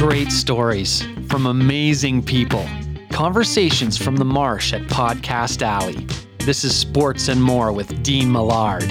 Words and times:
great 0.00 0.32
stories 0.32 1.02
from 1.28 1.44
amazing 1.44 2.22
people. 2.22 2.66
Conversations 3.12 3.98
from 3.98 4.16
the 4.16 4.24
Marsh 4.24 4.72
at 4.72 4.80
Podcast 4.84 5.60
Alley. 5.60 6.06
This 6.38 6.64
is 6.64 6.74
Sports 6.74 7.28
and 7.28 7.42
More 7.42 7.70
with 7.70 8.02
Dean 8.02 8.32
Millard. 8.32 8.84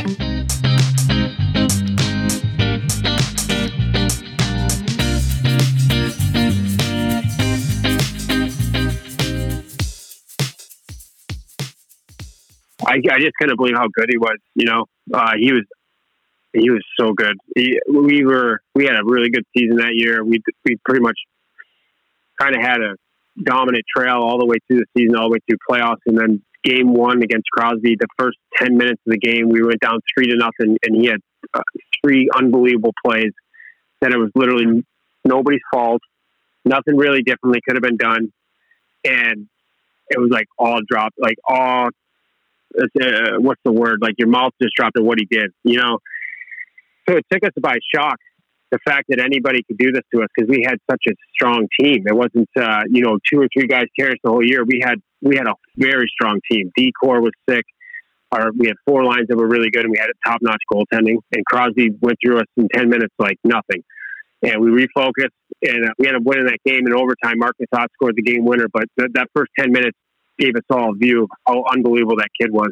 I, 12.85 12.97
I 13.11 13.19
just 13.19 13.33
couldn't 13.41 13.57
believe 13.57 13.75
how 13.75 13.87
good 13.95 14.09
he 14.11 14.17
was. 14.19 14.37
You 14.53 14.65
know, 14.67 14.85
uh, 15.11 15.31
he 15.39 15.51
was 15.53 15.63
he 16.53 16.69
was 16.69 16.83
so 16.99 17.13
good. 17.13 17.37
He, 17.55 17.79
we 17.87 18.25
were 18.25 18.61
we 18.75 18.85
had 18.85 18.95
a 18.95 19.03
really 19.03 19.29
good 19.29 19.45
season 19.55 19.77
that 19.77 19.93
year. 19.93 20.23
We 20.23 20.41
we 20.65 20.77
pretty 20.85 21.01
much 21.01 21.17
kind 22.39 22.55
of 22.55 22.61
had 22.61 22.81
a 22.81 22.95
dominant 23.41 23.85
trail 23.95 24.17
all 24.17 24.39
the 24.39 24.45
way 24.45 24.57
through 24.67 24.79
the 24.79 24.85
season, 24.97 25.15
all 25.15 25.29
the 25.29 25.33
way 25.33 25.39
through 25.47 25.57
playoffs, 25.69 26.01
and 26.05 26.17
then 26.17 26.41
game 26.63 26.93
one 26.93 27.21
against 27.23 27.49
Crosby, 27.51 27.95
the 27.99 28.07
first 28.17 28.37
ten 28.57 28.77
minutes 28.77 29.01
of 29.07 29.11
the 29.11 29.17
game, 29.17 29.49
we 29.49 29.61
went 29.61 29.79
down 29.79 29.99
three 30.13 30.27
to 30.27 30.35
nothing, 30.35 30.77
and 30.83 30.95
he 30.95 31.07
had 31.07 31.19
uh, 31.53 31.61
three 32.03 32.29
unbelievable 32.35 32.93
plays. 33.05 33.31
That 34.01 34.11
it 34.11 34.17
was 34.17 34.31
literally 34.33 34.83
nobody's 35.25 35.61
fault. 35.73 36.01
Nothing 36.65 36.97
really 36.97 37.21
differently 37.21 37.61
could 37.65 37.75
have 37.75 37.83
been 37.83 37.97
done, 37.97 38.31
and 39.05 39.47
it 40.09 40.19
was 40.19 40.29
like 40.31 40.47
all 40.57 40.79
dropped, 40.89 41.15
like 41.19 41.37
all. 41.47 41.89
Uh, 42.79 43.39
what's 43.39 43.61
the 43.65 43.71
word? 43.71 43.99
Like 43.99 44.13
your 44.19 44.27
mouth 44.27 44.53
just 44.61 44.75
dropped 44.75 44.95
at 44.95 45.03
what 45.03 45.17
he 45.17 45.25
did, 45.25 45.51
you 45.63 45.77
know. 45.77 45.97
So 47.09 47.17
it 47.17 47.25
took 47.31 47.43
us 47.43 47.51
by 47.59 47.77
shock 47.93 48.17
the 48.71 48.77
fact 48.85 49.05
that 49.09 49.19
anybody 49.19 49.63
could 49.63 49.79
do 49.79 49.91
this 49.91 50.03
to 50.13 50.21
us 50.21 50.27
because 50.35 50.47
we 50.47 50.63
had 50.63 50.77
such 50.89 51.01
a 51.09 51.13
strong 51.33 51.67
team. 51.79 52.03
It 52.05 52.15
wasn't 52.15 52.49
uh, 52.55 52.81
you 52.87 53.01
know 53.01 53.17
two 53.31 53.41
or 53.41 53.47
three 53.51 53.67
guys 53.67 53.85
carry 53.97 54.11
us 54.11 54.17
the 54.23 54.29
whole 54.29 54.45
year. 54.45 54.63
We 54.63 54.79
had 54.83 54.99
we 55.21 55.35
had 55.35 55.47
a 55.47 55.53
very 55.75 56.05
strong 56.07 56.39
team. 56.49 56.71
D 56.75 56.91
Decor 57.01 57.21
was 57.21 57.31
sick. 57.49 57.65
Our, 58.31 58.51
we 58.55 58.67
had 58.67 58.75
four 58.85 59.03
lines 59.03 59.25
that 59.29 59.37
were 59.37 59.47
really 59.47 59.71
good, 59.71 59.85
and 59.85 59.91
we 59.91 59.97
had 59.97 60.09
a 60.09 60.29
top 60.29 60.39
notch 60.43 60.61
goaltending. 60.71 61.17
And 61.31 61.43
Crosby 61.47 61.89
went 61.99 62.19
through 62.23 62.41
us 62.41 62.45
in 62.57 62.67
ten 62.71 62.89
minutes 62.89 63.13
like 63.17 63.39
nothing. 63.43 63.83
And 64.43 64.61
we 64.61 64.69
refocused, 64.69 65.33
and 65.63 65.89
uh, 65.89 65.93
we 65.97 66.07
ended 66.07 66.21
up 66.21 66.27
winning 66.27 66.45
that 66.45 66.59
game 66.63 66.85
in 66.85 66.93
overtime. 66.93 67.39
Marcus 67.39 67.65
Ott 67.73 67.89
scored 67.93 68.15
the 68.15 68.21
game 68.21 68.45
winner, 68.45 68.67
but 68.71 68.83
th- 68.99 69.11
that 69.15 69.29
first 69.35 69.51
ten 69.57 69.71
minutes 69.71 69.97
gave 70.37 70.55
us 70.55 70.61
all 70.69 70.91
a 70.91 70.95
view 70.95 71.23
of 71.23 71.29
how 71.47 71.63
unbelievable 71.73 72.17
that 72.17 72.29
kid 72.39 72.51
was. 72.51 72.69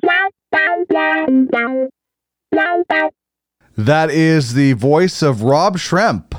That 3.78 4.09
is 4.09 4.56
the 4.56 4.73
voice 4.73 5.22
of 5.22 5.44
Rob 5.44 5.78
Schremp, 5.78 6.33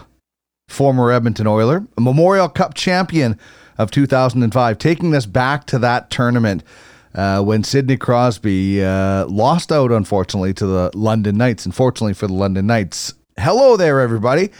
former 0.67 1.13
Edmonton 1.13 1.47
Oiler, 1.47 1.87
a 1.97 2.01
Memorial 2.01 2.49
Cup 2.49 2.75
champion 2.75 3.39
of 3.79 3.93
2005, 3.93 4.77
taking 4.79 5.15
us 5.15 5.25
back 5.25 5.65
to 5.67 5.79
that 5.79 6.11
tournament 6.11 6.65
uh, 7.15 7.41
when 7.41 7.63
Sidney 7.63 7.97
Crosby 7.97 8.83
uh, 8.83 9.25
lost 9.27 9.71
out, 9.71 9.93
unfortunately, 9.93 10.53
to 10.55 10.67
the 10.67 10.91
London 10.95 11.37
Knights. 11.37 11.65
Unfortunately 11.65 12.13
for 12.13 12.27
the 12.27 12.33
London 12.33 12.67
Knights. 12.67 13.15
Hello 13.39 13.77
there, 13.77 14.01
everybody. 14.01 14.51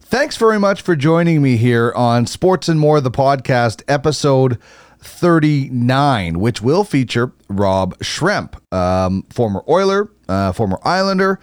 Thanks 0.00 0.36
very 0.36 0.58
much 0.58 0.82
for 0.82 0.96
joining 0.96 1.40
me 1.40 1.56
here 1.56 1.92
on 1.94 2.26
Sports 2.26 2.68
and 2.68 2.80
More, 2.80 3.00
the 3.00 3.12
podcast, 3.12 3.84
episode 3.86 4.58
39, 4.98 6.40
which 6.40 6.60
will 6.60 6.82
feature 6.82 7.32
Rob 7.48 7.96
Schremp, 7.98 8.56
um, 8.74 9.22
former 9.30 9.62
Oiler, 9.68 10.10
uh, 10.28 10.50
former 10.50 10.80
Islander, 10.82 11.38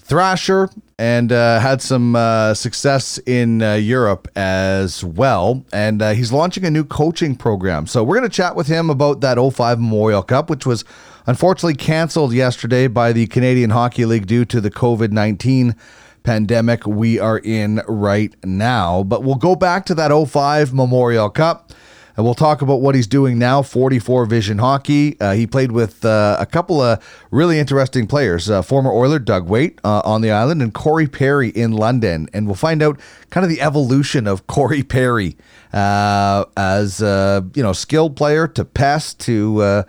Thrasher, 0.00 0.68
and 0.98 1.32
uh, 1.32 1.60
had 1.60 1.80
some 1.80 2.14
uh, 2.14 2.52
success 2.52 3.18
in 3.24 3.62
uh, 3.62 3.74
Europe 3.74 4.28
as 4.36 5.02
well. 5.02 5.64
And 5.72 6.02
uh, 6.02 6.10
he's 6.10 6.32
launching 6.32 6.64
a 6.64 6.70
new 6.70 6.84
coaching 6.84 7.36
program. 7.36 7.86
So 7.86 8.04
we're 8.04 8.18
going 8.18 8.28
to 8.28 8.34
chat 8.34 8.56
with 8.56 8.66
him 8.66 8.90
about 8.90 9.20
that 9.22 9.38
05 9.38 9.80
Memorial 9.80 10.22
Cup, 10.22 10.50
which 10.50 10.66
was 10.66 10.84
unfortunately 11.26 11.74
canceled 11.74 12.34
yesterday 12.34 12.86
by 12.86 13.12
the 13.12 13.26
Canadian 13.28 13.70
Hockey 13.70 14.04
League 14.04 14.26
due 14.26 14.44
to 14.44 14.60
the 14.60 14.70
COVID 14.70 15.10
19 15.12 15.74
pandemic 16.22 16.86
we 16.86 17.18
are 17.18 17.38
in 17.38 17.80
right 17.88 18.34
now. 18.44 19.02
But 19.02 19.22
we'll 19.22 19.36
go 19.36 19.56
back 19.56 19.86
to 19.86 19.94
that 19.94 20.10
05 20.10 20.74
Memorial 20.74 21.30
Cup. 21.30 21.72
And 22.20 22.26
we'll 22.26 22.34
talk 22.34 22.60
about 22.60 22.82
what 22.82 22.94
he's 22.94 23.06
doing 23.06 23.38
now, 23.38 23.62
44 23.62 24.26
Vision 24.26 24.58
Hockey. 24.58 25.18
Uh, 25.18 25.32
he 25.32 25.46
played 25.46 25.72
with 25.72 26.04
uh, 26.04 26.36
a 26.38 26.44
couple 26.44 26.82
of 26.82 27.02
really 27.30 27.58
interesting 27.58 28.06
players, 28.06 28.50
uh, 28.50 28.60
former 28.60 28.92
Oiler 28.92 29.18
Doug 29.18 29.48
Weight 29.48 29.80
uh, 29.84 30.02
on 30.04 30.20
the 30.20 30.30
island 30.30 30.60
and 30.60 30.74
Corey 30.74 31.06
Perry 31.06 31.48
in 31.48 31.72
London. 31.72 32.28
And 32.34 32.44
we'll 32.44 32.56
find 32.56 32.82
out 32.82 33.00
kind 33.30 33.42
of 33.42 33.48
the 33.48 33.62
evolution 33.62 34.26
of 34.26 34.46
Corey 34.46 34.82
Perry 34.82 35.38
uh, 35.72 36.44
as, 36.58 37.00
uh, 37.00 37.40
you 37.54 37.62
know, 37.62 37.72
skilled 37.72 38.16
player 38.16 38.46
to 38.48 38.66
pest 38.66 39.18
to 39.20 39.86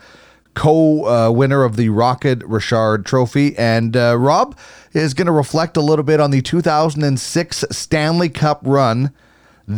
co-winner 0.54 1.66
of 1.66 1.76
the 1.76 1.90
Rocket 1.90 2.42
Richard 2.46 3.06
Trophy. 3.06 3.58
And 3.58 3.94
Rob 3.94 4.58
is 4.94 5.14
going 5.14 5.26
to 5.26 5.34
reflect 5.34 5.76
a 5.76 5.82
little 5.82 6.04
bit 6.04 6.22
on 6.22 6.32
the 6.32 6.42
2006 6.42 7.66
Stanley 7.72 8.30
Cup 8.30 8.62
run 8.64 9.12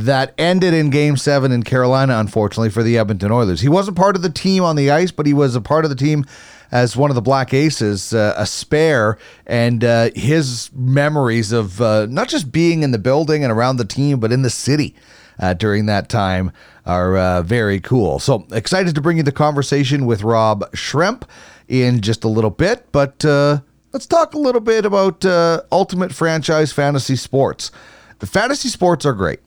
that 0.01 0.33
ended 0.37 0.73
in 0.73 0.89
game 0.89 1.17
seven 1.17 1.51
in 1.51 1.63
Carolina, 1.63 2.17
unfortunately, 2.19 2.69
for 2.69 2.83
the 2.83 2.97
Edmonton 2.97 3.31
Oilers. 3.31 3.61
He 3.61 3.69
wasn't 3.69 3.97
part 3.97 4.15
of 4.15 4.21
the 4.21 4.29
team 4.29 4.63
on 4.63 4.75
the 4.75 4.91
ice, 4.91 5.11
but 5.11 5.25
he 5.25 5.33
was 5.33 5.55
a 5.55 5.61
part 5.61 5.85
of 5.85 5.89
the 5.89 5.95
team 5.95 6.25
as 6.71 6.97
one 6.97 7.11
of 7.11 7.15
the 7.15 7.21
Black 7.21 7.53
Aces, 7.53 8.13
uh, 8.13 8.33
a 8.35 8.47
spare, 8.47 9.19
and 9.45 9.83
uh, 9.83 10.09
his 10.15 10.71
memories 10.73 11.51
of 11.51 11.79
uh, 11.79 12.07
not 12.07 12.27
just 12.27 12.51
being 12.51 12.81
in 12.81 12.89
the 12.89 12.97
building 12.97 13.43
and 13.43 13.53
around 13.53 13.77
the 13.77 13.85
team, 13.85 14.19
but 14.19 14.31
in 14.31 14.41
the 14.41 14.49
city 14.49 14.95
uh, 15.39 15.53
during 15.53 15.85
that 15.85 16.09
time 16.09 16.51
are 16.85 17.15
uh, 17.15 17.41
very 17.43 17.79
cool. 17.79 18.17
So 18.17 18.47
excited 18.51 18.95
to 18.95 19.01
bring 19.01 19.17
you 19.17 19.23
the 19.23 19.31
conversation 19.31 20.07
with 20.07 20.23
Rob 20.23 20.61
Schremp 20.71 21.23
in 21.67 22.01
just 22.01 22.23
a 22.23 22.27
little 22.27 22.49
bit, 22.49 22.91
but 22.91 23.23
uh, 23.23 23.59
let's 23.91 24.07
talk 24.07 24.33
a 24.33 24.39
little 24.39 24.59
bit 24.59 24.83
about 24.83 25.23
Ultimate 25.71 26.11
Franchise 26.11 26.71
Fantasy 26.71 27.15
Sports. 27.15 27.71
The 28.17 28.25
fantasy 28.25 28.69
sports 28.69 29.05
are 29.05 29.13
great. 29.13 29.41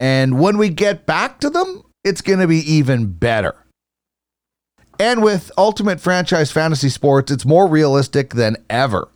And 0.00 0.38
when 0.38 0.58
we 0.58 0.68
get 0.68 1.06
back 1.06 1.40
to 1.40 1.50
them, 1.50 1.82
it's 2.04 2.20
going 2.20 2.38
to 2.38 2.46
be 2.46 2.58
even 2.58 3.12
better. 3.12 3.54
And 5.00 5.22
with 5.22 5.52
Ultimate 5.56 6.00
Franchise 6.00 6.50
Fantasy 6.50 6.88
Sports, 6.88 7.30
it's 7.30 7.44
more 7.44 7.68
realistic 7.68 8.34
than 8.34 8.56
ever. 8.68 9.08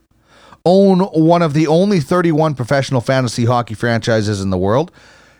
Own 0.65 0.99
one 0.99 1.41
of 1.41 1.53
the 1.53 1.67
only 1.67 1.99
31 1.99 2.55
professional 2.55 3.01
fantasy 3.01 3.45
hockey 3.45 3.73
franchises 3.73 4.39
in 4.39 4.49
the 4.49 4.57
world. 4.57 4.91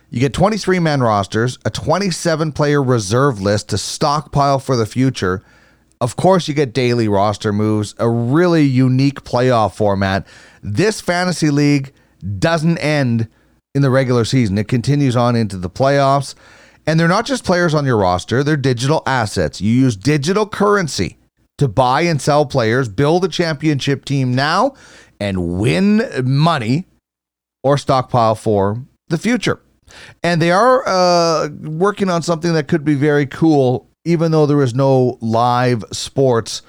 You 0.09 0.19
get 0.19 0.33
23 0.33 0.79
man 0.79 1.01
rosters, 1.01 1.57
a 1.63 1.69
27 1.69 2.51
player 2.51 2.83
reserve 2.83 3.41
list 3.41 3.69
to 3.69 3.77
stockpile 3.77 4.59
for 4.59 4.75
the 4.75 4.85
future. 4.85 5.41
Of 6.01 6.17
course, 6.17 6.49
you 6.49 6.53
get 6.53 6.73
daily 6.73 7.07
roster 7.07 7.53
moves, 7.53 7.95
a 7.97 8.09
really 8.09 8.63
unique 8.63 9.23
playoff 9.23 9.75
format. 9.75 10.27
This 10.61 10.99
fantasy 10.99 11.49
league 11.49 11.93
doesn't 12.37 12.77
end 12.79 13.29
in 13.75 13.81
the 13.81 13.89
regular 13.89 14.25
season. 14.25 14.57
It 14.57 14.67
continues 14.67 15.15
on 15.15 15.35
into 15.35 15.57
the 15.57 15.69
playoffs. 15.69 16.35
And 16.85 16.99
they're 16.99 17.07
not 17.07 17.25
just 17.25 17.45
players 17.45 17.73
on 17.73 17.85
your 17.85 17.97
roster, 17.97 18.43
they're 18.43 18.57
digital 18.57 19.03
assets. 19.05 19.61
You 19.61 19.71
use 19.71 19.95
digital 19.95 20.45
currency 20.45 21.17
to 21.57 21.67
buy 21.67 22.01
and 22.01 22.21
sell 22.21 22.45
players, 22.45 22.89
build 22.89 23.23
a 23.23 23.29
championship 23.29 24.03
team 24.03 24.35
now, 24.35 24.73
and 25.19 25.59
win 25.59 26.03
money 26.23 26.85
or 27.63 27.77
stockpile 27.77 28.35
for 28.35 28.83
the 29.07 29.17
future. 29.17 29.61
And 30.23 30.41
they 30.41 30.51
are 30.51 30.85
uh, 30.85 31.49
working 31.61 32.09
on 32.09 32.21
something 32.21 32.53
that 32.53 32.67
could 32.67 32.83
be 32.83 32.95
very 32.95 33.25
cool, 33.27 33.87
even 34.03 34.31
though 34.31 34.45
there 34.45 34.61
is 34.61 34.73
no 34.73 35.17
live 35.21 35.85
sports 35.93 36.63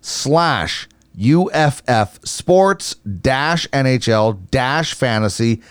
slash 0.00 0.88
UFF 1.16 2.26
sports 2.26 2.94
dash 2.96 3.68
NHL 3.68 4.50
dash 4.50 4.94
fantasy 4.94 5.62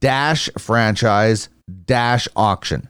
dash 0.00 0.48
franchise 0.58 1.48
dash 1.86 2.28
auction. 2.36 2.88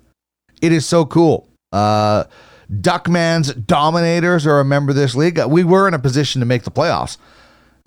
It 0.61 0.73
is 0.73 0.85
so 0.87 1.07
cool. 1.07 1.49
Uh, 1.73 2.25
Duckman's 2.71 3.55
Dominators 3.55 4.47
are 4.47 4.61
a 4.61 4.65
member 4.65 4.91
of 4.91 4.97
this 4.97 5.15
league. 5.15 5.39
We 5.47 5.65
were 5.65 5.87
in 5.89 5.95
a 5.95 5.99
position 5.99 6.41
to 6.41 6.47
make 6.47 6.65
the 6.65 6.71
playoffs. 6.71 7.17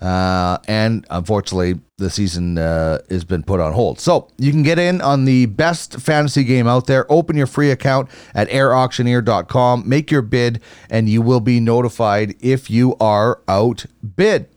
Uh, 0.00 0.56
and 0.66 1.06
unfortunately, 1.10 1.78
the 1.98 2.08
season 2.08 2.56
uh, 2.56 3.00
has 3.10 3.24
been 3.24 3.42
put 3.42 3.60
on 3.60 3.72
hold. 3.72 4.00
So 4.00 4.28
you 4.38 4.50
can 4.50 4.62
get 4.62 4.78
in 4.78 5.02
on 5.02 5.26
the 5.26 5.46
best 5.46 6.00
fantasy 6.00 6.42
game 6.42 6.66
out 6.66 6.86
there. 6.86 7.10
Open 7.12 7.36
your 7.36 7.46
free 7.46 7.70
account 7.70 8.08
at 8.34 8.48
airauctioneer.com, 8.48 9.86
make 9.86 10.10
your 10.10 10.22
bid, 10.22 10.62
and 10.88 11.08
you 11.08 11.20
will 11.20 11.40
be 11.40 11.60
notified 11.60 12.34
if 12.40 12.70
you 12.70 12.96
are 12.98 13.40
outbid. 13.46 14.48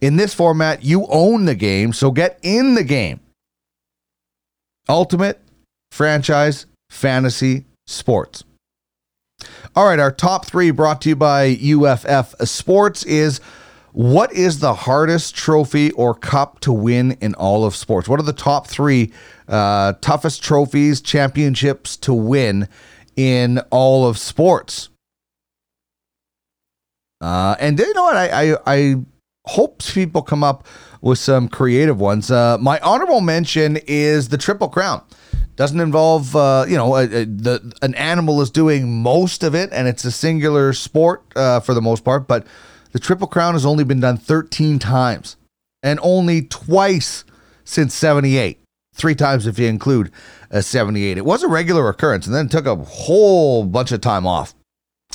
In 0.00 0.16
this 0.16 0.32
format, 0.32 0.84
you 0.84 1.06
own 1.08 1.44
the 1.44 1.56
game, 1.56 1.92
so 1.92 2.12
get 2.12 2.38
in 2.42 2.74
the 2.74 2.84
game. 2.84 3.20
Ultimate 4.88 5.40
franchise 5.90 6.66
fantasy 6.88 7.64
sports. 7.86 8.44
All 9.76 9.86
right, 9.86 10.00
our 10.00 10.10
top 10.10 10.46
three 10.46 10.72
brought 10.72 11.00
to 11.02 11.10
you 11.10 11.16
by 11.16 11.56
UFF 11.60 12.34
Sports 12.48 13.04
is 13.04 13.40
what 13.92 14.32
is 14.32 14.58
the 14.58 14.74
hardest 14.74 15.36
trophy 15.36 15.92
or 15.92 16.12
cup 16.12 16.58
to 16.60 16.72
win 16.72 17.12
in 17.20 17.34
all 17.34 17.64
of 17.64 17.76
sports? 17.76 18.08
What 18.08 18.18
are 18.18 18.24
the 18.24 18.32
top 18.32 18.66
three 18.66 19.12
uh, 19.46 19.92
toughest 20.00 20.42
trophies, 20.42 21.00
championships 21.00 21.96
to 21.98 22.12
win 22.12 22.68
in 23.14 23.60
all 23.70 24.08
of 24.08 24.18
sports? 24.18 24.88
Uh, 27.20 27.54
and 27.60 27.78
you 27.78 27.94
know 27.94 28.02
what? 28.02 28.16
I, 28.16 28.52
I, 28.52 28.56
I 28.66 28.96
hope 29.46 29.84
people 29.84 30.22
come 30.22 30.42
up 30.42 30.66
with 31.00 31.20
some 31.20 31.48
creative 31.48 32.00
ones. 32.00 32.28
Uh, 32.28 32.58
my 32.58 32.80
honorable 32.80 33.20
mention 33.20 33.78
is 33.86 34.30
the 34.30 34.38
Triple 34.38 34.68
Crown. 34.68 35.02
Doesn't 35.56 35.80
involve, 35.80 36.34
uh, 36.34 36.64
you 36.68 36.76
know, 36.76 36.96
a, 36.96 37.02
a, 37.04 37.24
the 37.24 37.74
an 37.82 37.94
animal 37.94 38.40
is 38.40 38.50
doing 38.50 39.02
most 39.02 39.42
of 39.42 39.54
it, 39.54 39.70
and 39.72 39.86
it's 39.88 40.04
a 40.04 40.10
singular 40.10 40.72
sport 40.72 41.22
uh, 41.36 41.60
for 41.60 41.74
the 41.74 41.82
most 41.82 42.04
part. 42.04 42.26
But 42.26 42.46
the 42.92 42.98
Triple 42.98 43.26
Crown 43.26 43.54
has 43.54 43.66
only 43.66 43.84
been 43.84 44.00
done 44.00 44.16
13 44.16 44.78
times, 44.78 45.36
and 45.82 46.00
only 46.02 46.42
twice 46.42 47.24
since 47.64 47.94
'78. 47.94 48.58
Three 48.94 49.14
times 49.14 49.46
if 49.46 49.58
you 49.58 49.66
include 49.66 50.10
a 50.50 50.62
'78. 50.62 51.18
It 51.18 51.24
was 51.24 51.42
a 51.42 51.48
regular 51.48 51.88
occurrence, 51.88 52.26
and 52.26 52.34
then 52.34 52.48
took 52.48 52.66
a 52.66 52.76
whole 52.76 53.64
bunch 53.64 53.92
of 53.92 54.00
time 54.00 54.26
off. 54.26 54.54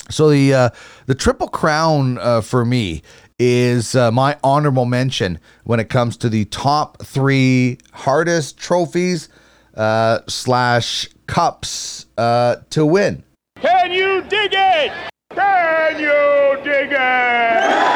So 0.10 0.30
the 0.30 0.54
uh, 0.54 0.70
the 1.08 1.16
Triple 1.16 1.48
Crown 1.48 2.18
uh, 2.20 2.42
for 2.42 2.66
me 2.66 3.02
is 3.40 3.96
uh, 3.96 4.12
my 4.12 4.38
honorable 4.44 4.86
mention 4.86 5.40
when 5.64 5.80
it 5.80 5.90
comes 5.90 6.16
to 6.18 6.30
the 6.30 6.46
top 6.46 7.02
three 7.04 7.78
hardest 7.92 8.58
trophies 8.58 9.28
uh, 9.76 10.20
slash 10.28 11.08
cups 11.28 12.06
uh, 12.18 12.58
to 12.70 12.86
win. 12.86 13.24
Can 13.62 13.92
you 13.92 14.22
dig 14.24 14.52
it? 14.54 14.92
Can 15.32 16.00
you 16.00 16.64
dig 16.64 16.92
it? 16.92 17.96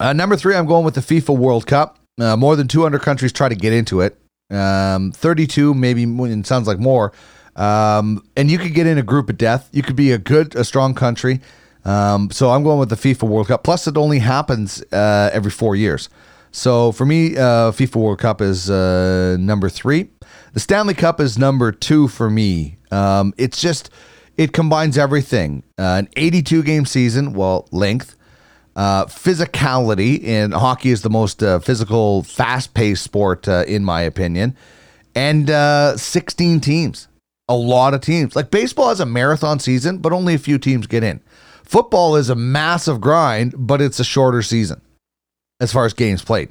Uh, 0.00 0.12
number 0.12 0.36
three, 0.36 0.54
I'm 0.54 0.66
going 0.66 0.84
with 0.84 0.94
the 0.94 1.00
FIFA 1.00 1.36
World 1.36 1.66
Cup. 1.66 1.98
Uh, 2.20 2.36
more 2.36 2.56
than 2.56 2.68
200 2.68 3.00
countries 3.00 3.32
try 3.32 3.48
to 3.48 3.54
get 3.54 3.72
into 3.72 4.00
it. 4.00 4.18
Um, 4.50 5.12
32, 5.12 5.74
maybe 5.74 6.04
it 6.04 6.46
sounds 6.46 6.66
like 6.66 6.78
more. 6.78 7.12
Um, 7.56 8.24
and 8.36 8.50
you 8.50 8.58
could 8.58 8.74
get 8.74 8.86
in 8.86 8.98
a 8.98 9.02
group 9.02 9.28
of 9.28 9.36
death. 9.36 9.68
You 9.72 9.82
could 9.82 9.96
be 9.96 10.12
a 10.12 10.18
good, 10.18 10.54
a 10.54 10.64
strong 10.64 10.94
country. 10.94 11.40
Um, 11.84 12.30
so 12.30 12.50
I'm 12.50 12.62
going 12.62 12.78
with 12.78 12.90
the 12.90 12.96
FIFA 12.96 13.28
World 13.28 13.48
Cup. 13.48 13.64
Plus, 13.64 13.86
it 13.86 13.96
only 13.96 14.20
happens 14.20 14.82
uh, 14.92 15.30
every 15.32 15.50
four 15.50 15.74
years. 15.74 16.08
So 16.50 16.92
for 16.92 17.04
me, 17.04 17.36
uh, 17.36 17.72
FIFA 17.72 17.96
World 17.96 18.18
Cup 18.18 18.40
is 18.40 18.70
uh, 18.70 19.36
number 19.38 19.68
three. 19.68 20.10
The 20.52 20.60
Stanley 20.60 20.94
Cup 20.94 21.20
is 21.20 21.38
number 21.38 21.72
two 21.72 22.08
for 22.08 22.30
me. 22.30 22.78
Um, 22.90 23.34
it's 23.36 23.60
just 23.60 23.90
it 24.36 24.52
combines 24.52 24.96
everything: 24.96 25.62
uh, 25.78 25.96
an 25.98 26.08
82 26.16 26.62
game 26.62 26.86
season, 26.86 27.34
well, 27.34 27.68
length, 27.70 28.16
uh, 28.76 29.06
physicality. 29.06 30.26
And 30.26 30.54
hockey 30.54 30.90
is 30.90 31.02
the 31.02 31.10
most 31.10 31.42
uh, 31.42 31.58
physical, 31.58 32.22
fast 32.22 32.74
paced 32.74 33.04
sport 33.04 33.46
uh, 33.46 33.64
in 33.66 33.84
my 33.84 34.02
opinion, 34.02 34.56
and 35.14 35.48
16 35.98 36.60
teams. 36.60 37.08
A 37.50 37.56
lot 37.56 37.94
of 37.94 38.02
teams. 38.02 38.36
Like 38.36 38.50
baseball 38.50 38.90
has 38.90 39.00
a 39.00 39.06
marathon 39.06 39.58
season, 39.58 39.98
but 39.98 40.12
only 40.12 40.34
a 40.34 40.38
few 40.38 40.58
teams 40.58 40.86
get 40.86 41.02
in. 41.02 41.22
Football 41.64 42.16
is 42.16 42.28
a 42.28 42.34
massive 42.34 43.00
grind, 43.00 43.54
but 43.56 43.80
it's 43.80 43.98
a 43.98 44.04
shorter 44.04 44.42
season 44.42 44.82
as 45.60 45.72
far 45.72 45.84
as 45.84 45.92
games 45.92 46.22
played, 46.22 46.50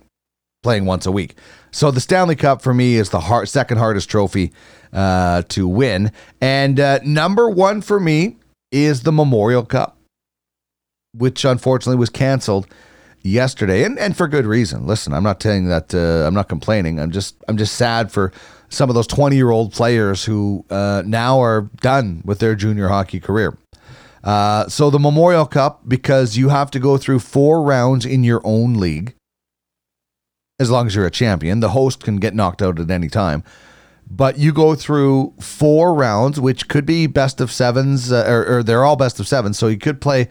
playing 0.63 0.85
once 0.85 1.05
a 1.05 1.11
week. 1.11 1.35
So 1.71 1.91
the 1.91 2.01
Stanley 2.01 2.35
Cup 2.35 2.61
for 2.61 2.73
me 2.73 2.95
is 2.95 3.09
the 3.09 3.19
hard, 3.21 3.49
second 3.49 3.77
hardest 3.77 4.09
trophy 4.09 4.51
uh, 4.93 5.43
to 5.49 5.67
win. 5.67 6.11
And 6.41 6.79
uh, 6.79 6.99
number 7.03 7.49
one 7.49 7.81
for 7.81 7.99
me 7.99 8.37
is 8.71 9.03
the 9.03 9.11
Memorial 9.11 9.63
Cup, 9.63 9.97
which 11.13 11.45
unfortunately 11.45 11.99
was 11.99 12.09
canceled 12.09 12.67
yesterday, 13.23 13.83
and, 13.83 13.99
and 13.99 14.15
for 14.15 14.27
good 14.27 14.45
reason. 14.45 14.87
Listen, 14.87 15.13
I'm 15.13 15.23
not 15.23 15.39
telling 15.39 15.67
that 15.67 15.93
uh, 15.93 16.27
I'm 16.27 16.33
not 16.33 16.49
complaining. 16.49 16.99
I'm 16.99 17.11
just 17.11 17.35
I'm 17.47 17.57
just 17.57 17.75
sad 17.75 18.11
for 18.11 18.31
some 18.69 18.89
of 18.89 18.95
those 18.95 19.07
20 19.07 19.35
year 19.35 19.49
old 19.49 19.71
players 19.73 20.25
who 20.25 20.65
uh, 20.69 21.03
now 21.05 21.39
are 21.41 21.69
done 21.81 22.21
with 22.25 22.39
their 22.39 22.55
junior 22.55 22.87
hockey 22.87 23.19
career. 23.19 23.57
Uh, 24.23 24.67
so 24.67 24.89
the 24.89 24.99
Memorial 24.99 25.45
Cup, 25.45 25.87
because 25.87 26.37
you 26.37 26.49
have 26.49 26.71
to 26.71 26.79
go 26.79 26.97
through 26.97 27.19
four 27.19 27.61
rounds 27.61 28.05
in 28.05 28.23
your 28.23 28.41
own 28.43 28.75
league, 28.75 29.15
as 30.59 30.69
long 30.69 30.87
as 30.87 30.95
you're 30.95 31.05
a 31.05 31.11
champion. 31.11 31.59
The 31.59 31.69
host 31.69 32.03
can 32.03 32.17
get 32.17 32.33
knocked 32.33 32.61
out 32.61 32.79
at 32.79 32.89
any 32.89 33.09
time. 33.09 33.43
But 34.09 34.37
you 34.37 34.53
go 34.53 34.73
through 34.73 35.33
four 35.39 35.93
rounds, 35.93 36.39
which 36.39 36.69
could 36.69 36.85
be 36.85 37.07
best 37.07 37.41
of 37.41 37.51
sevens, 37.51 38.11
uh, 38.11 38.25
or, 38.27 38.57
or, 38.57 38.63
they're 38.63 38.85
all 38.85 38.95
best 38.95 39.19
of 39.19 39.27
sevens. 39.27 39.59
So 39.59 39.67
you 39.67 39.77
could 39.77 39.99
play 39.99 40.29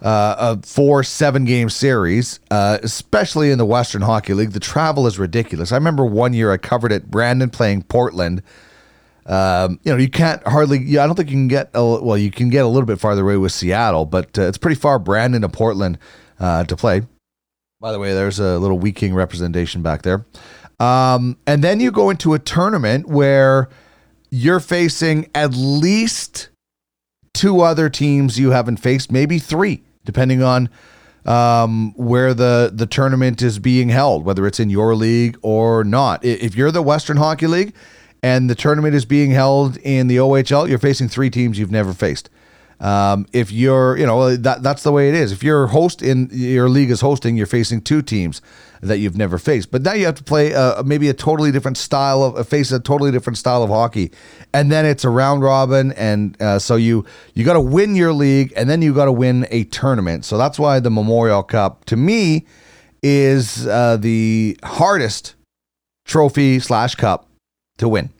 uh, 0.00 0.56
a 0.56 0.66
four, 0.66 1.04
seven 1.04 1.44
game 1.44 1.68
series, 1.68 2.40
uh, 2.50 2.78
especially 2.82 3.50
in 3.50 3.58
the 3.58 3.66
Western 3.66 4.02
Hockey 4.02 4.32
League. 4.32 4.52
The 4.52 4.60
travel 4.60 5.06
is 5.06 5.18
ridiculous. 5.18 5.72
I 5.72 5.76
remember 5.76 6.06
one 6.06 6.32
year 6.32 6.52
I 6.52 6.56
covered 6.56 6.90
it, 6.90 7.10
Brandon 7.10 7.50
playing 7.50 7.82
Portland 7.82 8.42
um, 9.26 9.78
you 9.82 9.92
know, 9.92 9.98
you 9.98 10.08
can't 10.08 10.46
hardly. 10.46 10.78
Yeah, 10.78 11.04
I 11.04 11.06
don't 11.06 11.14
think 11.14 11.30
you 11.30 11.36
can 11.36 11.48
get. 11.48 11.70
A, 11.74 11.84
well, 11.84 12.18
you 12.18 12.30
can 12.30 12.50
get 12.50 12.64
a 12.64 12.68
little 12.68 12.86
bit 12.86 12.98
farther 12.98 13.22
away 13.22 13.36
with 13.36 13.52
Seattle, 13.52 14.04
but 14.04 14.38
uh, 14.38 14.42
it's 14.42 14.58
pretty 14.58 14.80
far, 14.80 14.98
Brandon 14.98 15.42
to 15.42 15.48
Portland, 15.48 15.98
uh, 16.40 16.64
to 16.64 16.76
play. 16.76 17.02
By 17.80 17.92
the 17.92 17.98
way, 17.98 18.12
there's 18.12 18.38
a 18.38 18.58
little 18.58 18.78
Wheat 18.78 18.96
King 18.96 19.14
representation 19.14 19.82
back 19.82 20.02
there. 20.02 20.24
Um, 20.80 21.38
and 21.46 21.62
then 21.62 21.78
you 21.80 21.90
go 21.90 22.10
into 22.10 22.34
a 22.34 22.38
tournament 22.38 23.08
where 23.08 23.68
you're 24.30 24.60
facing 24.60 25.30
at 25.34 25.54
least 25.54 26.48
two 27.34 27.60
other 27.60 27.88
teams 27.88 28.38
you 28.38 28.50
haven't 28.50 28.78
faced, 28.78 29.12
maybe 29.12 29.38
three, 29.38 29.82
depending 30.04 30.42
on 30.42 30.68
um, 31.24 31.92
where 31.96 32.34
the 32.34 32.72
the 32.74 32.86
tournament 32.86 33.42
is 33.42 33.58
being 33.58 33.88
held, 33.90 34.24
whether 34.24 34.46
it's 34.46 34.58
in 34.58 34.70
your 34.70 34.94
league 34.94 35.38
or 35.42 35.84
not. 35.84 36.24
If 36.24 36.56
you're 36.56 36.72
the 36.72 36.82
Western 36.82 37.16
Hockey 37.16 37.46
League 37.46 37.74
and 38.22 38.48
the 38.48 38.54
tournament 38.54 38.94
is 38.94 39.04
being 39.04 39.30
held 39.30 39.76
in 39.78 40.06
the 40.06 40.16
OHL, 40.16 40.68
you're 40.68 40.78
facing 40.78 41.08
three 41.08 41.30
teams 41.30 41.58
you've 41.58 41.70
never 41.70 41.92
faced. 41.92 42.30
Um, 42.82 43.26
if 43.32 43.52
you're, 43.52 43.96
you 43.96 44.04
know, 44.04 44.36
that 44.36 44.64
that's 44.64 44.82
the 44.82 44.90
way 44.90 45.08
it 45.08 45.14
is. 45.14 45.30
If 45.30 45.44
your 45.44 45.68
host 45.68 46.02
in 46.02 46.28
your 46.32 46.68
league 46.68 46.90
is 46.90 47.00
hosting, 47.00 47.36
you're 47.36 47.46
facing 47.46 47.80
two 47.80 48.02
teams 48.02 48.42
that 48.80 48.98
you've 48.98 49.16
never 49.16 49.38
faced. 49.38 49.70
But 49.70 49.82
now 49.82 49.92
you 49.92 50.04
have 50.06 50.16
to 50.16 50.24
play 50.24 50.52
uh, 50.52 50.82
maybe 50.82 51.08
a 51.08 51.14
totally 51.14 51.52
different 51.52 51.76
style 51.76 52.24
of 52.24 52.48
face 52.48 52.72
a 52.72 52.80
totally 52.80 53.12
different 53.12 53.38
style 53.38 53.62
of 53.62 53.70
hockey, 53.70 54.10
and 54.52 54.72
then 54.72 54.84
it's 54.84 55.04
a 55.04 55.10
round 55.10 55.42
robin, 55.42 55.92
and 55.92 56.40
uh, 56.42 56.58
so 56.58 56.74
you 56.74 57.04
you 57.34 57.44
got 57.44 57.52
to 57.52 57.60
win 57.60 57.94
your 57.94 58.12
league, 58.12 58.52
and 58.56 58.68
then 58.68 58.82
you 58.82 58.92
got 58.92 59.04
to 59.04 59.12
win 59.12 59.46
a 59.52 59.62
tournament. 59.64 60.24
So 60.24 60.36
that's 60.36 60.58
why 60.58 60.80
the 60.80 60.90
Memorial 60.90 61.44
Cup 61.44 61.84
to 61.84 61.96
me 61.96 62.46
is 63.00 63.64
uh, 63.68 63.96
the 63.96 64.58
hardest 64.64 65.36
trophy 66.04 66.58
slash 66.58 66.96
cup 66.96 67.28
to 67.82 67.88
win. 67.88 68.10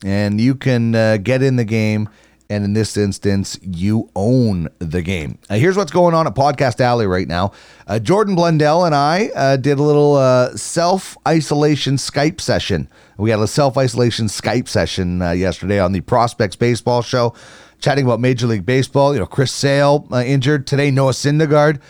And 0.05 0.39
you 0.39 0.55
can 0.55 0.95
uh, 0.95 1.17
get 1.17 1.43
in 1.43 1.57
the 1.57 1.65
game. 1.65 2.11
And 2.51 2.63
in 2.63 2.75
this 2.75 2.99
instance, 2.99 3.59
you 3.63 4.11
own 4.15 4.69
the 4.79 5.01
game. 5.01 5.39
Uh, 5.49 5.55
here's 5.55 5.79
what's 5.79 5.91
going 5.91 6.15
on 6.15 6.27
at 6.27 6.35
Podcast 6.35 6.81
Alley 6.81 7.07
right 7.07 7.27
now. 7.27 7.53
Uh, 7.87 7.99
Jordan 7.99 8.35
Blundell 8.35 8.85
and 8.85 8.95
I 8.95 9.31
uh, 9.35 9.57
did 9.57 9.79
a 9.79 9.83
little 9.83 10.17
uh, 10.17 10.55
self 10.57 11.17
isolation 11.27 11.97
Skype 11.97 12.43
session. 12.43 12.91
We 13.17 13.31
had 13.31 13.41
a 13.41 13.47
self 13.47 13.79
isolation 13.79 14.27
Skype 14.27 14.69
session 14.69 15.21
yesterday 15.21 15.81
on 15.81 15.93
the 15.93 16.03
Prospects 16.03 16.55
Baseball 16.55 17.01
Show 17.01 17.33
chatting 17.81 18.05
about 18.05 18.21
Major 18.21 18.47
League 18.47 18.67
Baseball. 18.67 19.15
You 19.15 19.21
know, 19.21 19.27
Chris 19.27 19.53
Sale 19.53 20.07
uh, 20.13 20.19
injured 20.19 20.67
today. 20.67 20.91
Noah 20.91 21.13
Syndergaard. 21.13 21.81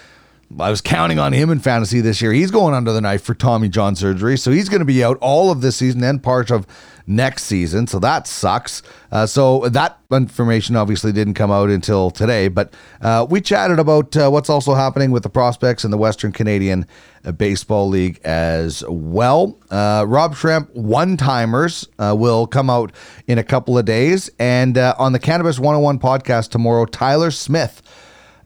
I 0.60 0.70
was 0.70 0.80
counting 0.80 1.18
on 1.18 1.32
him 1.32 1.50
in 1.50 1.58
fantasy 1.58 2.00
this 2.00 2.22
year. 2.22 2.32
He's 2.32 2.52
going 2.52 2.72
under 2.72 2.92
the 2.92 3.00
knife 3.00 3.22
for 3.22 3.34
Tommy 3.34 3.68
John 3.68 3.96
surgery, 3.96 4.38
so 4.38 4.52
he's 4.52 4.68
going 4.68 4.80
to 4.80 4.86
be 4.86 5.02
out 5.02 5.18
all 5.20 5.50
of 5.50 5.60
this 5.60 5.76
season 5.76 6.04
and 6.04 6.22
part 6.22 6.50
of 6.50 6.66
next 7.06 7.44
season. 7.44 7.86
So 7.86 7.98
that 8.00 8.26
sucks. 8.26 8.82
Uh, 9.12 9.26
so 9.26 9.68
that 9.68 9.98
information 10.10 10.76
obviously 10.76 11.12
didn't 11.12 11.34
come 11.34 11.50
out 11.50 11.70
until 11.70 12.10
today, 12.10 12.48
but 12.48 12.74
uh, 13.00 13.26
we 13.28 13.40
chatted 13.40 13.78
about 13.78 14.16
uh, 14.16 14.28
what's 14.28 14.50
also 14.50 14.74
happening 14.74 15.10
with 15.10 15.22
the 15.22 15.28
prospects 15.28 15.84
in 15.84 15.90
the 15.90 15.98
Western 15.98 16.32
Canadian 16.32 16.86
uh, 17.24 17.32
Baseball 17.32 17.88
League 17.88 18.20
as 18.24 18.84
well. 18.88 19.58
Uh, 19.70 20.04
Rob 20.06 20.34
Schremp 20.34 20.72
one 20.74 21.16
timers 21.16 21.86
uh, 21.98 22.14
will 22.18 22.46
come 22.46 22.68
out 22.68 22.92
in 23.26 23.38
a 23.38 23.44
couple 23.44 23.78
of 23.78 23.84
days, 23.84 24.30
and 24.38 24.76
on 24.78 25.12
the 25.12 25.18
Cannabis 25.18 25.58
101 25.58 25.98
podcast 25.98 26.50
tomorrow, 26.50 26.84
Tyler 26.84 27.30
Smith 27.30 27.82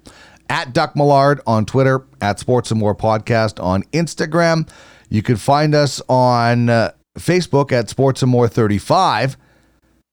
At 0.51 0.73
Duck 0.73 0.97
Millard 0.97 1.41
on 1.47 1.67
Twitter, 1.67 2.05
at 2.21 2.41
Sports 2.41 2.71
and 2.71 2.81
More 2.81 2.95
Podcast 2.95 3.63
on 3.63 3.83
Instagram. 3.85 4.69
You 5.11 5.23
can 5.23 5.37
find 5.37 5.75
us 5.75 6.03
on 6.09 6.69
uh, 6.69 6.93
Facebook 7.19 7.73
at 7.73 7.89
Sports 7.89 8.23
and 8.23 8.31
More 8.31 8.49
35. 8.49 9.37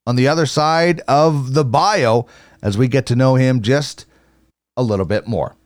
on 0.07 0.17
the 0.17 0.29
other 0.29 0.47
side 0.47 1.01
of 1.09 1.55
the 1.55 1.65
bio 1.65 2.27
as 2.63 2.79
we 2.79 2.87
get 2.87 3.05
to 3.07 3.17
know 3.17 3.35
him 3.35 3.63
just 3.63 4.07
a 4.77 4.83
little 4.83 5.05
bit 5.05 5.27
more. 5.27 5.57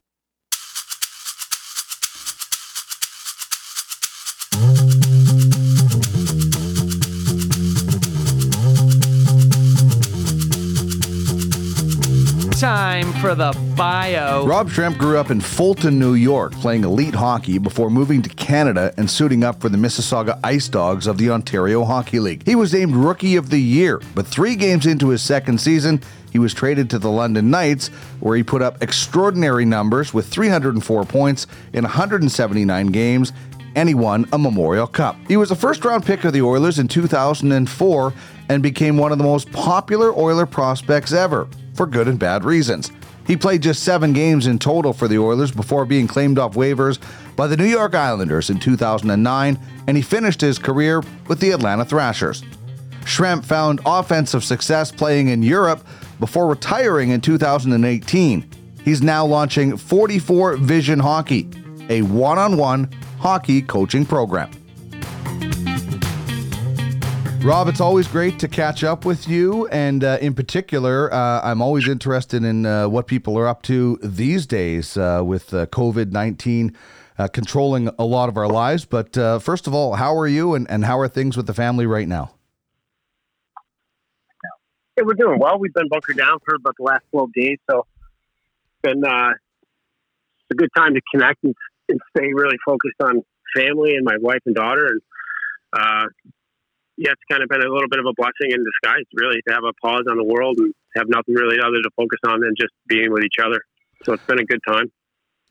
Time 12.62 13.12
for 13.14 13.34
the 13.34 13.50
bio. 13.76 14.46
Rob 14.46 14.68
Schremp 14.68 14.96
grew 14.96 15.18
up 15.18 15.32
in 15.32 15.40
Fulton, 15.40 15.98
New 15.98 16.14
York, 16.14 16.52
playing 16.52 16.84
elite 16.84 17.12
hockey 17.16 17.58
before 17.58 17.90
moving 17.90 18.22
to 18.22 18.28
Canada 18.28 18.94
and 18.96 19.10
suiting 19.10 19.42
up 19.42 19.60
for 19.60 19.68
the 19.68 19.76
Mississauga 19.76 20.38
Ice 20.44 20.68
Dogs 20.68 21.08
of 21.08 21.18
the 21.18 21.28
Ontario 21.28 21.82
Hockey 21.82 22.20
League. 22.20 22.44
He 22.46 22.54
was 22.54 22.72
named 22.72 22.94
Rookie 22.94 23.34
of 23.34 23.50
the 23.50 23.58
Year, 23.58 24.00
but 24.14 24.28
three 24.28 24.54
games 24.54 24.86
into 24.86 25.08
his 25.08 25.22
second 25.22 25.60
season, 25.60 26.00
he 26.30 26.38
was 26.38 26.54
traded 26.54 26.88
to 26.90 27.00
the 27.00 27.10
London 27.10 27.50
Knights, 27.50 27.88
where 28.20 28.36
he 28.36 28.44
put 28.44 28.62
up 28.62 28.80
extraordinary 28.80 29.64
numbers 29.64 30.14
with 30.14 30.28
304 30.28 31.04
points 31.04 31.48
in 31.72 31.82
179 31.82 32.86
games 32.86 33.32
and 33.74 33.88
he 33.88 33.94
won 33.96 34.28
a 34.32 34.38
Memorial 34.38 34.86
Cup. 34.86 35.16
He 35.26 35.36
was 35.36 35.50
a 35.50 35.56
first 35.56 35.84
round 35.84 36.06
pick 36.06 36.22
of 36.22 36.32
the 36.32 36.42
Oilers 36.42 36.78
in 36.78 36.86
2004 36.86 38.12
and 38.48 38.62
became 38.62 38.98
one 38.98 39.10
of 39.10 39.18
the 39.18 39.24
most 39.24 39.50
popular 39.50 40.16
Oiler 40.16 40.46
prospects 40.46 41.12
ever, 41.12 41.48
for 41.74 41.86
good 41.86 42.08
and 42.08 42.18
bad 42.18 42.44
reasons. 42.44 42.90
He 43.26 43.36
played 43.36 43.62
just 43.62 43.84
seven 43.84 44.12
games 44.12 44.46
in 44.46 44.58
total 44.58 44.92
for 44.92 45.06
the 45.06 45.18
Oilers 45.18 45.52
before 45.52 45.84
being 45.84 46.08
claimed 46.08 46.38
off 46.38 46.54
waivers 46.54 46.98
by 47.36 47.46
the 47.46 47.56
New 47.56 47.66
York 47.66 47.94
Islanders 47.94 48.50
in 48.50 48.58
2009, 48.58 49.58
and 49.86 49.96
he 49.96 50.02
finished 50.02 50.40
his 50.40 50.58
career 50.58 51.02
with 51.28 51.40
the 51.40 51.50
Atlanta 51.50 51.84
Thrashers. 51.84 52.42
Schremp 53.04 53.44
found 53.44 53.80
offensive 53.86 54.44
success 54.44 54.90
playing 54.90 55.28
in 55.28 55.42
Europe 55.42 55.86
before 56.20 56.48
retiring 56.48 57.10
in 57.10 57.20
2018. 57.20 58.50
He's 58.84 59.02
now 59.02 59.24
launching 59.24 59.76
44 59.76 60.56
Vision 60.56 60.98
Hockey, 60.98 61.48
a 61.88 62.02
one 62.02 62.38
on 62.38 62.56
one 62.56 62.90
hockey 63.18 63.62
coaching 63.62 64.04
program. 64.04 64.50
Rob, 67.44 67.66
it's 67.66 67.80
always 67.80 68.06
great 68.06 68.38
to 68.38 68.46
catch 68.46 68.84
up 68.84 69.04
with 69.04 69.26
you. 69.26 69.66
And 69.66 70.04
uh, 70.04 70.18
in 70.20 70.32
particular, 70.32 71.12
uh, 71.12 71.40
I'm 71.42 71.60
always 71.60 71.88
interested 71.88 72.44
in 72.44 72.64
uh, 72.64 72.88
what 72.88 73.08
people 73.08 73.36
are 73.36 73.48
up 73.48 73.62
to 73.62 73.98
these 74.00 74.46
days 74.46 74.96
uh, 74.96 75.22
with 75.24 75.52
uh, 75.52 75.66
COVID 75.66 76.12
19 76.12 76.76
uh, 77.18 77.26
controlling 77.26 77.88
a 77.98 78.04
lot 78.04 78.28
of 78.28 78.36
our 78.36 78.46
lives. 78.46 78.84
But 78.84 79.14
first 79.42 79.66
of 79.66 79.74
all, 79.74 79.94
how 79.94 80.16
are 80.16 80.28
you 80.28 80.54
and, 80.54 80.70
and 80.70 80.84
how 80.84 81.00
are 81.00 81.08
things 81.08 81.36
with 81.36 81.48
the 81.48 81.54
family 81.54 81.84
right 81.84 82.06
now? 82.06 82.30
Yeah, 84.96 85.02
we're 85.04 85.14
doing 85.14 85.40
well. 85.40 85.58
We've 85.58 85.74
been 85.74 85.88
bunkered 85.88 86.18
down 86.18 86.38
for 86.44 86.54
about 86.54 86.76
the 86.78 86.84
last 86.84 87.02
12 87.10 87.32
days. 87.32 87.58
So 87.68 87.78
it's 87.80 88.94
been 88.94 89.04
a 89.04 89.34
good 90.54 90.70
time 90.76 90.94
to 90.94 91.00
connect 91.12 91.42
and, 91.42 91.56
and 91.88 92.00
stay 92.16 92.32
really 92.32 92.58
focused 92.64 93.00
on 93.02 93.24
family 93.56 93.96
and 93.96 94.04
my 94.04 94.16
wife 94.20 94.42
and 94.46 94.54
daughter. 94.54 94.86
And 94.86 95.02
yeah, 96.96 97.10
it's 97.10 97.22
kind 97.30 97.42
of 97.42 97.48
been 97.48 97.62
a 97.62 97.72
little 97.72 97.88
bit 97.88 98.00
of 98.00 98.06
a 98.06 98.12
blessing 98.16 98.52
in 98.52 98.64
disguise, 98.64 99.04
really, 99.14 99.40
to 99.48 99.54
have 99.54 99.64
a 99.64 99.72
pause 99.80 100.04
on 100.10 100.16
the 100.16 100.24
world 100.24 100.58
and 100.58 100.74
have 100.96 101.08
nothing 101.08 101.34
really 101.34 101.58
other 101.58 101.80
to 101.82 101.90
focus 101.96 102.20
on 102.26 102.40
than 102.40 102.54
just 102.58 102.72
being 102.86 103.10
with 103.12 103.24
each 103.24 103.42
other. 103.42 103.60
So 104.04 104.12
it's 104.12 104.24
been 104.26 104.40
a 104.40 104.44
good 104.44 104.60
time. 104.66 104.90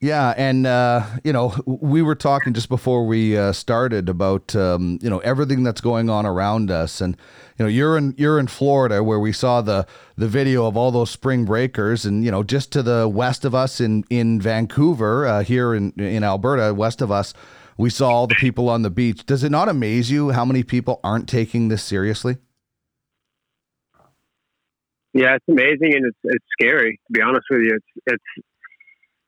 Yeah, 0.01 0.33
and 0.35 0.65
uh, 0.65 1.05
you 1.23 1.31
know, 1.31 1.53
we 1.67 2.01
were 2.01 2.15
talking 2.15 2.53
just 2.53 2.69
before 2.69 3.05
we 3.05 3.37
uh, 3.37 3.51
started 3.51 4.09
about 4.09 4.55
um, 4.55 4.97
you 4.99 5.11
know 5.11 5.19
everything 5.19 5.61
that's 5.61 5.79
going 5.79 6.09
on 6.09 6.25
around 6.25 6.71
us, 6.71 7.01
and 7.01 7.15
you 7.59 7.65
know, 7.65 7.69
you're 7.69 7.95
in 7.95 8.15
you're 8.17 8.39
in 8.39 8.47
Florida 8.47 9.03
where 9.03 9.19
we 9.19 9.31
saw 9.31 9.61
the 9.61 9.85
the 10.15 10.27
video 10.27 10.65
of 10.65 10.75
all 10.75 10.89
those 10.89 11.11
spring 11.11 11.45
breakers, 11.45 12.03
and 12.03 12.25
you 12.25 12.31
know, 12.31 12.41
just 12.41 12.71
to 12.71 12.81
the 12.81 13.07
west 13.07 13.45
of 13.45 13.53
us 13.53 13.79
in 13.79 14.03
in 14.09 14.41
Vancouver, 14.41 15.27
uh, 15.27 15.43
here 15.43 15.75
in 15.75 15.91
in 15.91 16.23
Alberta, 16.23 16.73
west 16.73 17.03
of 17.03 17.11
us, 17.11 17.35
we 17.77 17.89
saw 17.89 18.09
all 18.09 18.27
the 18.27 18.35
people 18.35 18.69
on 18.69 18.81
the 18.81 18.89
beach. 18.89 19.25
Does 19.25 19.43
it 19.43 19.51
not 19.51 19.69
amaze 19.69 20.11
you 20.11 20.31
how 20.31 20.45
many 20.45 20.63
people 20.63 20.99
aren't 21.03 21.27
taking 21.27 21.67
this 21.67 21.83
seriously? 21.83 22.37
Yeah, 25.13 25.35
it's 25.35 25.45
amazing 25.49 25.93
and 25.95 26.05
it's 26.05 26.17
it's 26.23 26.45
scary 26.53 26.99
to 27.07 27.13
be 27.13 27.21
honest 27.21 27.45
with 27.49 27.61
you. 27.61 27.75
It's 27.75 28.03
it's 28.05 28.45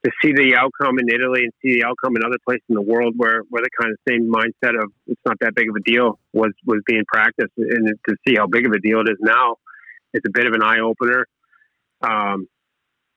to 0.06 0.12
see 0.22 0.34
the 0.34 0.56
outcome 0.56 1.00
in 1.00 1.08
Italy 1.08 1.44
and 1.44 1.54
see 1.62 1.80
the 1.80 1.86
outcome 1.86 2.16
in 2.18 2.24
other 2.26 2.38
places 2.46 2.64
in 2.68 2.76
the 2.76 2.82
world 2.82 3.14
where, 3.16 3.42
where 3.50 3.64
the 3.64 3.70
kind 3.80 3.92
of 3.92 3.98
same 4.08 4.30
mindset 4.30 4.82
of 4.82 4.92
it's 5.08 5.22
not 5.26 5.38
that 5.40 5.56
big 5.56 5.70
of 5.70 5.76
a 5.76 5.80
deal 5.80 6.20
was 6.34 6.52
was 6.66 6.82
being 6.86 7.04
practiced, 7.08 7.54
and 7.58 7.88
to 8.08 8.16
see 8.28 8.36
how 8.36 8.48
big 8.48 8.66
of 8.66 8.74
a 8.74 8.80
deal 8.80 9.00
it 9.00 9.10
is 9.10 9.18
now, 9.22 9.56
it's 10.14 10.26
a 10.28 10.32
bit 10.32 10.46
of 10.46 10.54
an 10.54 10.62
eye 10.62 10.80
opener. 10.80 11.26
Um, 12.02 12.48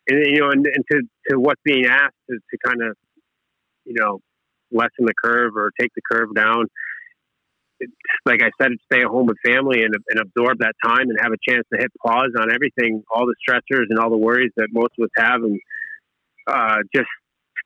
and 0.09 0.27
you 0.27 0.41
know, 0.41 0.51
and, 0.51 0.67
and 0.67 0.85
to 0.91 1.03
to 1.31 1.41
what's 1.41 1.61
being 1.65 1.87
asked 1.87 2.15
to, 2.31 2.37
to 2.37 2.59
kind 2.65 2.83
of 2.83 2.97
you 3.85 3.95
know 3.95 4.21
lessen 4.71 5.05
the 5.05 5.15
curve 5.23 5.57
or 5.57 5.71
take 5.79 5.91
the 5.95 6.03
curve 6.11 6.35
down. 6.35 6.67
Like 8.25 8.41
I 8.43 8.51
said, 8.61 8.73
stay 8.91 9.03
at 9.03 9.09
home 9.09 9.27
with 9.27 9.37
family 9.45 9.83
and, 9.83 9.95
and 10.09 10.21
absorb 10.21 10.59
that 10.61 10.73
time 10.83 11.11
and 11.11 11.19
have 11.21 11.33
a 11.33 11.51
chance 11.51 11.67
to 11.73 11.79
hit 11.79 11.93
pause 12.05 12.33
on 12.39 12.51
everything, 12.51 13.03
all 13.15 13.27
the 13.27 13.37
stressors 13.47 13.87
and 13.91 13.99
all 13.99 14.11
the 14.11 14.17
worries 14.17 14.53
that 14.57 14.69
most 14.73 14.93
of 14.99 15.05
us 15.05 15.11
have, 15.19 15.43
and 15.43 15.61
uh, 16.47 16.79
just 16.95 17.09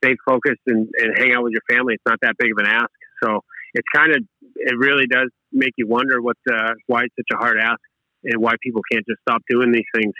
stay 0.03 0.15
focused 0.25 0.61
and, 0.67 0.89
and 0.97 1.17
hang 1.17 1.33
out 1.33 1.43
with 1.43 1.53
your 1.53 1.63
family. 1.69 1.93
It's 1.93 2.03
not 2.05 2.19
that 2.21 2.35
big 2.37 2.51
of 2.51 2.57
an 2.57 2.67
ask. 2.67 2.91
So 3.23 3.39
it's 3.73 3.87
kind 3.95 4.11
of, 4.11 4.23
it 4.55 4.75
really 4.77 5.07
does 5.07 5.29
make 5.51 5.73
you 5.77 5.87
wonder 5.87 6.21
what, 6.21 6.37
uh, 6.51 6.73
why 6.87 7.03
it's 7.03 7.15
such 7.15 7.33
a 7.33 7.37
hard 7.37 7.57
ask 7.57 7.79
and 8.23 8.41
why 8.41 8.53
people 8.61 8.81
can't 8.91 9.05
just 9.07 9.21
stop 9.21 9.41
doing 9.49 9.71
these 9.71 9.87
things. 9.95 10.13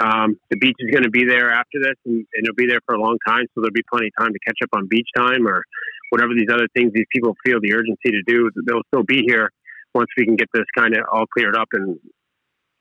Um, 0.00 0.36
the 0.50 0.58
beach 0.58 0.76
is 0.78 0.90
going 0.90 1.04
to 1.04 1.10
be 1.10 1.24
there 1.24 1.50
after 1.50 1.80
this 1.80 1.96
and, 2.04 2.16
and, 2.16 2.44
it'll 2.44 2.54
be 2.54 2.66
there 2.66 2.80
for 2.84 2.94
a 2.94 3.00
long 3.00 3.16
time. 3.26 3.44
So 3.54 3.62
there'll 3.62 3.72
be 3.72 3.84
plenty 3.90 4.08
of 4.08 4.12
time 4.18 4.32
to 4.32 4.38
catch 4.46 4.58
up 4.62 4.68
on 4.74 4.88
beach 4.90 5.08
time 5.16 5.48
or 5.48 5.64
whatever 6.10 6.32
these 6.34 6.48
other 6.52 6.68
things 6.74 6.92
these 6.94 7.06
people 7.12 7.34
feel 7.44 7.58
the 7.60 7.72
urgency 7.72 8.10
to 8.10 8.22
do. 8.26 8.50
They'll 8.66 8.82
still 8.88 9.04
be 9.04 9.22
here 9.26 9.50
once 9.94 10.08
we 10.16 10.24
can 10.24 10.36
get 10.36 10.48
this 10.52 10.66
kind 10.76 10.94
of 10.96 11.04
all 11.10 11.26
cleared 11.26 11.56
up 11.56 11.68
and, 11.72 11.98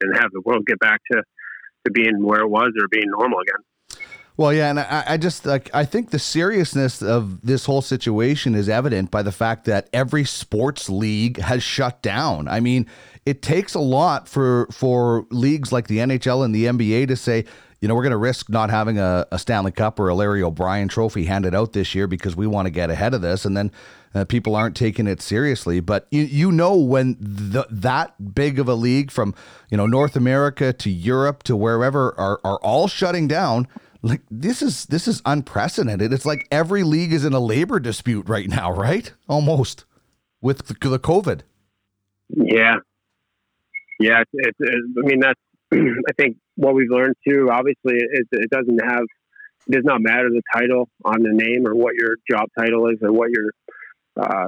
and 0.02 0.18
have 0.18 0.32
the 0.32 0.42
world 0.42 0.66
get 0.68 0.80
back 0.80 1.02
to, 1.12 1.24
to 1.86 1.92
being 1.92 2.24
where 2.24 2.42
it 2.42 2.50
was 2.50 2.72
or 2.80 2.88
being 2.90 3.10
normal 3.10 3.40
again. 3.40 3.64
Well, 4.38 4.52
yeah, 4.52 4.70
and 4.70 4.82
I, 4.82 5.04
I, 5.08 5.18
just 5.18 5.46
like 5.46 5.70
I 5.74 5.86
think 5.86 6.10
the 6.10 6.20
seriousness 6.20 7.02
of 7.02 7.42
this 7.42 7.66
whole 7.66 7.82
situation 7.82 8.54
is 8.54 8.68
evident 8.68 9.10
by 9.10 9.24
the 9.24 9.32
fact 9.32 9.64
that 9.66 9.88
every 9.94 10.26
sports 10.26 10.90
league 10.90 11.40
has 11.40 11.64
shut 11.64 12.02
down. 12.02 12.50
I 12.50 12.60
mean, 12.60 12.86
it 13.26 13.42
takes 13.42 13.74
a 13.76 13.80
lot 13.80 14.28
for 14.28 14.68
for 14.72 15.26
leagues 15.32 15.72
like 15.72 15.88
the 15.88 16.00
NHL 16.00 16.44
and 16.44 16.54
the 16.54 16.66
NBA 16.66 17.08
to 17.08 17.16
say, 17.16 17.46
you 17.86 17.88
know, 17.88 17.94
we're 17.94 18.02
going 18.02 18.14
to 18.14 18.18
risk 18.18 18.50
not 18.50 18.72
having 18.72 18.98
a, 18.98 19.28
a, 19.32 19.38
Stanley 19.38 19.72
Cup 19.72 20.00
or 20.00 20.10
a 20.10 20.16
Larry 20.16 20.42
O'Brien 20.42 20.88
Trophy 20.88 21.26
handed 21.26 21.54
out 21.54 21.74
this 21.74 21.94
year 21.94 22.08
because 22.08 22.36
we 22.36 22.48
want 22.48 22.66
to 22.66 22.72
get 22.72 22.90
ahead 22.90 23.14
of 23.14 23.22
this, 23.22 23.46
and 23.46 23.56
then 23.56 23.72
uh, 24.16 24.26
people 24.26 24.56
aren't 24.56 24.76
taking 24.76 25.06
it 25.06 25.22
seriously. 25.22 25.80
But 25.82 26.08
you 26.10 26.24
you 26.24 26.52
know 26.52 26.76
when 26.76 27.16
the, 27.20 27.68
that 27.70 28.34
big 28.34 28.58
of 28.58 28.68
a 28.68 28.74
league 28.74 29.12
from 29.12 29.36
you 29.70 29.78
know 29.78 29.86
North 29.86 30.16
America 30.16 30.74
to 30.74 30.90
Europe 30.90 31.44
to 31.44 31.56
wherever 31.56 32.20
are 32.20 32.40
are 32.44 32.58
all 32.64 32.88
shutting 32.88 33.28
down 33.28 33.68
like 34.02 34.22
this 34.32 34.64
is 34.64 34.88
this 34.88 35.08
is 35.08 35.22
unprecedented. 35.24 36.12
It's 36.12 36.26
like 36.26 36.48
every 36.50 36.82
league 36.82 37.14
is 37.14 37.24
in 37.24 37.34
a 37.34 37.40
labor 37.40 37.80
dispute 37.80 38.28
right 38.28 38.50
now, 38.50 38.72
right? 38.72 39.14
Almost 39.30 39.86
with 40.42 40.66
the, 40.66 40.90
the 40.90 40.98
COVID. 40.98 41.42
Yeah, 42.30 42.78
yeah. 44.00 44.24
It's, 44.34 44.58
it's, 44.60 44.88
I 44.98 45.08
mean, 45.08 45.20
that's 45.20 45.40
I 45.72 46.14
think 46.18 46.38
what 46.56 46.76
we've 46.76 46.90
learned 46.90 47.16
too. 47.28 47.50
Obviously, 47.52 47.96
it, 47.96 48.28
it 48.32 48.50
doesn't 48.50 48.80
have 48.84 49.04
it 49.68 49.72
does 49.72 49.84
not 49.84 50.02
matter 50.02 50.30
the 50.30 50.44
title 50.54 50.90
on 51.04 51.24
the 51.24 51.32
name 51.32 51.68
or 51.68 51.74
what 51.74 51.96
your 51.96 52.16
job 52.30 52.48
title 52.58 52.88
is 52.88 52.98
or 53.02 53.12
what 53.12 53.30
your 53.32 53.52
uh, 54.20 54.48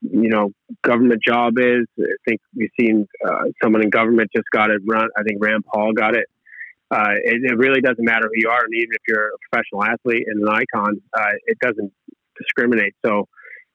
you 0.00 0.28
know 0.28 0.50
government 0.82 1.20
job 1.26 1.54
is. 1.58 1.86
I 1.98 2.04
think 2.26 2.40
we've 2.56 2.70
seen 2.78 3.06
uh, 3.26 3.44
someone 3.62 3.82
in 3.82 3.90
government 3.90 4.30
just 4.34 4.48
got 4.52 4.70
it. 4.70 4.80
Run. 4.86 5.08
I 5.16 5.22
think 5.22 5.42
Rand 5.42 5.64
Paul 5.72 5.92
got 5.92 6.16
it 6.16 6.26
uh, 6.90 7.14
it, 7.24 7.42
it, 7.42 7.56
really 7.56 7.80
doesn't 7.80 8.04
matter 8.04 8.28
who 8.28 8.40
you 8.40 8.48
are, 8.48 8.62
and 8.62 8.74
even 8.74 8.92
if 8.92 9.02
you're 9.08 9.28
a 9.28 9.38
professional 9.50 9.84
athlete 9.84 10.24
and 10.26 10.46
an 10.46 10.48
icon, 10.48 11.00
uh, 11.16 11.32
it 11.46 11.58
doesn't 11.60 11.92
discriminate. 12.38 12.94
So 13.04 13.26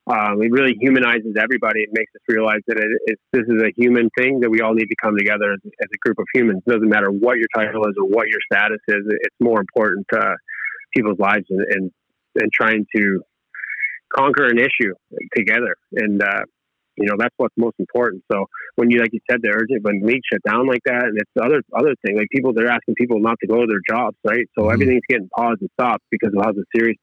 um, 0.09 0.41
it 0.41 0.51
really 0.51 0.75
humanizes 0.81 1.35
everybody. 1.39 1.81
It 1.81 1.89
makes 1.93 2.09
us 2.15 2.21
realize 2.27 2.61
that 2.65 2.77
it, 2.77 2.89
it, 3.05 3.19
this 3.31 3.45
is 3.47 3.61
a 3.61 3.69
human 3.77 4.09
thing 4.17 4.39
that 4.39 4.49
we 4.49 4.59
all 4.61 4.73
need 4.73 4.87
to 4.87 4.95
come 4.99 5.15
together 5.15 5.53
as, 5.53 5.59
as, 5.63 5.87
a 5.93 5.97
group 6.01 6.17
of 6.17 6.25
humans. 6.33 6.63
It 6.65 6.71
doesn't 6.71 6.89
matter 6.89 7.11
what 7.11 7.37
your 7.37 7.47
title 7.53 7.85
is 7.85 7.93
or 7.95 8.07
what 8.09 8.25
your 8.27 8.39
status 8.51 8.81
is. 8.87 9.05
It's 9.07 9.35
more 9.39 9.59
important 9.59 10.07
to 10.13 10.35
people's 10.95 11.19
lives 11.19 11.45
and, 11.51 11.61
and, 11.69 11.91
and 12.41 12.51
trying 12.51 12.87
to 12.95 13.21
conquer 14.11 14.47
an 14.47 14.57
issue 14.57 14.93
together. 15.35 15.75
And, 15.93 16.23
uh, 16.23 16.41
you 16.97 17.05
know, 17.05 17.15
that's 17.17 17.35
what's 17.37 17.55
most 17.55 17.75
important. 17.77 18.23
So 18.31 18.47
when 18.77 18.89
you, 18.89 18.99
like 18.99 19.13
you 19.13 19.19
said, 19.29 19.41
the 19.43 19.49
urgent, 19.49 19.83
when 19.83 20.01
leagues 20.01 20.25
shut 20.33 20.41
down 20.49 20.65
like 20.65 20.81
that, 20.85 21.05
and 21.05 21.17
it's 21.17 21.31
the 21.35 21.43
other, 21.43 21.61
other 21.77 21.93
thing, 22.03 22.17
like 22.17 22.27
people, 22.33 22.51
they're 22.51 22.67
asking 22.67 22.95
people 22.95 23.19
not 23.19 23.37
to 23.41 23.47
go 23.47 23.61
to 23.61 23.67
their 23.67 23.85
jobs, 23.87 24.17
right? 24.25 24.49
So 24.57 24.63
mm-hmm. 24.63 24.73
everything's 24.73 25.05
getting 25.07 25.29
paused 25.37 25.61
and 25.61 25.69
stopped 25.79 26.03
because 26.09 26.33
of 26.35 26.43
how 26.43 26.51
the 26.51 26.65
serious 26.75 26.97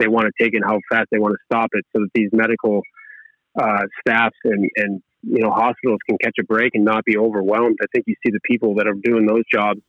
they 0.00 0.08
want 0.08 0.26
to 0.26 0.32
take 0.42 0.54
and 0.54 0.64
how 0.64 0.80
fast 0.90 1.08
they 1.12 1.18
want 1.18 1.32
to 1.32 1.38
stop 1.44 1.70
it 1.72 1.84
so 1.94 2.02
that 2.02 2.10
these 2.14 2.30
medical 2.32 2.82
uh, 3.60 3.82
staffs 4.00 4.36
and, 4.44 4.68
and, 4.76 5.02
you 5.22 5.42
know, 5.42 5.50
hospitals 5.50 6.00
can 6.08 6.18
catch 6.18 6.34
a 6.40 6.44
break 6.44 6.74
and 6.74 6.84
not 6.84 7.04
be 7.04 7.16
overwhelmed. 7.16 7.76
I 7.82 7.86
think 7.92 8.06
you 8.08 8.14
see 8.24 8.32
the 8.32 8.40
people 8.44 8.74
that 8.76 8.88
are 8.88 8.94
doing 8.94 9.26
those 9.26 9.44
jobs 9.52 9.80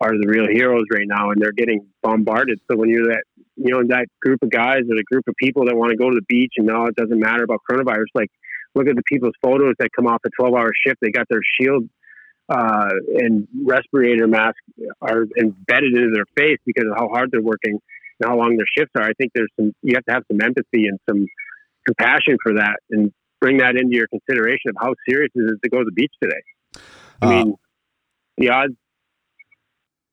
are 0.00 0.10
the 0.10 0.26
real 0.26 0.48
heroes 0.50 0.84
right 0.92 1.06
now 1.06 1.30
and 1.30 1.40
they're 1.40 1.52
getting 1.52 1.86
bombarded. 2.02 2.58
So 2.70 2.76
when 2.76 2.88
you're 2.88 3.06
that, 3.06 3.22
you 3.56 3.72
know, 3.72 3.82
that 3.88 4.06
group 4.20 4.42
of 4.42 4.50
guys 4.50 4.80
or 4.90 4.96
the 4.96 5.04
group 5.04 5.24
of 5.28 5.34
people 5.36 5.66
that 5.66 5.76
want 5.76 5.90
to 5.90 5.96
go 5.96 6.10
to 6.10 6.16
the 6.16 6.26
beach 6.28 6.54
and 6.56 6.66
now 6.66 6.86
it 6.86 6.96
doesn't 6.96 7.20
matter 7.20 7.44
about 7.44 7.60
coronavirus, 7.70 8.06
like 8.14 8.30
look 8.74 8.88
at 8.88 8.96
the 8.96 9.02
people's 9.06 9.34
photos 9.42 9.74
that 9.78 9.90
come 9.94 10.06
off 10.06 10.20
a 10.24 10.30
12 10.40 10.54
hour 10.54 10.72
shift. 10.84 10.98
They 11.00 11.10
got 11.10 11.28
their 11.28 11.42
shield 11.60 11.88
uh, 12.48 12.90
and 13.18 13.46
respirator 13.64 14.26
mask 14.26 14.56
are 15.00 15.26
embedded 15.38 15.94
into 15.94 16.10
their 16.12 16.26
face 16.36 16.58
because 16.66 16.84
of 16.90 16.96
how 16.96 17.08
hard 17.08 17.30
they're 17.30 17.42
working 17.42 17.78
and 18.20 18.28
how 18.28 18.36
long 18.36 18.56
their 18.56 18.66
shifts 18.76 18.92
are. 18.96 19.02
I 19.02 19.12
think 19.18 19.32
there's 19.34 19.50
some 19.58 19.72
you 19.82 19.94
have 19.94 20.04
to 20.04 20.12
have 20.12 20.22
some 20.30 20.40
empathy 20.40 20.86
and 20.86 20.98
some 21.08 21.26
compassion 21.86 22.36
for 22.42 22.54
that, 22.54 22.76
and 22.90 23.12
bring 23.40 23.58
that 23.58 23.76
into 23.76 23.96
your 23.96 24.06
consideration 24.08 24.70
of 24.70 24.76
how 24.80 24.94
serious 25.08 25.30
it 25.34 25.40
is 25.40 25.58
to 25.62 25.68
go 25.68 25.78
to 25.78 25.84
the 25.84 25.92
beach 25.92 26.12
today. 26.22 26.42
I 27.20 27.26
uh, 27.26 27.30
mean, 27.30 27.54
the 28.38 28.50
odds 28.50 28.74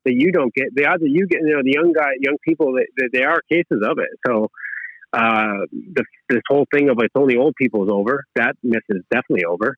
that 0.06 0.14
you 0.14 0.32
don't 0.32 0.54
get 0.54 0.68
the 0.74 0.86
odds 0.86 1.02
that 1.02 1.10
you 1.10 1.28
get, 1.28 1.42
you 1.42 1.56
know, 1.56 1.62
the 1.64 1.74
young 1.74 1.94
guy, 1.94 2.12
young 2.20 2.38
people, 2.48 2.74
that, 2.74 3.10
they 3.14 3.24
are 3.24 3.42
cases 3.50 3.84
of 3.84 4.00
it. 4.00 4.10
So 4.26 4.50
uh, 5.14 5.66
the, 5.72 6.04
this 6.30 6.42
whole 6.48 6.66
thing 6.74 6.90
of 6.90 6.98
it's 7.00 7.14
only 7.16 7.38
old 7.38 7.56
people 7.58 7.84
is 7.84 7.90
over. 7.92 8.26
That 8.36 8.56
myth 8.64 8.84
is 8.90 9.04
definitely 9.12 9.46
over. 9.46 9.76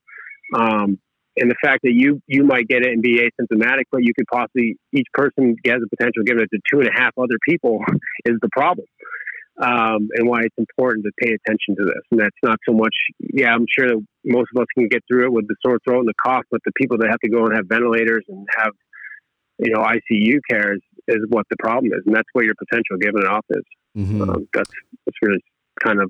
Um, 0.56 1.00
and 1.38 1.50
the 1.50 1.56
fact 1.64 1.80
that 1.84 1.94
you 1.94 2.22
you 2.28 2.44
might 2.44 2.68
get 2.68 2.84
it 2.84 2.92
and 2.92 3.02
be 3.02 3.20
asymptomatic, 3.20 3.86
but 3.92 4.04
you 4.04 4.14
could 4.14 4.28
possibly 4.32 4.78
each 4.94 5.08
person 5.14 5.56
has 5.66 5.80
the 5.80 5.88
potential 5.90 6.22
of 6.22 6.26
giving 6.26 6.44
it 6.44 6.50
to 6.54 6.60
two 6.72 6.80
and 6.80 6.90
a 6.90 6.94
half 6.94 7.12
other 7.18 7.38
people 7.48 7.80
is 8.26 8.36
the 8.42 8.50
problem. 8.52 8.86
Um, 9.62 10.10
and 10.16 10.28
why 10.28 10.40
it's 10.42 10.56
important 10.58 11.06
to 11.06 11.12
pay 11.22 11.36
attention 11.36 11.76
to 11.76 11.84
this. 11.84 12.02
And 12.10 12.20
that's 12.20 12.36
not 12.42 12.58
so 12.68 12.74
much, 12.74 12.96
yeah, 13.20 13.54
I'm 13.54 13.66
sure 13.70 13.90
that 13.90 14.08
most 14.26 14.50
of 14.56 14.62
us 14.62 14.68
can 14.76 14.88
get 14.88 15.04
through 15.08 15.26
it 15.26 15.34
with 15.34 15.48
the 15.48 15.56
sore 15.64 15.78
throat 15.86 16.00
and 16.00 16.08
the 16.08 16.16
cough, 16.20 16.46
but 16.50 16.62
the 16.66 16.72
people 16.76 16.98
that 16.98 17.10
have 17.10 17.20
to 17.20 17.30
go 17.30 17.46
and 17.46 17.56
have 17.56 17.66
ventilators 17.68 18.24
and 18.28 18.48
have, 18.58 18.72
you 19.60 19.72
know, 19.72 19.84
ICU 19.84 20.40
care 20.50 20.74
is, 20.74 20.82
is 21.10 21.20
what 21.30 21.46
the 21.52 21.58
problem 21.58 21.92
is. 21.94 22.02
And 22.08 22.16
that's 22.16 22.30
what 22.34 22.46
your 22.46 22.56
potential 22.56 22.98
giving 23.00 23.22
it 23.22 23.28
off 23.28 23.46
is. 23.52 23.64
Mm-hmm. 23.96 24.22
Um, 24.22 24.48
that's, 24.52 24.72
that's 25.06 25.18
really 25.22 25.44
kind 25.84 26.02
of 26.02 26.10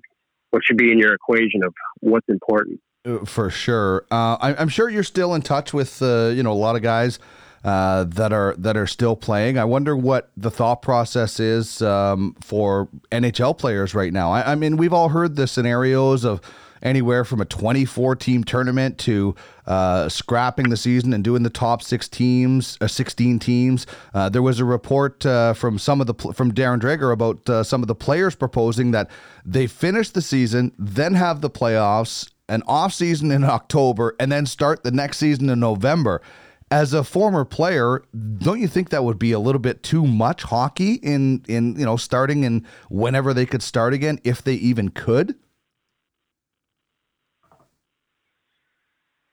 what 0.51 0.61
should 0.63 0.77
be 0.77 0.91
in 0.91 0.99
your 0.99 1.13
equation 1.13 1.63
of 1.65 1.73
what's 1.99 2.29
important. 2.29 2.79
Uh, 3.03 3.25
for 3.25 3.49
sure. 3.49 4.05
Uh, 4.11 4.37
I, 4.39 4.61
am 4.61 4.69
sure 4.69 4.89
you're 4.89 5.03
still 5.03 5.33
in 5.33 5.41
touch 5.41 5.73
with 5.73 6.01
uh, 6.01 6.31
you 6.35 6.43
know 6.43 6.51
a 6.51 6.53
lot 6.53 6.75
of 6.75 6.83
guys 6.83 7.17
uh, 7.63 8.03
that 8.05 8.31
are 8.31 8.55
that 8.57 8.77
are 8.77 8.85
still 8.87 9.15
playing. 9.15 9.57
I 9.57 9.65
wonder 9.65 9.97
what 9.97 10.31
the 10.37 10.51
thought 10.51 10.81
process 10.81 11.39
is 11.39 11.81
um, 11.81 12.35
for 12.41 12.89
NHL 13.11 13.57
players 13.57 13.95
right 13.95 14.13
now. 14.13 14.31
I, 14.31 14.51
I, 14.51 14.55
mean, 14.55 14.77
we've 14.77 14.93
all 14.93 15.09
heard 15.09 15.35
the 15.35 15.47
scenarios 15.47 16.23
of 16.23 16.41
anywhere 16.81 17.23
from 17.23 17.41
a 17.41 17.45
24 17.45 18.15
team 18.15 18.43
tournament 18.43 18.97
to 18.99 19.35
uh, 19.67 20.09
scrapping 20.09 20.69
the 20.69 20.77
season 20.77 21.13
and 21.13 21.23
doing 21.23 21.43
the 21.43 21.49
top 21.49 21.83
six 21.83 22.07
teams, 22.07 22.77
uh, 22.81 22.87
16 22.87 23.39
teams. 23.39 23.85
Uh, 24.13 24.29
there 24.29 24.41
was 24.41 24.59
a 24.59 24.65
report 24.65 25.25
uh, 25.25 25.53
from 25.53 25.77
some 25.77 26.01
of 26.01 26.07
the 26.07 26.13
from 26.33 26.51
Darren 26.51 26.79
Dreger 26.79 27.11
about 27.11 27.49
uh, 27.49 27.63
some 27.63 27.81
of 27.81 27.87
the 27.87 27.95
players 27.95 28.35
proposing 28.35 28.91
that 28.91 29.09
they 29.45 29.67
finish 29.67 30.09
the 30.09 30.21
season, 30.21 30.71
then 30.77 31.13
have 31.13 31.41
the 31.41 31.49
playoffs, 31.49 32.29
an 32.51 32.61
off 32.67 32.93
season 32.93 33.31
in 33.31 33.45
October, 33.45 34.13
and 34.19 34.29
then 34.29 34.45
start 34.45 34.83
the 34.83 34.91
next 34.91 35.17
season 35.17 35.49
in 35.49 35.59
November. 35.59 36.21
As 36.69 36.93
a 36.93 37.03
former 37.03 37.45
player, 37.45 38.03
don't 38.37 38.59
you 38.59 38.67
think 38.67 38.89
that 38.89 39.03
would 39.03 39.17
be 39.17 39.31
a 39.31 39.39
little 39.39 39.59
bit 39.59 39.83
too 39.83 40.05
much 40.05 40.43
hockey 40.43 40.95
in 40.95 41.43
in 41.47 41.79
you 41.79 41.85
know 41.85 41.97
starting 41.97 42.45
and 42.45 42.65
whenever 42.89 43.33
they 43.33 43.45
could 43.45 43.63
start 43.63 43.93
again, 43.93 44.19
if 44.23 44.41
they 44.41 44.55
even 44.55 44.89
could? 44.89 45.35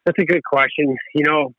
That's 0.06 0.18
a 0.18 0.24
good 0.24 0.42
question. 0.44 0.96
You 1.14 1.24
know, 1.24 1.52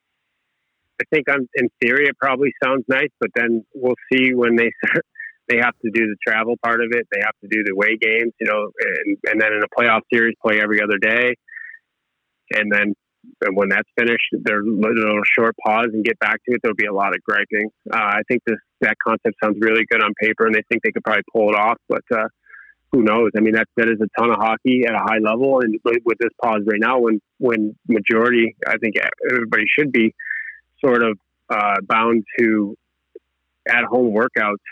I 1.02 1.04
think 1.14 1.26
I'm 1.30 1.48
in 1.56 1.70
theory 1.82 2.08
it 2.08 2.18
probably 2.18 2.54
sounds 2.64 2.84
nice, 2.88 3.12
but 3.20 3.30
then 3.36 3.66
we'll 3.76 3.96
see 4.12 4.34
when 4.34 4.56
they 4.56 4.72
they 5.50 5.58
have 5.58 5.76
to 5.84 5.92
do 5.92 6.08
the 6.08 6.16
travel 6.26 6.56
part 6.64 6.82
of 6.82 6.92
it. 6.92 7.06
They 7.12 7.20
have 7.22 7.36
to 7.42 7.50
do 7.50 7.64
the 7.66 7.74
away 7.74 7.98
games, 8.00 8.34
you 8.40 8.48
know, 8.48 8.70
and, 8.82 9.18
and 9.26 9.42
then 9.42 9.52
in 9.54 9.62
a 9.62 9.68
playoff 9.78 10.02
series, 10.12 10.36
play 10.42 10.62
every 10.62 10.82
other 10.82 10.98
day 10.98 11.36
and 12.52 12.72
then 12.72 12.94
and 13.42 13.56
when 13.56 13.70
that's 13.70 13.90
finished, 13.98 14.28
there's 14.32 14.66
a 14.66 14.70
little 14.70 15.22
short 15.38 15.56
pause 15.66 15.88
and 15.94 16.04
get 16.04 16.18
back 16.20 16.36
to 16.46 16.56
it. 16.56 16.62
There'll 16.64 16.76
be 16.76 16.86
a 16.86 16.94
lot 16.94 17.14
of 17.16 17.22
griping. 17.24 17.70
Uh, 17.92 17.98
I 17.98 18.22
think 18.28 18.44
this 18.46 18.58
that 18.82 18.96
concept 19.06 19.36
sounds 19.44 19.58
really 19.60 19.86
good 19.90 20.02
on 20.02 20.14
paper, 20.22 20.46
and 20.46 20.56
they 20.56 20.64
think 20.70 20.84
they 20.84 20.92
could 20.92 21.04
probably 21.04 21.24
pull 21.34 21.50
it 21.50 21.56
off. 21.56 21.78
But 21.90 22.04
uh, 22.14 22.28
who 22.92 23.04
knows? 23.04 23.32
I 23.38 23.42
mean, 23.42 23.54
that 23.54 23.68
that 23.78 23.90
is 23.90 24.00
a 24.02 24.08
ton 24.20 24.32
of 24.32 24.38
hockey 24.38 24.84
at 24.88 24.94
a 24.94 25.00
high 25.00 25.20
level, 25.20 25.62
and 25.62 25.80
with 25.84 26.18
this 26.18 26.32
pause 26.42 26.62
right 26.66 26.80
now, 26.80 27.00
when 27.00 27.22
when 27.38 27.76
majority, 27.88 28.56
I 28.66 28.78
think 28.78 28.96
everybody 29.30 29.66
should 29.68 29.92
be 29.92 30.14
sort 30.84 31.04
of 31.04 31.18
uh, 31.50 31.76
bound 31.88 32.24
to 32.40 32.76
at 33.68 33.84
home 33.84 34.14
workouts. 34.14 34.64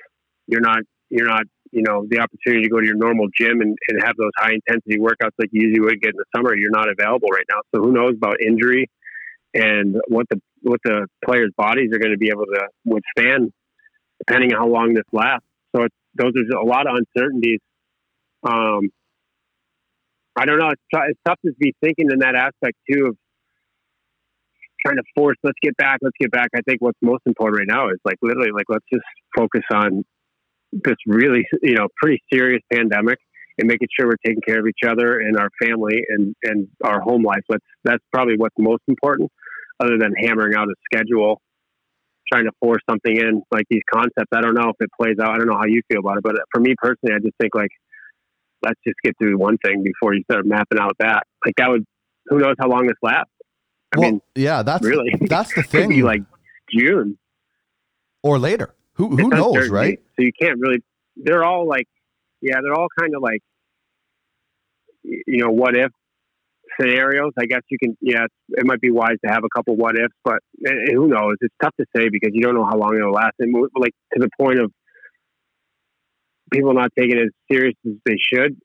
You're 0.47 0.61
not 0.61 0.79
you're 1.09 1.27
not 1.27 1.43
you 1.71 1.84
know 1.84 2.06
the 2.10 2.19
opportunity 2.19 2.63
to 2.63 2.69
go 2.69 2.80
to 2.80 2.86
your 2.86 2.95
normal 2.95 3.27
gym 3.38 3.62
and, 3.62 3.77
and 3.89 4.03
have 4.03 4.15
those 4.17 4.32
high 4.38 4.53
intensity 4.53 4.97
workouts 4.97 5.32
like 5.39 5.49
you 5.51 5.67
usually 5.67 5.82
would 5.82 6.01
get 6.01 6.12
in 6.12 6.17
the 6.17 6.25
summer 6.36 6.56
you're 6.56 6.71
not 6.71 6.88
available 6.89 7.30
right 7.30 7.45
now 7.49 7.60
so 7.73 7.82
who 7.82 7.91
knows 7.91 8.13
about 8.15 8.41
injury 8.41 8.89
and 9.53 9.95
what 10.08 10.27
the 10.30 10.41
what 10.62 10.80
the 10.84 11.08
players 11.25 11.51
bodies 11.58 11.89
are 11.93 11.99
going 11.99 12.12
to 12.12 12.17
be 12.17 12.30
able 12.30 12.45
to 12.45 12.67
withstand 12.86 13.51
depending 14.19 14.53
on 14.53 14.60
how 14.60 14.67
long 14.67 14.93
this 14.93 15.06
lasts 15.12 15.47
so 15.75 15.84
it's, 15.84 15.95
those 16.15 16.34
are 16.36 16.58
a 16.58 16.65
lot 16.65 16.88
of 16.88 16.95
uncertainties 16.95 17.60
um, 18.43 18.89
I 20.38 20.45
don't 20.45 20.60
know. 20.60 20.69
It's, 20.69 20.82
it's 21.10 21.19
tough 21.25 21.39
to 21.45 21.51
be 21.60 21.73
thinking 21.82 22.10
in 22.12 22.19
that 22.19 22.36
aspect 22.36 22.77
too 22.89 23.08
of 23.08 23.17
trying 24.86 24.97
to 24.97 25.03
force. 25.15 25.36
Let's 25.43 25.58
get 25.62 25.75
back. 25.77 25.97
Let's 26.01 26.15
get 26.19 26.32
back. 26.32 26.49
I 26.56 26.62
think 26.62 26.80
what's 26.80 26.97
most 27.01 27.23
important 27.25 27.60
right 27.60 27.67
now 27.67 27.89
is 27.89 27.97
like 28.06 28.17
literally 28.21 28.51
like 28.53 28.65
let's 28.69 28.86
just 28.93 29.06
focus 29.36 29.63
on 29.73 30.06
this 30.71 30.95
really, 31.06 31.45
you 31.62 31.75
know, 31.75 31.88
pretty 31.97 32.21
serious 32.32 32.62
pandemic 32.71 33.19
and 33.58 33.67
making 33.67 33.88
sure 33.97 34.08
we're 34.08 34.15
taking 34.25 34.41
care 34.45 34.60
of 34.60 34.67
each 34.67 34.88
other 34.88 35.19
and 35.19 35.38
our 35.38 35.49
family 35.62 36.03
and, 36.10 36.36
and 36.43 36.67
our 36.84 37.01
home 37.01 37.23
life. 37.23 37.41
Let's, 37.49 37.65
that's 37.84 38.03
probably 38.13 38.36
what's 38.38 38.56
most 38.58 38.84
important 38.88 39.32
other 39.80 39.97
than 39.97 40.13
hammering 40.13 40.56
out 40.56 40.67
a 40.67 40.75
schedule, 40.91 41.41
trying 42.32 42.45
to 42.45 42.51
force 42.60 42.82
something 42.89 43.15
in 43.15 43.43
like 43.51 43.65
these 43.69 43.82
concepts. 43.91 44.30
I 44.34 44.41
don't 44.41 44.53
know 44.53 44.69
if 44.69 44.75
it 44.80 44.89
plays 44.99 45.17
out. 45.21 45.32
I 45.32 45.38
don't 45.38 45.47
know 45.47 45.58
how 45.58 45.65
you 45.65 45.82
feel 45.91 45.99
about 45.99 46.17
it, 46.17 46.23
but 46.23 46.36
for 46.53 46.60
me 46.60 46.75
personally, 46.77 47.15
I 47.15 47.19
just 47.19 47.36
think 47.39 47.56
like, 47.56 47.71
let's 48.63 48.80
just 48.86 48.97
get 49.03 49.15
through 49.19 49.38
one 49.38 49.58
thing 49.58 49.84
before 49.84 50.13
you 50.13 50.23
start 50.30 50.45
mapping 50.45 50.80
out 50.80 50.93
that. 50.99 51.23
Like 51.45 51.56
that 51.58 51.69
would, 51.69 51.86
who 52.27 52.39
knows 52.39 52.56
how 52.60 52.69
long 52.69 52.88
this 52.88 52.97
lasts? 53.01 53.32
I 53.95 53.99
well, 53.99 54.12
mean, 54.12 54.21
yeah, 54.36 54.63
that's 54.63 54.86
really 54.86 55.13
that's 55.21 55.53
the 55.53 55.63
thing. 55.69 55.89
be 55.89 56.03
like 56.03 56.23
June 56.69 57.17
or 58.21 58.38
later. 58.38 58.73
Who 58.97 59.15
who 59.15 59.29
knows, 59.29 59.69
right? 59.69 59.99
So 60.15 60.23
you 60.23 60.31
can't 60.39 60.60
really. 60.60 60.83
They're 61.15 61.43
all 61.43 61.67
like, 61.67 61.88
yeah, 62.41 62.57
they're 62.62 62.73
all 62.73 62.88
kind 62.99 63.15
of 63.15 63.21
like, 63.21 63.41
you 65.03 65.43
know, 65.43 65.49
what 65.49 65.75
if 65.75 65.91
scenarios. 66.79 67.31
I 67.39 67.45
guess 67.45 67.62
you 67.69 67.77
can. 67.77 67.97
Yeah, 68.01 68.25
it 68.49 68.65
might 68.65 68.81
be 68.81 68.91
wise 68.91 69.17
to 69.25 69.31
have 69.31 69.43
a 69.43 69.49
couple 69.55 69.75
what 69.75 69.95
ifs, 69.95 70.13
but 70.23 70.39
who 70.91 71.07
knows? 71.07 71.36
It's 71.41 71.53
tough 71.62 71.75
to 71.79 71.86
say 71.95 72.10
because 72.10 72.31
you 72.33 72.41
don't 72.41 72.55
know 72.55 72.65
how 72.65 72.77
long 72.77 72.95
it'll 72.95 73.12
last. 73.12 73.33
And 73.39 73.53
like 73.75 73.93
to 74.13 74.19
the 74.19 74.29
point 74.39 74.60
of 74.60 74.71
people 76.51 76.73
not 76.73 76.91
taking 76.97 77.17
it 77.17 77.23
as 77.23 77.29
serious 77.51 77.75
as 77.86 77.93
they 78.05 78.17
should, 78.17 78.57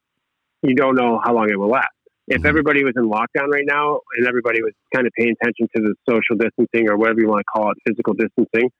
you 0.62 0.74
don't 0.74 0.94
know 0.94 1.20
how 1.22 1.34
long 1.34 1.50
it 1.50 1.58
will 1.58 1.70
last. 1.70 1.88
If 2.28 2.38
mm-hmm. 2.38 2.46
everybody 2.46 2.84
was 2.84 2.94
in 2.96 3.04
lockdown 3.04 3.48
right 3.52 3.66
now 3.66 3.98
and 4.16 4.26
everybody 4.26 4.62
was 4.62 4.72
kind 4.94 5.06
of 5.06 5.12
paying 5.18 5.34
attention 5.40 5.68
to 5.74 5.82
the 5.82 5.94
social 6.08 6.36
distancing 6.36 6.88
or 6.88 6.96
whatever 6.96 7.20
you 7.20 7.28
want 7.28 7.40
to 7.40 7.44
call 7.52 7.70
it, 7.72 7.78
physical 7.86 8.14
distancing, 8.14 8.70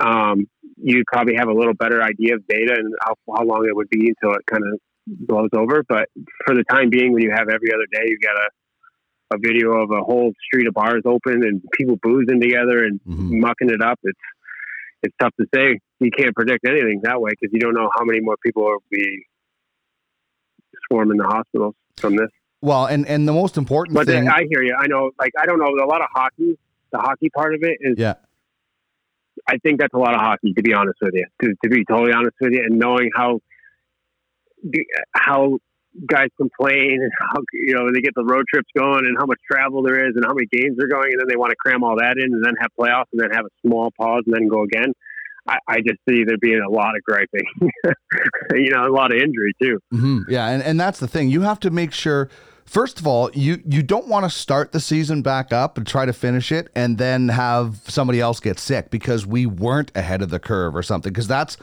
um, 0.00 0.46
you 0.76 1.02
probably 1.10 1.34
have 1.36 1.48
a 1.48 1.52
little 1.52 1.74
better 1.74 2.02
idea 2.02 2.34
of 2.34 2.46
data 2.46 2.74
and 2.76 2.94
how, 3.04 3.14
how 3.36 3.44
long 3.44 3.66
it 3.68 3.74
would 3.74 3.90
be 3.90 4.08
until 4.08 4.36
it 4.36 4.44
kind 4.50 4.62
of 4.64 4.80
blows 5.06 5.50
over. 5.56 5.82
But 5.88 6.08
for 6.44 6.54
the 6.54 6.64
time 6.64 6.90
being, 6.90 7.12
when 7.12 7.22
you 7.22 7.30
have 7.30 7.48
every 7.48 7.72
other 7.72 7.86
day, 7.92 8.04
you 8.06 8.18
got 8.18 8.36
a, 8.36 9.36
a 9.36 9.38
video 9.38 9.72
of 9.72 9.90
a 9.90 10.02
whole 10.02 10.32
street 10.46 10.66
of 10.66 10.74
bars 10.74 11.02
open 11.04 11.44
and 11.44 11.62
people 11.72 11.96
boozing 12.02 12.40
together 12.40 12.84
and 12.84 13.00
mm-hmm. 13.00 13.40
mucking 13.40 13.70
it 13.70 13.82
up. 13.82 13.98
It's 14.02 14.18
it's 15.02 15.14
tough 15.20 15.32
to 15.38 15.46
say. 15.54 15.80
You 16.00 16.10
can't 16.10 16.34
predict 16.34 16.66
anything 16.66 17.00
that 17.04 17.20
way 17.20 17.30
because 17.38 17.52
you 17.52 17.60
don't 17.60 17.74
know 17.74 17.90
how 17.94 18.04
many 18.04 18.20
more 18.20 18.36
people 18.42 18.64
will 18.64 18.82
be 18.90 19.26
swarming 20.88 21.18
the 21.18 21.24
hospitals 21.24 21.74
from 21.98 22.16
this. 22.16 22.28
Well, 22.62 22.86
and 22.86 23.06
and 23.06 23.28
the 23.28 23.32
most 23.32 23.58
important 23.58 23.94
But 23.94 24.06
thing, 24.06 24.24
then, 24.24 24.32
I 24.32 24.46
hear 24.48 24.62
you. 24.62 24.74
I 24.74 24.86
know, 24.86 25.10
like 25.18 25.32
I 25.38 25.44
don't 25.44 25.58
know 25.58 25.66
a 25.66 25.86
lot 25.86 26.00
of 26.00 26.08
hockey. 26.14 26.58
The 26.92 26.98
hockey 26.98 27.28
part 27.28 27.54
of 27.54 27.62
it 27.62 27.78
is 27.80 27.98
yeah, 27.98 28.14
I 29.48 29.58
think 29.58 29.80
that's 29.80 29.94
a 29.94 29.98
lot 29.98 30.14
of 30.14 30.20
hockey, 30.20 30.52
to 30.54 30.62
be 30.62 30.72
honest 30.72 30.98
with 31.02 31.14
you. 31.14 31.26
To, 31.42 31.54
to 31.62 31.70
be 31.70 31.84
totally 31.84 32.12
honest 32.12 32.34
with 32.40 32.52
you, 32.52 32.62
and 32.64 32.78
knowing 32.78 33.10
how 33.14 33.40
how 35.12 35.58
guys 36.06 36.28
complain 36.36 36.98
and 37.02 37.12
how 37.18 37.40
you 37.52 37.74
know 37.74 37.92
they 37.92 38.00
get 38.00 38.14
the 38.14 38.24
road 38.24 38.44
trips 38.52 38.68
going 38.76 39.04
and 39.06 39.16
how 39.18 39.26
much 39.26 39.38
travel 39.50 39.82
there 39.82 40.08
is 40.08 40.14
and 40.16 40.24
how 40.24 40.32
many 40.34 40.46
games 40.50 40.76
they're 40.78 40.88
going, 40.88 41.10
and 41.12 41.20
then 41.20 41.28
they 41.28 41.36
want 41.36 41.50
to 41.50 41.56
cram 41.56 41.84
all 41.84 41.96
that 41.96 42.16
in 42.18 42.32
and 42.32 42.44
then 42.44 42.54
have 42.60 42.70
playoffs 42.78 43.06
and 43.12 43.20
then 43.20 43.30
have 43.30 43.44
a 43.44 43.66
small 43.66 43.90
pause 43.98 44.22
and 44.26 44.34
then 44.34 44.48
go 44.48 44.62
again. 44.62 44.92
I, 45.46 45.58
I 45.68 45.76
just 45.76 45.98
see 46.08 46.24
there 46.24 46.38
being 46.38 46.62
a 46.66 46.70
lot 46.70 46.96
of 46.96 47.02
griping, 47.02 47.44
you 48.54 48.70
know, 48.70 48.86
a 48.86 48.88
lot 48.88 49.12
of 49.12 49.18
injury 49.20 49.52
too. 49.60 49.78
hmm 49.90 50.20
yeah, 50.28 50.48
and 50.48 50.62
and 50.62 50.80
that's 50.80 50.98
the 50.98 51.08
thing. 51.08 51.28
You 51.28 51.42
have 51.42 51.60
to 51.60 51.70
make 51.70 51.92
sure. 51.92 52.28
First 52.64 52.98
of 52.98 53.06
all, 53.06 53.30
you 53.32 53.62
you 53.66 53.82
don't 53.82 54.08
want 54.08 54.24
to 54.24 54.30
start 54.30 54.72
the 54.72 54.80
season 54.80 55.22
back 55.22 55.52
up 55.52 55.76
and 55.76 55.86
try 55.86 56.06
to 56.06 56.12
finish 56.12 56.50
it, 56.50 56.68
and 56.74 56.98
then 56.98 57.28
have 57.28 57.82
somebody 57.86 58.20
else 58.20 58.40
get 58.40 58.58
sick 58.58 58.90
because 58.90 59.26
we 59.26 59.46
weren't 59.46 59.92
ahead 59.94 60.22
of 60.22 60.30
the 60.30 60.38
curve 60.38 60.74
or 60.74 60.82
something. 60.82 61.12
Because 61.12 61.28
that's 61.28 61.56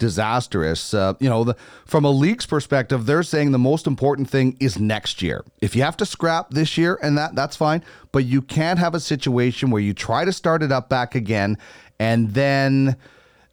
disastrous. 0.00 0.92
Uh, 0.92 1.14
you 1.20 1.28
know, 1.28 1.44
the, 1.44 1.56
from 1.84 2.04
a 2.04 2.10
league's 2.10 2.46
perspective, 2.46 3.06
they're 3.06 3.22
saying 3.22 3.52
the 3.52 3.58
most 3.58 3.86
important 3.86 4.28
thing 4.28 4.56
is 4.58 4.78
next 4.78 5.22
year. 5.22 5.44
If 5.60 5.76
you 5.76 5.82
have 5.82 5.96
to 5.98 6.06
scrap 6.06 6.50
this 6.50 6.76
year, 6.76 6.98
and 7.00 7.16
that 7.16 7.36
that's 7.36 7.54
fine, 7.54 7.84
but 8.10 8.24
you 8.24 8.42
can't 8.42 8.80
have 8.80 8.96
a 8.96 9.00
situation 9.00 9.70
where 9.70 9.82
you 9.82 9.94
try 9.94 10.24
to 10.24 10.32
start 10.32 10.64
it 10.64 10.72
up 10.72 10.88
back 10.88 11.14
again, 11.14 11.56
and 12.00 12.34
then 12.34 12.96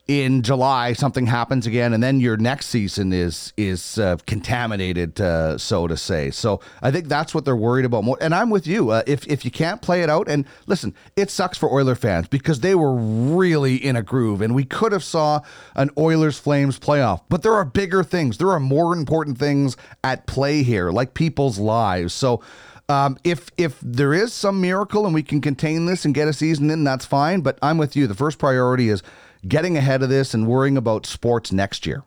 in 0.07 0.41
July 0.41 0.93
something 0.93 1.25
happens 1.25 1.67
again, 1.67 1.93
and 1.93 2.01
then 2.01 2.19
your 2.19 2.37
next 2.37 2.67
season 2.67 3.11
is 3.11 3.51
is 3.57 3.97
uh, 3.97 4.17
contaminated, 4.25 5.19
uh, 5.19 5.57
so 5.57 5.87
to 5.87 5.97
say. 5.97 6.31
So 6.31 6.61
I 6.81 6.91
think 6.91 7.07
that's 7.07 7.35
what 7.35 7.43
they're 7.43 7.55
worried 7.55 7.85
about 7.85 8.05
more. 8.05 8.17
And 8.21 8.33
I'm 8.33 8.49
with 8.49 8.65
you. 8.65 8.91
Uh, 8.91 9.03
if 9.05 9.27
if 9.27 9.43
you 9.43 9.51
can't 9.51 9.81
play 9.81 10.03
it 10.03 10.09
out, 10.09 10.29
and 10.29 10.45
listen, 10.65 10.95
it 11.15 11.29
sucks 11.29 11.57
for 11.57 11.69
Oiler 11.69 11.95
fans 11.95 12.27
because 12.27 12.61
they 12.61 12.73
were 12.73 12.95
really 12.95 13.75
in 13.75 13.95
a 13.95 14.01
groove, 14.01 14.41
and 14.41 14.55
we 14.55 14.63
could 14.63 14.93
have 14.93 15.03
saw 15.03 15.41
an 15.75 15.89
Oilers 15.97 16.39
Flames 16.39 16.79
playoff. 16.79 17.21
But 17.27 17.43
there 17.43 17.53
are 17.53 17.65
bigger 17.65 18.03
things. 18.03 18.37
There 18.37 18.51
are 18.51 18.59
more 18.59 18.95
important 18.95 19.37
things 19.37 19.75
at 20.03 20.25
play 20.25 20.63
here, 20.63 20.91
like 20.91 21.13
people's 21.13 21.59
lives. 21.59 22.13
So. 22.13 22.41
Um, 22.89 23.17
if 23.25 23.51
if 23.57 23.77
there 23.81 24.13
is 24.13 24.31
some 24.31 24.61
miracle 24.61 25.05
and 25.05 25.13
we 25.13 25.21
can 25.21 25.41
contain 25.41 25.87
this 25.87 26.05
and 26.05 26.15
get 26.15 26.29
a 26.29 26.31
season 26.31 26.71
in, 26.71 26.85
that's 26.85 27.05
fine. 27.05 27.41
But 27.41 27.59
I'm 27.61 27.77
with 27.77 27.97
you. 27.97 28.07
The 28.07 28.15
first 28.15 28.39
priority 28.39 28.87
is 28.87 29.03
getting 29.47 29.77
ahead 29.77 30.03
of 30.03 30.09
this 30.09 30.33
and 30.33 30.47
worrying 30.47 30.77
about 30.77 31.05
sports 31.05 31.51
next 31.51 31.85
year. 31.85 32.03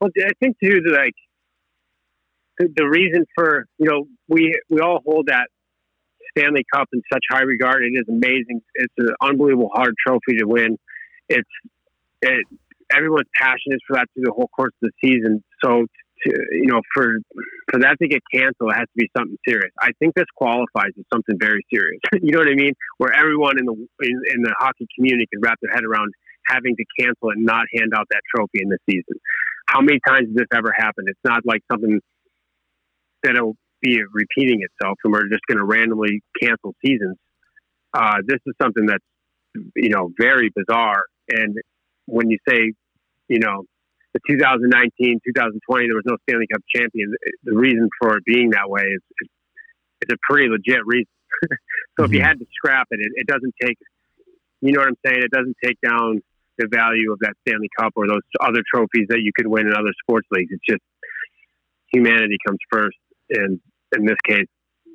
Well, 0.00 0.10
I 0.18 0.30
think 0.40 0.56
too, 0.62 0.80
that, 0.80 0.92
like 0.92 2.72
the, 2.74 2.88
reason 2.88 3.26
for 3.34 3.66
you 3.78 3.90
know 3.90 4.06
we 4.28 4.58
we 4.70 4.80
all 4.80 5.00
hold 5.04 5.26
that 5.26 5.48
Stanley 6.36 6.64
Cup 6.72 6.88
in 6.92 7.02
such 7.12 7.22
high 7.30 7.42
regard. 7.42 7.82
It 7.82 7.98
is 7.98 8.08
amazing. 8.08 8.62
It's 8.74 8.94
an 8.98 9.14
unbelievable 9.20 9.70
hard 9.74 9.94
trophy 10.06 10.38
to 10.38 10.46
win. 10.46 10.78
It's 11.28 11.48
it, 12.22 12.46
everyone's 12.94 13.28
passionate 13.38 13.80
for 13.86 13.96
that 13.96 14.06
through 14.14 14.24
the 14.24 14.32
whole 14.32 14.48
course 14.48 14.72
of 14.82 14.90
the 14.90 15.08
season. 15.08 15.44
So 15.62 15.86
to, 16.24 16.32
you 16.52 16.66
know, 16.66 16.80
for 16.94 17.18
for 17.70 17.80
that 17.80 17.96
to 18.02 18.08
get 18.08 18.22
canceled, 18.32 18.72
it 18.72 18.76
has 18.76 18.88
to 18.88 18.96
be 18.96 19.10
something 19.16 19.38
serious. 19.46 19.70
I 19.80 19.92
think 19.98 20.14
this 20.14 20.26
qualifies 20.34 20.92
as 20.98 21.04
something 21.12 21.36
very 21.38 21.64
serious. 21.72 22.00
you 22.20 22.32
know 22.32 22.38
what 22.38 22.48
I 22.48 22.54
mean? 22.54 22.74
Where 22.98 23.12
everyone 23.12 23.58
in 23.58 23.66
the 23.66 23.74
in, 23.74 24.16
in 24.34 24.42
the 24.42 24.54
hockey 24.58 24.86
community 24.96 25.26
can 25.32 25.40
wrap 25.40 25.58
their 25.62 25.72
head 25.72 25.84
around 25.84 26.12
having 26.46 26.74
to 26.76 26.84
cancel 26.98 27.30
and 27.30 27.44
not 27.44 27.66
hand 27.74 27.92
out 27.94 28.06
that 28.10 28.22
trophy 28.34 28.60
in 28.62 28.68
the 28.68 28.78
season. 28.88 29.20
How 29.66 29.80
many 29.80 30.00
times 30.06 30.28
has 30.28 30.34
this 30.34 30.50
ever 30.52 30.72
happened? 30.76 31.08
It's 31.08 31.20
not 31.24 31.42
like 31.46 31.62
something 31.70 32.00
that'll 33.22 33.56
be 33.80 34.00
repeating 34.12 34.62
itself, 34.62 34.98
and 35.04 35.12
we're 35.12 35.28
just 35.28 35.46
going 35.46 35.58
to 35.58 35.64
randomly 35.64 36.22
cancel 36.42 36.74
seasons. 36.84 37.16
Uh, 37.94 38.18
this 38.26 38.38
is 38.46 38.54
something 38.60 38.86
that's 38.86 39.04
you 39.76 39.90
know 39.90 40.10
very 40.18 40.50
bizarre. 40.54 41.04
And 41.28 41.56
when 42.06 42.30
you 42.30 42.38
say, 42.48 42.72
you 43.28 43.38
know, 43.38 43.64
the 44.12 44.20
2019, 44.28 45.20
2020, 45.24 45.86
there 45.86 45.94
was 45.94 46.04
no 46.04 46.16
Stanley 46.28 46.46
Cup 46.50 46.62
champion. 46.74 47.14
The 47.44 47.54
reason 47.54 47.88
for 48.00 48.16
it 48.16 48.24
being 48.24 48.50
that 48.50 48.68
way 48.68 48.82
is 48.82 49.00
it's 50.00 50.12
a 50.12 50.16
pretty 50.28 50.48
legit 50.48 50.84
reason. 50.84 51.06
so 51.96 52.04
if 52.04 52.12
you 52.12 52.18
mm-hmm. 52.18 52.26
had 52.26 52.38
to 52.38 52.46
scrap 52.54 52.88
it, 52.90 53.00
it, 53.00 53.12
it 53.14 53.26
doesn't 53.26 53.54
take, 53.62 53.78
you 54.60 54.72
know 54.72 54.80
what 54.80 54.88
I'm 54.88 54.98
saying? 55.06 55.22
It 55.22 55.30
doesn't 55.30 55.56
take 55.62 55.80
down 55.80 56.22
the 56.58 56.66
value 56.68 57.12
of 57.12 57.18
that 57.20 57.34
Stanley 57.46 57.70
Cup 57.78 57.92
or 57.96 58.06
those 58.06 58.22
other 58.40 58.62
trophies 58.68 59.06
that 59.08 59.20
you 59.20 59.32
could 59.34 59.46
win 59.46 59.66
in 59.66 59.74
other 59.74 59.94
sports 60.02 60.26
leagues. 60.30 60.50
It's 60.52 60.64
just 60.68 60.82
humanity 61.92 62.36
comes 62.46 62.58
first, 62.70 62.98
and 63.30 63.60
in 63.96 64.04
this 64.04 64.18
case, 64.26 64.46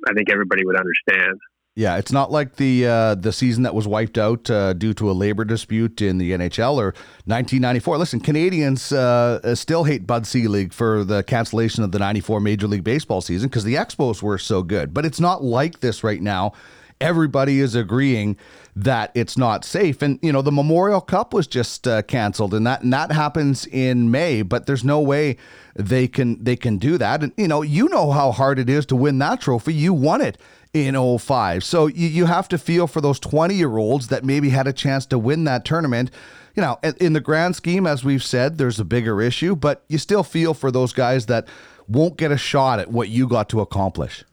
I 0.08 0.12
think 0.12 0.30
everybody 0.30 0.64
would 0.64 0.76
understand. 0.76 1.38
Yeah, 1.78 1.98
it's 1.98 2.10
not 2.10 2.32
like 2.32 2.56
the 2.56 2.86
uh, 2.86 3.14
the 3.16 3.34
season 3.34 3.64
that 3.64 3.74
was 3.74 3.86
wiped 3.86 4.16
out 4.16 4.48
uh, 4.48 4.72
due 4.72 4.94
to 4.94 5.10
a 5.10 5.12
labor 5.12 5.44
dispute 5.44 6.00
in 6.00 6.16
the 6.16 6.30
NHL 6.32 6.76
or 6.76 6.94
1994. 7.26 7.98
Listen, 7.98 8.18
Canadians 8.18 8.92
uh, 8.92 9.54
still 9.54 9.84
hate 9.84 10.06
Bud 10.06 10.26
Selig 10.26 10.72
for 10.72 11.04
the 11.04 11.22
cancellation 11.22 11.84
of 11.84 11.92
the 11.92 11.98
94 11.98 12.40
Major 12.40 12.66
League 12.66 12.82
Baseball 12.82 13.20
season 13.20 13.50
because 13.50 13.64
the 13.64 13.74
Expos 13.74 14.22
were 14.22 14.38
so 14.38 14.62
good. 14.62 14.94
But 14.94 15.04
it's 15.04 15.20
not 15.20 15.44
like 15.44 15.80
this 15.80 16.02
right 16.02 16.22
now. 16.22 16.54
Everybody 16.98 17.60
is 17.60 17.74
agreeing 17.74 18.38
that 18.74 19.10
it's 19.14 19.36
not 19.36 19.62
safe, 19.62 20.00
and 20.00 20.18
you 20.22 20.32
know 20.32 20.40
the 20.40 20.50
Memorial 20.50 21.02
Cup 21.02 21.34
was 21.34 21.46
just 21.46 21.86
uh, 21.86 22.00
canceled, 22.00 22.54
and 22.54 22.66
that 22.66 22.84
and 22.84 22.92
that 22.94 23.12
happens 23.12 23.66
in 23.66 24.10
May. 24.10 24.40
But 24.40 24.64
there's 24.64 24.82
no 24.82 25.00
way 25.00 25.36
they 25.74 26.08
can 26.08 26.42
they 26.42 26.56
can 26.56 26.78
do 26.78 26.96
that. 26.96 27.22
And 27.22 27.34
you 27.36 27.48
know 27.48 27.60
you 27.60 27.90
know 27.90 28.12
how 28.12 28.32
hard 28.32 28.58
it 28.58 28.70
is 28.70 28.86
to 28.86 28.96
win 28.96 29.18
that 29.18 29.42
trophy. 29.42 29.74
You 29.74 29.92
won 29.92 30.22
it 30.22 30.38
in 30.84 31.18
05. 31.18 31.64
So 31.64 31.86
you, 31.86 32.08
you 32.08 32.26
have 32.26 32.48
to 32.48 32.58
feel 32.58 32.86
for 32.86 33.00
those 33.00 33.18
20 33.18 33.54
year 33.54 33.78
olds 33.78 34.08
that 34.08 34.24
maybe 34.24 34.50
had 34.50 34.66
a 34.66 34.72
chance 34.72 35.06
to 35.06 35.18
win 35.18 35.44
that 35.44 35.64
tournament. 35.64 36.10
You 36.54 36.62
know, 36.62 36.78
in 37.00 37.12
the 37.12 37.20
grand 37.20 37.56
scheme, 37.56 37.86
as 37.86 38.04
we've 38.04 38.22
said, 38.22 38.58
there's 38.58 38.80
a 38.80 38.84
bigger 38.84 39.20
issue, 39.20 39.56
but 39.56 39.84
you 39.88 39.98
still 39.98 40.22
feel 40.22 40.54
for 40.54 40.70
those 40.70 40.92
guys 40.92 41.26
that 41.26 41.46
won't 41.86 42.16
get 42.16 42.32
a 42.32 42.38
shot 42.38 42.78
at 42.78 42.90
what 42.90 43.08
you 43.08 43.26
got 43.28 43.48
to 43.50 43.60
accomplish. 43.60 44.24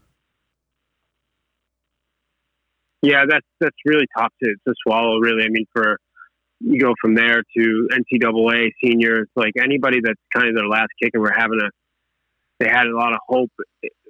Yeah, 3.02 3.26
that's 3.30 3.46
that's 3.60 3.76
really 3.86 4.06
tough 4.18 4.32
to, 4.42 4.56
to 4.66 4.74
swallow. 4.82 5.20
Really, 5.20 5.44
I 5.44 5.50
mean, 5.50 5.66
for 5.74 5.98
you 6.62 6.80
go 6.80 6.94
from 7.02 7.16
there 7.16 7.44
to 7.58 7.90
NCAA 7.92 8.70
seniors, 8.82 9.28
like 9.36 9.52
anybody 9.62 10.00
that's 10.02 10.22
kind 10.34 10.48
of 10.48 10.56
their 10.56 10.68
last 10.68 10.88
kick, 11.02 11.12
and 11.14 11.22
we're 11.22 11.38
having 11.38 11.60
a 11.62 11.70
they 12.62 12.70
had 12.70 12.88
a 12.88 12.96
lot 12.96 13.12
of 13.12 13.20
hope 13.28 13.52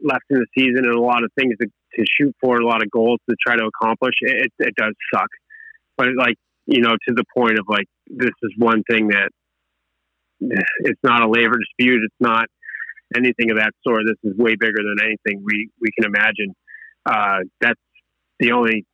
left 0.04 0.26
in 0.30 0.38
the 0.38 0.46
season 0.56 0.86
and 0.86 0.94
a 0.94 1.02
lot 1.02 1.24
of 1.24 1.32
things 1.38 1.56
to, 1.60 1.68
to 1.96 2.06
shoot 2.20 2.36
for, 2.42 2.58
a 2.58 2.66
lot 2.66 2.82
of 2.82 2.90
goals 2.92 3.20
to 3.30 3.36
try 3.46 3.56
to 3.56 3.66
accomplish. 3.66 4.16
It, 4.22 4.52
it 4.60 4.76
does 4.76 4.94
suck, 5.14 5.30
but 5.98 6.08
it, 6.08 6.16
like 6.18 6.36
you 6.66 6.82
know, 6.82 6.92
to 6.92 7.14
the 7.14 7.24
point 7.36 7.60
of 7.60 7.66
like 7.68 7.88
this 8.08 8.32
is 8.42 8.52
one 8.58 8.84
thing 8.90 9.10
that 9.10 9.30
it's 10.40 11.00
not 11.04 11.22
a 11.22 11.30
labor 11.30 11.58
dispute. 11.58 12.02
It's 12.04 12.16
not 12.20 12.46
anything 13.16 13.52
of 13.52 13.58
that 13.58 13.72
sort. 13.86 14.04
This 14.06 14.32
is 14.32 14.38
way 14.38 14.56
bigger 14.60 14.78
than 14.78 15.06
anything 15.06 15.44
we 15.44 15.70
we 15.80 15.90
can 15.98 16.06
imagine. 16.06 16.56
Uh, 17.06 17.40
that's 17.60 17.80
the 18.40 18.52
only 18.52 18.86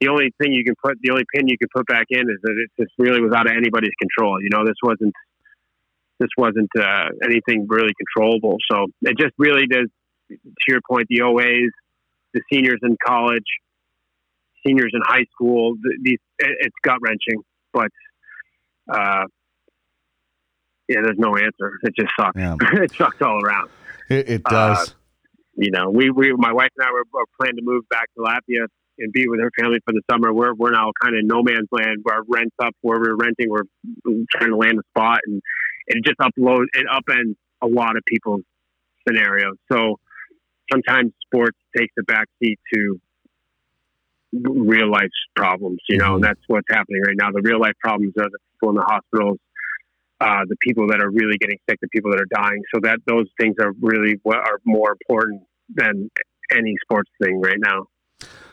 the 0.00 0.08
only 0.08 0.32
thing 0.40 0.52
you 0.52 0.64
can 0.64 0.74
put 0.82 0.96
the 1.02 1.10
only 1.12 1.24
pin 1.34 1.48
you 1.48 1.58
can 1.58 1.68
put 1.74 1.86
back 1.86 2.06
in 2.10 2.20
is 2.20 2.38
that 2.42 2.56
it 2.56 2.82
just 2.82 2.92
really 2.98 3.20
was 3.20 3.32
out 3.34 3.46
of 3.46 3.52
anybody's 3.52 3.94
control. 4.00 4.40
You 4.40 4.48
know, 4.50 4.64
this 4.64 4.76
wasn't 4.82 5.14
this 6.20 6.28
wasn't 6.36 6.70
uh, 6.78 7.08
anything 7.24 7.66
really 7.68 7.92
controllable. 7.96 8.56
So 8.70 8.86
it 9.02 9.16
just 9.18 9.32
really 9.38 9.66
does, 9.66 9.88
to 10.30 10.66
your 10.68 10.80
point, 10.88 11.06
the 11.08 11.22
OAs, 11.22 11.70
the 12.34 12.40
seniors 12.52 12.80
in 12.82 12.96
college, 13.04 13.44
seniors 14.66 14.92
in 14.94 15.00
high 15.04 15.24
school. 15.32 15.74
These 16.02 16.18
it's 16.38 16.74
gut 16.82 16.98
wrenching, 17.02 17.42
but 17.72 17.90
uh, 18.90 19.24
yeah, 20.88 21.02
there's 21.02 21.18
no 21.18 21.36
answer. 21.36 21.78
It 21.82 21.94
just 21.98 22.12
sucks. 22.18 22.38
Yeah. 22.38 22.56
it 22.82 22.92
sucks 22.92 23.22
all 23.22 23.42
around. 23.42 23.70
It, 24.08 24.28
it 24.28 24.44
does. 24.44 24.88
Uh, 24.88 24.92
you 25.54 25.70
know, 25.70 25.90
we, 25.90 26.10
we, 26.10 26.32
my 26.32 26.52
wife 26.52 26.70
and 26.76 26.86
I 26.86 26.90
were, 26.90 27.04
were 27.12 27.26
planning 27.38 27.56
to 27.56 27.62
move 27.62 27.84
back 27.88 28.06
to 28.14 28.22
Latvia 28.22 28.66
and 28.98 29.12
be 29.12 29.28
with 29.28 29.40
her 29.40 29.50
family 29.58 29.78
for 29.84 29.92
the 29.92 30.02
summer. 30.10 30.32
We're, 30.32 30.54
we're 30.54 30.72
now 30.72 30.90
kind 31.00 31.16
of 31.16 31.24
no 31.24 31.42
man's 31.42 31.68
land. 31.70 32.02
Our 32.10 32.22
rent's 32.28 32.56
up 32.62 32.74
where 32.80 32.98
we're 32.98 33.16
renting. 33.16 33.48
We're 33.48 33.64
trying 34.32 34.50
to 34.50 34.56
land 34.56 34.78
a 34.78 34.82
spot 34.90 35.20
and 35.26 35.40
it 35.86 36.04
just 36.04 36.18
uploads, 36.18 36.66
it 36.74 36.86
upends 36.92 37.34
a 37.62 37.66
lot 37.66 37.96
of 37.96 38.02
people's 38.06 38.42
scenarios. 39.06 39.56
So 39.70 39.98
sometimes 40.70 41.12
sports 41.26 41.58
takes 41.76 41.92
a 41.98 42.02
backseat 42.02 42.56
to 42.74 43.00
real 44.32 44.90
life 44.90 45.10
problems, 45.34 45.80
you 45.88 45.98
know, 45.98 46.14
and 46.14 46.24
that's 46.24 46.40
what's 46.46 46.66
happening 46.70 47.02
right 47.06 47.16
now. 47.18 47.30
The 47.32 47.42
real 47.42 47.60
life 47.60 47.74
problems 47.80 48.14
are 48.18 48.28
the 48.30 48.38
people 48.54 48.70
in 48.70 48.76
the 48.76 48.86
hospitals, 48.86 49.38
uh, 50.20 50.44
the 50.48 50.56
people 50.60 50.86
that 50.88 51.02
are 51.02 51.10
really 51.10 51.36
getting 51.38 51.58
sick, 51.68 51.78
the 51.80 51.88
people 51.88 52.10
that 52.12 52.20
are 52.20 52.42
dying. 52.42 52.62
So 52.74 52.80
that 52.82 52.98
those 53.06 53.26
things 53.40 53.56
are 53.60 53.72
really 53.80 54.20
what 54.22 54.36
are 54.36 54.60
more 54.64 54.92
important 54.92 55.42
than 55.74 56.10
any 56.52 56.76
sports 56.84 57.10
thing 57.22 57.40
right 57.40 57.58
now. 57.58 57.86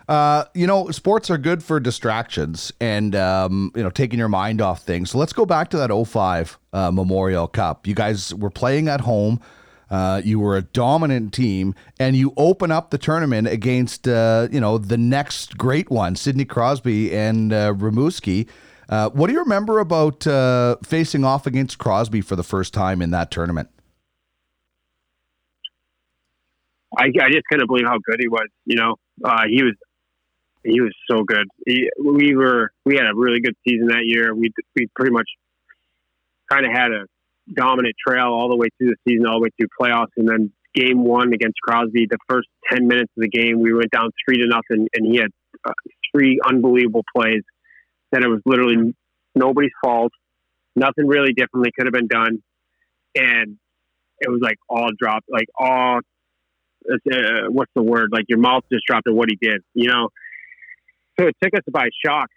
Uh, 0.08 0.46
you 0.54 0.66
know, 0.66 0.90
sports 0.92 1.30
are 1.30 1.38
good 1.38 1.62
for 1.62 1.82
distractions 1.82 2.72
and 2.80 3.14
um, 3.14 3.72
you 3.76 3.84
know 3.84 3.90
taking 3.90 4.18
your 4.18 4.30
mind 4.30 4.62
off 4.62 4.84
things. 4.84 5.12
So 5.12 5.18
let's 5.18 5.34
go 5.34 5.46
back 5.46 5.70
to 5.72 5.78
that 5.78 5.92
05 5.94 6.58
uh, 6.72 6.92
Memorial 6.92 7.48
Cup. 7.48 7.86
You 7.86 7.94
guys 7.94 8.34
were 8.34 8.50
playing 8.50 8.88
at 8.88 9.02
home. 9.02 9.42
Uh, 9.90 10.22
you 10.24 10.40
were 10.40 10.58
a 10.58 10.62
dominant 10.62 11.34
team, 11.34 11.74
and 12.00 12.16
you 12.16 12.34
open 12.38 12.72
up 12.72 12.90
the 12.90 12.98
tournament 12.98 13.48
against 13.48 14.08
uh, 14.08 14.48
you 14.52 14.60
know 14.60 14.78
the 14.78 14.98
next 14.98 15.58
great 15.58 15.90
one, 15.90 16.16
Sidney 16.16 16.46
Crosby 16.46 17.16
and 17.16 17.54
uh, 17.54 17.74
Rimouski. 17.74 18.48
Uh, 18.90 19.10
what 19.10 19.28
do 19.28 19.34
you 19.34 19.40
remember 19.40 19.80
about 19.80 20.26
uh, 20.26 20.78
facing 20.84 21.24
off 21.24 21.46
against 21.46 21.78
Crosby 21.78 22.22
for 22.22 22.36
the 22.36 22.44
first 22.44 22.74
time 22.74 23.02
in 23.02 23.12
that 23.12 23.32
tournament? 23.32 23.70
I, 26.98 27.06
I 27.22 27.30
just 27.30 27.44
couldn't 27.52 27.68
believe 27.68 27.86
how 27.86 27.98
good 28.06 28.18
he 28.20 28.28
was. 28.28 28.48
You 28.66 28.78
know, 28.78 28.96
uh, 29.24 29.44
he 29.50 29.64
was 29.64 29.74
he 30.64 30.82
was 30.82 30.94
so 31.10 31.24
good. 31.24 31.48
He, 31.66 31.90
we 32.04 32.36
were 32.36 32.72
we 32.86 32.96
had 32.96 33.08
a 33.08 33.16
really 33.16 33.40
good 33.40 33.56
season 33.68 33.88
that 33.88 34.04
year. 34.06 34.34
We 34.34 34.52
we 34.76 34.88
pretty 34.96 35.12
much 35.12 35.30
kind 36.50 36.66
of 36.66 36.72
had 36.72 36.92
a 36.92 37.06
dominant 37.54 37.96
trail 38.06 38.28
all 38.28 38.50
the 38.50 38.56
way 38.56 38.68
through 38.78 38.90
the 38.90 38.96
season, 39.08 39.26
all 39.28 39.40
the 39.40 39.44
way 39.44 39.50
through 39.58 39.68
playoffs, 39.80 40.12
and 40.18 40.28
then 40.28 40.52
game 40.74 41.04
one 41.04 41.34
against 41.34 41.58
Crosby. 41.62 42.08
The 42.10 42.18
first 42.30 42.48
ten 42.72 42.88
minutes 42.88 43.12
of 43.18 43.24
the 43.24 43.30
game, 43.30 43.60
we 43.60 43.74
went 43.74 43.92
down 43.92 44.10
three 44.26 44.38
to 44.38 44.48
nothing, 44.48 44.88
and 44.94 45.06
he 45.06 45.18
had 45.18 45.32
uh, 45.66 45.74
three 46.12 46.40
unbelievable 46.46 47.04
plays. 47.16 47.44
That 48.12 48.24
it 48.24 48.28
was 48.28 48.42
literally 48.46 48.94
nobody's 49.36 49.72
fault. 49.84 50.12
Nothing 50.76 51.08
really 51.08 51.34
differently 51.34 51.72
could 51.78 51.88
have 51.88 51.94
been 51.94 52.08
done, 52.08 52.42
and 53.16 53.58
it 54.20 54.30
was 54.30 54.40
like 54.42 54.58
all 54.70 54.90
dropped, 54.98 55.26
like 55.30 55.48
all. 55.58 56.00
Uh, 56.90 57.50
what's 57.50 57.72
the 57.76 57.84
word? 57.84 58.12
Like 58.14 58.26
your 58.30 58.40
mouth 58.40 58.64
just 58.72 58.84
dropped 58.88 59.08
at 59.08 59.14
what 59.14 59.28
he 59.30 59.38
did, 59.42 59.62
you 59.74 59.90
know. 59.90 60.10
So 61.20 61.28
it 61.28 61.36
took 61.42 61.54
us 61.54 61.64
by 61.70 61.90
shock 62.06 62.30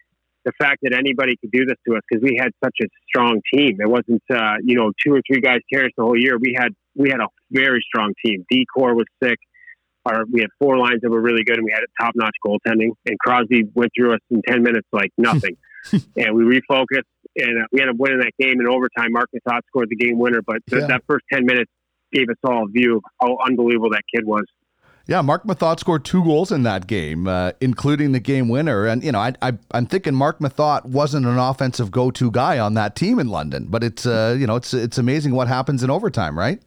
the 0.51 0.65
fact 0.65 0.79
that 0.83 0.93
anybody 0.95 1.37
could 1.41 1.51
do 1.53 1.65
this 1.65 1.77
to 1.87 1.95
us 1.97 2.03
because 2.09 2.23
we 2.23 2.37
had 2.41 2.51
such 2.65 2.77
a 2.83 2.87
strong 3.09 3.41
team. 3.53 3.77
It 3.81 3.89
wasn't 3.89 4.23
uh, 4.33 4.57
you 4.63 4.77
know 4.77 4.93
two 5.05 5.13
or 5.15 5.21
three 5.27 5.41
guys 5.41 5.61
carry 5.73 5.87
us 5.87 5.93
the 5.97 6.03
whole 6.05 6.19
year. 6.19 6.39
We 6.39 6.55
had 6.59 6.71
we 6.97 7.11
had 7.11 7.21
a 7.21 7.29
very 7.51 7.85
strong 7.87 8.13
team. 8.25 8.45
Decor 8.51 8.95
was 8.95 9.07
sick. 9.23 9.39
Our 10.07 10.25
we 10.33 10.41
had 10.41 10.51
four 10.59 10.79
lines 10.79 11.01
that 11.03 11.11
were 11.11 11.21
really 11.21 11.45
good, 11.45 11.57
and 11.59 11.65
we 11.65 11.73
had 11.73 11.83
a 11.83 11.93
top 12.03 12.13
notch 12.17 12.37
goaltending. 12.47 12.91
And 13.07 13.19
Crosby 13.19 13.65
went 13.75 13.91
through 13.97 14.15
us 14.15 14.21
in 14.31 14.41
ten 14.49 14.63
minutes 14.63 14.89
like 14.93 15.11
nothing, 15.19 15.57
and 15.93 16.35
we 16.35 16.45
refocused. 16.45 17.11
And 17.37 17.63
uh, 17.63 17.67
we 17.73 17.81
ended 17.81 17.95
up 17.95 18.01
winning 18.01 18.19
that 18.21 18.33
game 18.41 18.61
in 18.61 18.67
overtime. 18.67 19.13
Marcus 19.13 19.41
Ott 19.47 19.63
scored 19.69 19.89
the 19.91 19.97
game 19.97 20.19
winner, 20.19 20.41
but 20.45 20.59
th- 20.69 20.81
Yeah. 20.83 20.87
that 20.89 21.03
first 21.07 21.25
ten 21.33 21.45
minutes 21.47 21.71
gave 22.13 22.29
us 22.29 22.37
all 22.43 22.65
a 22.65 22.69
view 22.69 22.97
of 22.97 23.03
how 23.21 23.37
unbelievable 23.47 23.91
that 23.91 24.03
kid 24.13 24.25
was. 24.27 24.45
Yeah, 25.11 25.23
Marc 25.23 25.43
Methot 25.43 25.81
scored 25.81 26.05
two 26.05 26.23
goals 26.23 26.53
in 26.53 26.63
that 26.63 26.87
game, 26.87 27.27
uh, 27.27 27.51
including 27.61 28.13
the 28.13 28.21
game 28.21 28.49
winner. 28.49 28.87
And 28.87 29.03
you 29.03 29.11
know, 29.11 29.19
I, 29.19 29.35
I, 29.43 29.55
I'm 29.73 29.87
thinking 29.87 30.15
Marc 30.15 30.39
Methot 30.39 30.85
wasn't 30.85 31.27
an 31.27 31.37
offensive 31.37 31.91
go-to 31.91 32.31
guy 32.31 32.61
on 32.61 32.75
that 32.75 32.95
team 32.95 33.19
in 33.19 33.27
London, 33.27 33.67
but 33.69 33.83
it's 33.83 34.07
uh, 34.07 34.37
you 34.39 34.47
know, 34.47 34.55
it's 34.55 34.73
it's 34.73 34.99
amazing 34.99 35.33
what 35.35 35.49
happens 35.49 35.83
in 35.83 35.91
overtime, 35.91 36.39
right? 36.39 36.63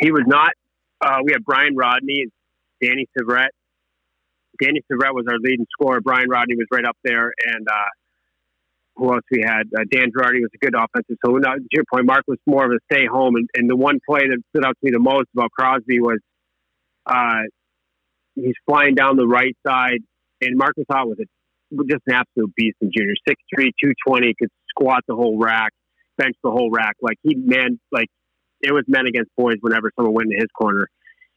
he 0.00 0.10
was 0.10 0.24
not. 0.26 0.50
Uh, 1.00 1.18
we 1.22 1.32
had 1.32 1.44
Bryan 1.44 1.76
Rodney 1.76 2.22
and 2.22 2.32
Danny 2.82 3.06
Syvret. 3.16 3.48
Danny 4.60 4.82
Syvret 4.90 5.14
was 5.14 5.26
our 5.28 5.38
leading 5.38 5.66
scorer. 5.72 6.00
Bryan 6.00 6.28
Rodney 6.28 6.56
was 6.56 6.66
right 6.72 6.84
up 6.84 6.96
there, 7.04 7.32
and 7.46 7.68
uh, 7.68 7.90
who 8.96 9.12
else 9.12 9.24
we 9.30 9.42
had? 9.44 9.62
Uh, 9.76 9.84
Dan 9.90 10.10
Girardi 10.10 10.40
was 10.40 10.50
a 10.54 10.58
good 10.58 10.74
offensive. 10.74 11.16
So 11.24 11.32
now, 11.32 11.54
to 11.54 11.68
your 11.72 11.84
point, 11.92 12.06
Mark 12.06 12.24
was 12.26 12.38
more 12.46 12.64
of 12.64 12.70
a 12.72 12.78
stay 12.92 13.06
home. 13.06 13.36
And, 13.36 13.48
and 13.54 13.68
the 13.68 13.76
one 13.76 13.98
play 14.08 14.20
that 14.28 14.42
stood 14.50 14.64
out 14.64 14.72
to 14.72 14.78
me 14.82 14.90
the 14.92 15.00
most 15.00 15.26
about 15.34 15.50
Crosby 15.50 16.00
was 16.00 16.18
uh, 17.06 17.42
he's 18.34 18.54
flying 18.66 18.94
down 18.94 19.16
the 19.16 19.26
right 19.26 19.56
side, 19.66 20.00
and 20.40 20.56
Marcus 20.56 20.84
Ott 20.90 21.08
was 21.08 21.18
a, 21.20 21.76
just 21.90 22.02
an 22.06 22.14
absolute 22.14 22.54
beast 22.54 22.76
in 22.80 22.90
junior. 22.96 23.14
6'3", 23.28 23.34
220, 23.82 24.34
could 24.38 24.48
squat 24.70 25.02
the 25.08 25.14
whole 25.14 25.38
rack, 25.38 25.72
bench 26.16 26.36
the 26.42 26.50
whole 26.50 26.70
rack. 26.70 26.96
Like 27.00 27.18
he 27.22 27.34
man, 27.34 27.80
like 27.92 28.08
it 28.60 28.72
was 28.72 28.84
men 28.88 29.06
against 29.06 29.30
boys 29.36 29.56
whenever 29.60 29.90
someone 29.96 30.14
went 30.14 30.26
into 30.30 30.40
his 30.40 30.50
corner. 30.56 30.88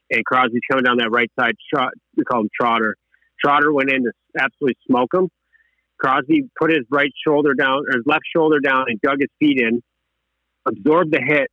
And 0.10 0.24
Crosby's 0.26 0.62
coming 0.72 0.86
down 0.86 0.98
that 0.98 1.12
right 1.12 1.30
side. 1.38 1.54
Trot, 1.74 1.92
we 2.16 2.24
call 2.24 2.42
him 2.42 2.50
Trotter. 2.60 2.96
Trotter 3.44 3.74
went 3.74 3.92
in 3.92 4.04
to 4.04 4.12
absolutely 4.40 4.78
smoke 4.88 5.14
him. 5.14 5.30
Crosby 6.00 6.50
put 6.60 6.72
his 6.72 6.86
right 6.90 7.12
shoulder 7.26 7.54
down, 7.54 7.84
or 7.90 7.98
his 7.98 8.06
left 8.06 8.24
shoulder 8.36 8.60
down, 8.60 8.86
and 8.88 9.00
dug 9.02 9.18
his 9.20 9.30
feet 9.40 9.60
in, 9.60 9.82
absorbed 10.66 11.12
the 11.12 11.22
hit, 11.26 11.50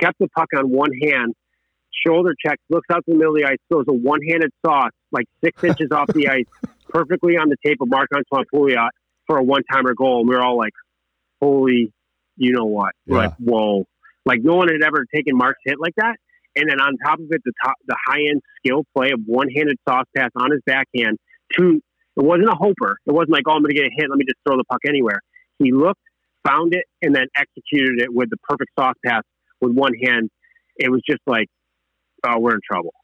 kept 0.00 0.18
the 0.18 0.28
puck 0.28 0.48
on 0.56 0.70
one 0.70 0.90
hand, 1.02 1.34
shoulder 2.06 2.34
checks, 2.44 2.62
looks 2.68 2.86
out 2.90 3.04
to 3.06 3.12
the 3.12 3.14
middle 3.14 3.34
of 3.34 3.42
the 3.42 3.48
ice, 3.48 3.58
throws 3.68 3.86
a 3.88 3.92
one 3.92 4.20
handed 4.28 4.50
sauce 4.64 4.92
like 5.10 5.26
six 5.42 5.62
inches 5.64 5.90
off 5.90 6.08
the 6.08 6.28
ice, 6.28 6.46
perfectly 6.88 7.36
on 7.36 7.48
the 7.48 7.56
tape 7.64 7.78
of 7.80 7.88
Marc 7.88 8.08
Antoine 8.14 8.44
Pouliot 8.52 8.90
for 9.26 9.38
a 9.38 9.42
one 9.42 9.62
timer 9.70 9.94
goal. 9.94 10.20
And 10.20 10.28
we 10.28 10.36
were 10.36 10.42
all 10.42 10.58
like, 10.58 10.72
holy, 11.40 11.92
you 12.36 12.52
know 12.52 12.66
what? 12.66 12.92
Yeah. 13.06 13.16
Like, 13.16 13.34
whoa. 13.36 13.86
Like, 14.24 14.40
no 14.42 14.56
one 14.56 14.68
had 14.68 14.82
ever 14.82 15.06
taken 15.14 15.36
Mark's 15.36 15.60
hit 15.64 15.76
like 15.80 15.94
that. 15.96 16.16
And 16.56 16.70
then 16.70 16.80
on 16.80 16.96
top 17.04 17.18
of 17.18 17.26
it, 17.30 17.42
the 17.44 17.52
top, 17.62 17.74
the 17.86 17.96
high 18.06 18.20
end 18.30 18.40
skill 18.58 18.84
play 18.96 19.10
of 19.12 19.20
one 19.26 19.48
handed 19.54 19.76
sauce 19.88 20.06
pass 20.16 20.30
on 20.36 20.50
his 20.50 20.60
backhand 20.66 21.18
to, 21.58 21.80
it 22.16 22.24
wasn't 22.24 22.48
a 22.48 22.54
hoper. 22.54 22.96
It 23.06 23.12
wasn't 23.12 23.30
like, 23.30 23.44
oh, 23.46 23.52
I'm 23.52 23.62
going 23.62 23.74
to 23.74 23.76
get 23.76 23.86
a 23.86 23.90
hit. 23.94 24.08
Let 24.08 24.16
me 24.18 24.24
just 24.24 24.38
throw 24.46 24.56
the 24.56 24.64
puck 24.64 24.80
anywhere. 24.88 25.20
He 25.58 25.72
looked, 25.72 26.00
found 26.46 26.74
it, 26.74 26.84
and 27.02 27.14
then 27.14 27.26
executed 27.36 28.00
it 28.00 28.12
with 28.12 28.30
the 28.30 28.36
perfect 28.48 28.70
sauce 28.78 28.94
pass 29.04 29.22
with 29.60 29.72
one 29.72 29.92
hand. 30.04 30.30
It 30.76 30.90
was 30.90 31.02
just 31.08 31.20
like, 31.26 31.48
oh, 32.26 32.38
we're 32.38 32.54
in 32.54 32.60
trouble 32.70 32.94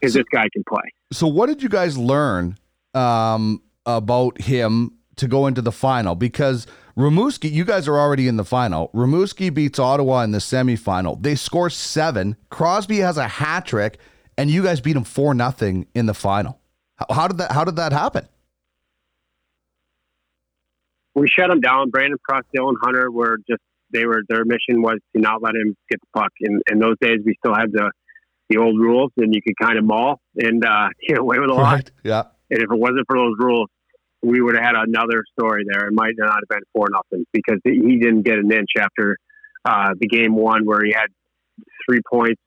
because 0.00 0.12
So- 0.12 0.18
this 0.20 0.26
guy 0.32 0.46
can 0.52 0.64
play. 0.68 0.82
So, 1.12 1.26
what 1.28 1.46
did 1.46 1.62
you 1.62 1.68
guys 1.68 1.96
learn 1.96 2.56
um, 2.94 3.62
about 3.86 4.40
him 4.40 4.92
to 5.16 5.28
go 5.28 5.46
into 5.46 5.62
the 5.62 5.70
final? 5.72 6.14
Because 6.16 6.66
Rimouski, 6.96 7.50
you 7.52 7.64
guys 7.64 7.86
are 7.86 7.98
already 7.98 8.26
in 8.26 8.36
the 8.36 8.44
final. 8.44 8.88
Rimouski 8.94 9.52
beats 9.54 9.78
Ottawa 9.78 10.22
in 10.22 10.32
the 10.32 10.38
semifinal. 10.38 11.22
They 11.22 11.34
score 11.36 11.70
seven. 11.70 12.36
Crosby 12.50 12.98
has 12.98 13.16
a 13.16 13.28
hat 13.28 13.66
trick, 13.66 13.98
and 14.36 14.50
you 14.50 14.62
guys 14.64 14.80
beat 14.80 14.96
him 14.96 15.04
four 15.04 15.34
nothing 15.34 15.86
in 15.94 16.06
the 16.06 16.14
final. 16.14 16.58
How, 17.10 17.28
did 17.28 17.38
that? 17.38 17.52
How 17.52 17.64
did 17.64 17.76
that 17.76 17.92
happen? 17.92 18.28
we 21.14 21.28
shut 21.28 21.50
him 21.50 21.60
down. 21.60 21.90
Brandon 21.90 22.18
Prust, 22.22 22.46
Dylan 22.56 22.74
Hunter 22.82 23.10
were 23.10 23.38
just 23.48 23.62
they 23.90 24.04
were 24.04 24.22
their 24.28 24.44
mission 24.44 24.82
was 24.82 24.98
to 25.14 25.22
not 25.22 25.42
let 25.42 25.54
him 25.54 25.76
get 25.88 26.00
the 26.00 26.20
puck. 26.20 26.30
In 26.40 26.60
in 26.70 26.78
those 26.78 26.96
days, 27.00 27.20
we 27.24 27.36
still 27.38 27.54
had 27.54 27.72
the 27.72 27.90
the 28.48 28.58
old 28.58 28.78
rules, 28.78 29.12
and 29.16 29.34
you 29.34 29.40
could 29.40 29.56
kind 29.60 29.78
of 29.78 29.84
maul 29.84 30.20
and 30.36 30.64
uh, 30.64 30.88
get 31.08 31.18
away 31.18 31.38
with 31.38 31.50
a 31.50 31.54
lot. 31.54 31.90
Yeah. 32.02 32.24
And 32.50 32.60
if 32.60 32.70
it 32.70 32.78
wasn't 32.78 33.06
for 33.06 33.16
those 33.16 33.34
rules, 33.38 33.68
we 34.22 34.42
would 34.42 34.54
have 34.54 34.64
had 34.64 34.74
another 34.76 35.24
story 35.38 35.64
there. 35.70 35.88
It 35.88 35.94
might 35.94 36.14
not 36.16 36.34
have 36.34 36.48
been 36.48 36.60
four 36.72 36.88
nothing 36.90 37.24
because 37.32 37.58
he 37.64 37.98
didn't 37.98 38.22
get 38.22 38.38
an 38.38 38.52
inch 38.52 38.70
after 38.78 39.16
uh, 39.64 39.94
the 39.98 40.06
game 40.06 40.34
one 40.34 40.66
where 40.66 40.84
he 40.84 40.92
had 40.92 41.06
three 41.86 42.00
points 42.10 42.40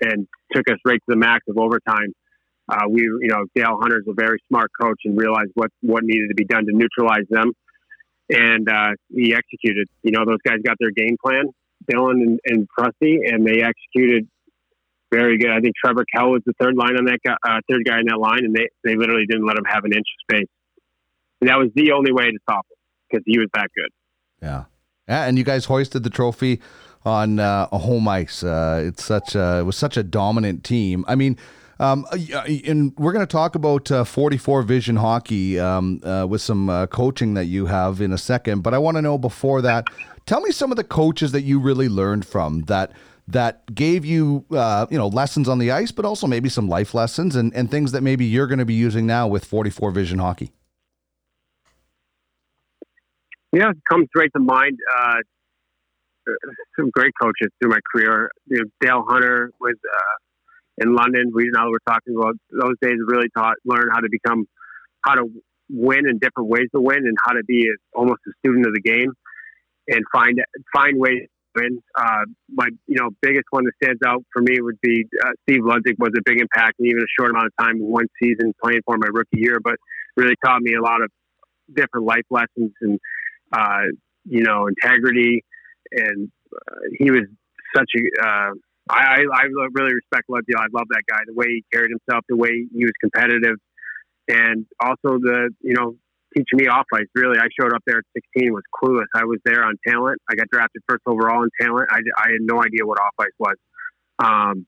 and 0.00 0.26
took 0.52 0.68
us 0.70 0.78
right 0.84 0.98
to 0.98 1.06
the 1.08 1.16
max 1.16 1.44
of 1.48 1.58
overtime. 1.58 2.14
Uh, 2.68 2.84
we, 2.88 3.02
you 3.02 3.28
know, 3.28 3.44
Dale 3.54 3.78
Hunter's 3.80 4.04
a 4.08 4.14
very 4.14 4.38
smart 4.48 4.70
coach 4.80 5.00
and 5.04 5.16
realized 5.16 5.50
what 5.54 5.70
what 5.80 6.04
needed 6.04 6.28
to 6.28 6.34
be 6.34 6.44
done 6.44 6.66
to 6.66 6.72
neutralize 6.72 7.26
them, 7.30 7.52
and 8.30 8.68
uh, 8.68 8.90
he 9.08 9.34
executed. 9.34 9.88
You 10.02 10.12
know, 10.12 10.24
those 10.26 10.42
guys 10.44 10.58
got 10.64 10.76
their 10.78 10.90
game 10.90 11.16
plan, 11.24 11.44
Dylan 11.90 12.22
and, 12.22 12.40
and 12.44 12.68
Prusty, 12.68 13.20
and 13.24 13.46
they 13.46 13.62
executed 13.62 14.28
very 15.10 15.38
good. 15.38 15.50
I 15.50 15.60
think 15.60 15.74
Trevor 15.82 16.04
Kell 16.14 16.30
was 16.30 16.42
the 16.44 16.52
third 16.60 16.76
line 16.76 16.96
on 16.98 17.06
that 17.06 17.20
guy, 17.24 17.36
uh, 17.42 17.60
third 17.70 17.84
guy 17.86 18.00
in 18.00 18.06
that 18.06 18.18
line, 18.18 18.44
and 18.44 18.54
they 18.54 18.68
they 18.84 18.96
literally 18.96 19.26
didn't 19.26 19.46
let 19.46 19.56
him 19.56 19.64
have 19.66 19.84
an 19.84 19.92
inch 19.92 20.06
of 20.06 20.34
space. 20.34 20.48
And 21.40 21.48
that 21.48 21.58
was 21.58 21.70
the 21.74 21.92
only 21.92 22.12
way 22.12 22.24
to 22.24 22.38
stop 22.42 22.66
him 22.70 22.76
because 23.08 23.24
he 23.26 23.38
was 23.38 23.48
that 23.54 23.68
good. 23.74 23.90
Yeah. 24.42 24.64
Yeah, 25.08 25.24
and 25.24 25.38
you 25.38 25.44
guys 25.44 25.64
hoisted 25.64 26.02
the 26.02 26.10
trophy 26.10 26.60
on 27.04 27.38
uh, 27.38 27.68
a 27.72 27.78
home 27.78 28.06
ice. 28.08 28.44
Uh, 28.44 28.82
it's 28.86 29.04
such 29.04 29.34
a, 29.34 29.60
it 29.60 29.62
was 29.62 29.76
such 29.76 29.96
a 29.96 30.02
dominant 30.02 30.64
team. 30.64 31.04
I 31.08 31.14
mean, 31.14 31.38
um, 31.80 32.06
uh, 32.10 32.42
and 32.66 32.92
we're 32.96 33.12
going 33.12 33.26
to 33.26 33.30
talk 33.30 33.54
about 33.54 33.90
uh, 33.90 34.04
44 34.04 34.62
Vision 34.62 34.96
Hockey 34.96 35.58
um, 35.58 36.00
uh, 36.02 36.26
with 36.28 36.40
some 36.40 36.68
uh, 36.68 36.86
coaching 36.86 37.34
that 37.34 37.44
you 37.44 37.66
have 37.66 38.00
in 38.00 38.12
a 38.12 38.18
second. 38.18 38.62
But 38.62 38.74
I 38.74 38.78
want 38.78 38.96
to 38.96 39.02
know 39.02 39.18
before 39.18 39.62
that, 39.62 39.86
tell 40.26 40.40
me 40.40 40.50
some 40.50 40.72
of 40.72 40.76
the 40.76 40.84
coaches 40.84 41.32
that 41.32 41.42
you 41.42 41.60
really 41.60 41.88
learned 41.88 42.26
from 42.26 42.62
that 42.62 42.92
that 43.28 43.74
gave 43.74 44.04
you 44.04 44.44
uh, 44.50 44.86
you 44.90 44.98
know 44.98 45.08
lessons 45.08 45.48
on 45.48 45.58
the 45.58 45.70
ice, 45.70 45.92
but 45.92 46.04
also 46.04 46.26
maybe 46.26 46.48
some 46.48 46.68
life 46.68 46.94
lessons 46.94 47.36
and, 47.36 47.54
and 47.54 47.70
things 47.70 47.92
that 47.92 48.02
maybe 48.02 48.24
you're 48.24 48.46
going 48.46 48.58
to 48.58 48.64
be 48.64 48.74
using 48.74 49.06
now 49.06 49.28
with 49.28 49.44
44 49.44 49.90
Vision 49.90 50.18
Hockey. 50.18 50.52
Yeah, 53.52 53.70
it 53.70 53.76
comes 53.88 54.08
straight 54.08 54.30
to 54.34 54.40
mind. 54.40 54.78
Uh, 54.98 55.16
some 56.76 56.90
great 56.90 57.12
coaches 57.20 57.48
through 57.60 57.70
my 57.70 57.80
career. 57.92 58.30
You 58.46 58.58
know, 58.58 58.64
Dale 58.80 59.04
Hunter 59.08 59.50
was 59.60 59.74
uh, 59.74 60.27
in 60.80 60.94
London. 60.94 61.30
We 61.34 61.50
now 61.52 61.70
we're 61.70 61.78
talking 61.86 62.14
about 62.16 62.34
those 62.50 62.74
days. 62.80 62.96
Really 63.06 63.28
taught 63.36 63.56
learn 63.64 63.88
how 63.92 64.00
to 64.00 64.08
become 64.10 64.46
how 65.04 65.14
to 65.14 65.24
win 65.70 66.08
in 66.08 66.18
different 66.18 66.48
ways 66.48 66.68
to 66.74 66.80
win, 66.80 66.98
and 66.98 67.16
how 67.24 67.32
to 67.32 67.44
be 67.44 67.68
a, 67.68 67.98
almost 67.98 68.20
a 68.26 68.32
student 68.40 68.66
of 68.66 68.72
the 68.74 68.80
game, 68.80 69.12
and 69.88 70.02
find 70.12 70.40
find 70.74 70.98
ways 70.98 71.26
to 71.56 71.62
win. 71.62 71.82
Uh, 71.96 72.24
my 72.50 72.68
you 72.86 72.96
know 72.98 73.10
biggest 73.22 73.46
one 73.50 73.64
that 73.64 73.72
stands 73.82 74.00
out 74.06 74.24
for 74.32 74.42
me 74.42 74.60
would 74.60 74.80
be 74.80 75.04
uh, 75.24 75.30
Steve 75.42 75.62
Ludzik 75.62 75.98
was 75.98 76.10
a 76.16 76.22
big 76.24 76.40
impact 76.40 76.74
in 76.78 76.86
even 76.86 77.02
a 77.02 77.12
short 77.18 77.30
amount 77.30 77.46
of 77.46 77.52
time, 77.58 77.78
one 77.80 78.06
season 78.22 78.54
playing 78.62 78.80
for 78.84 78.96
my 78.98 79.08
rookie 79.12 79.38
year, 79.38 79.58
but 79.62 79.74
really 80.16 80.34
taught 80.44 80.62
me 80.62 80.74
a 80.74 80.82
lot 80.82 81.02
of 81.02 81.10
different 81.74 82.06
life 82.06 82.24
lessons 82.30 82.72
and 82.80 82.98
uh, 83.52 83.84
you 84.24 84.42
know 84.42 84.66
integrity. 84.66 85.44
And 85.90 86.30
uh, 86.54 86.80
he 86.98 87.10
was 87.10 87.22
such 87.74 87.90
a 87.96 88.52
uh, 88.88 88.94
I, 88.94 89.20
I 89.20 89.66
really 89.72 89.94
respect 89.94 90.28
Ludzik. 90.28 90.56
I 90.56 90.66
love 90.72 90.86
that 90.90 91.02
guy, 91.08 91.18
the 91.26 91.34
way 91.34 91.46
he 91.48 91.64
carried 91.72 91.90
himself, 91.90 92.24
the 92.28 92.36
way 92.36 92.66
he 92.72 92.84
was 92.84 92.92
competitive, 93.00 93.56
and 94.28 94.66
also 94.80 95.18
the 95.18 95.50
you 95.60 95.74
know 95.74 95.96
teaching 96.34 96.58
me 96.58 96.66
off 96.68 96.86
ice. 96.94 97.06
Really, 97.14 97.38
I 97.38 97.48
showed 97.58 97.72
up 97.72 97.82
there 97.86 97.98
at 97.98 98.04
16, 98.36 98.52
was 98.52 98.62
clueless. 98.74 99.06
I 99.14 99.24
was 99.24 99.38
there 99.44 99.64
on 99.64 99.74
talent. 99.86 100.20
I 100.30 100.34
got 100.34 100.48
drafted 100.50 100.82
first 100.88 101.02
overall 101.06 101.42
in 101.42 101.50
talent. 101.60 101.88
I, 101.90 102.00
I 102.18 102.32
had 102.32 102.40
no 102.40 102.62
idea 102.62 102.84
what 102.84 102.98
off 103.00 103.14
ice 103.18 103.28
was. 103.38 103.56
Um, 104.18 104.66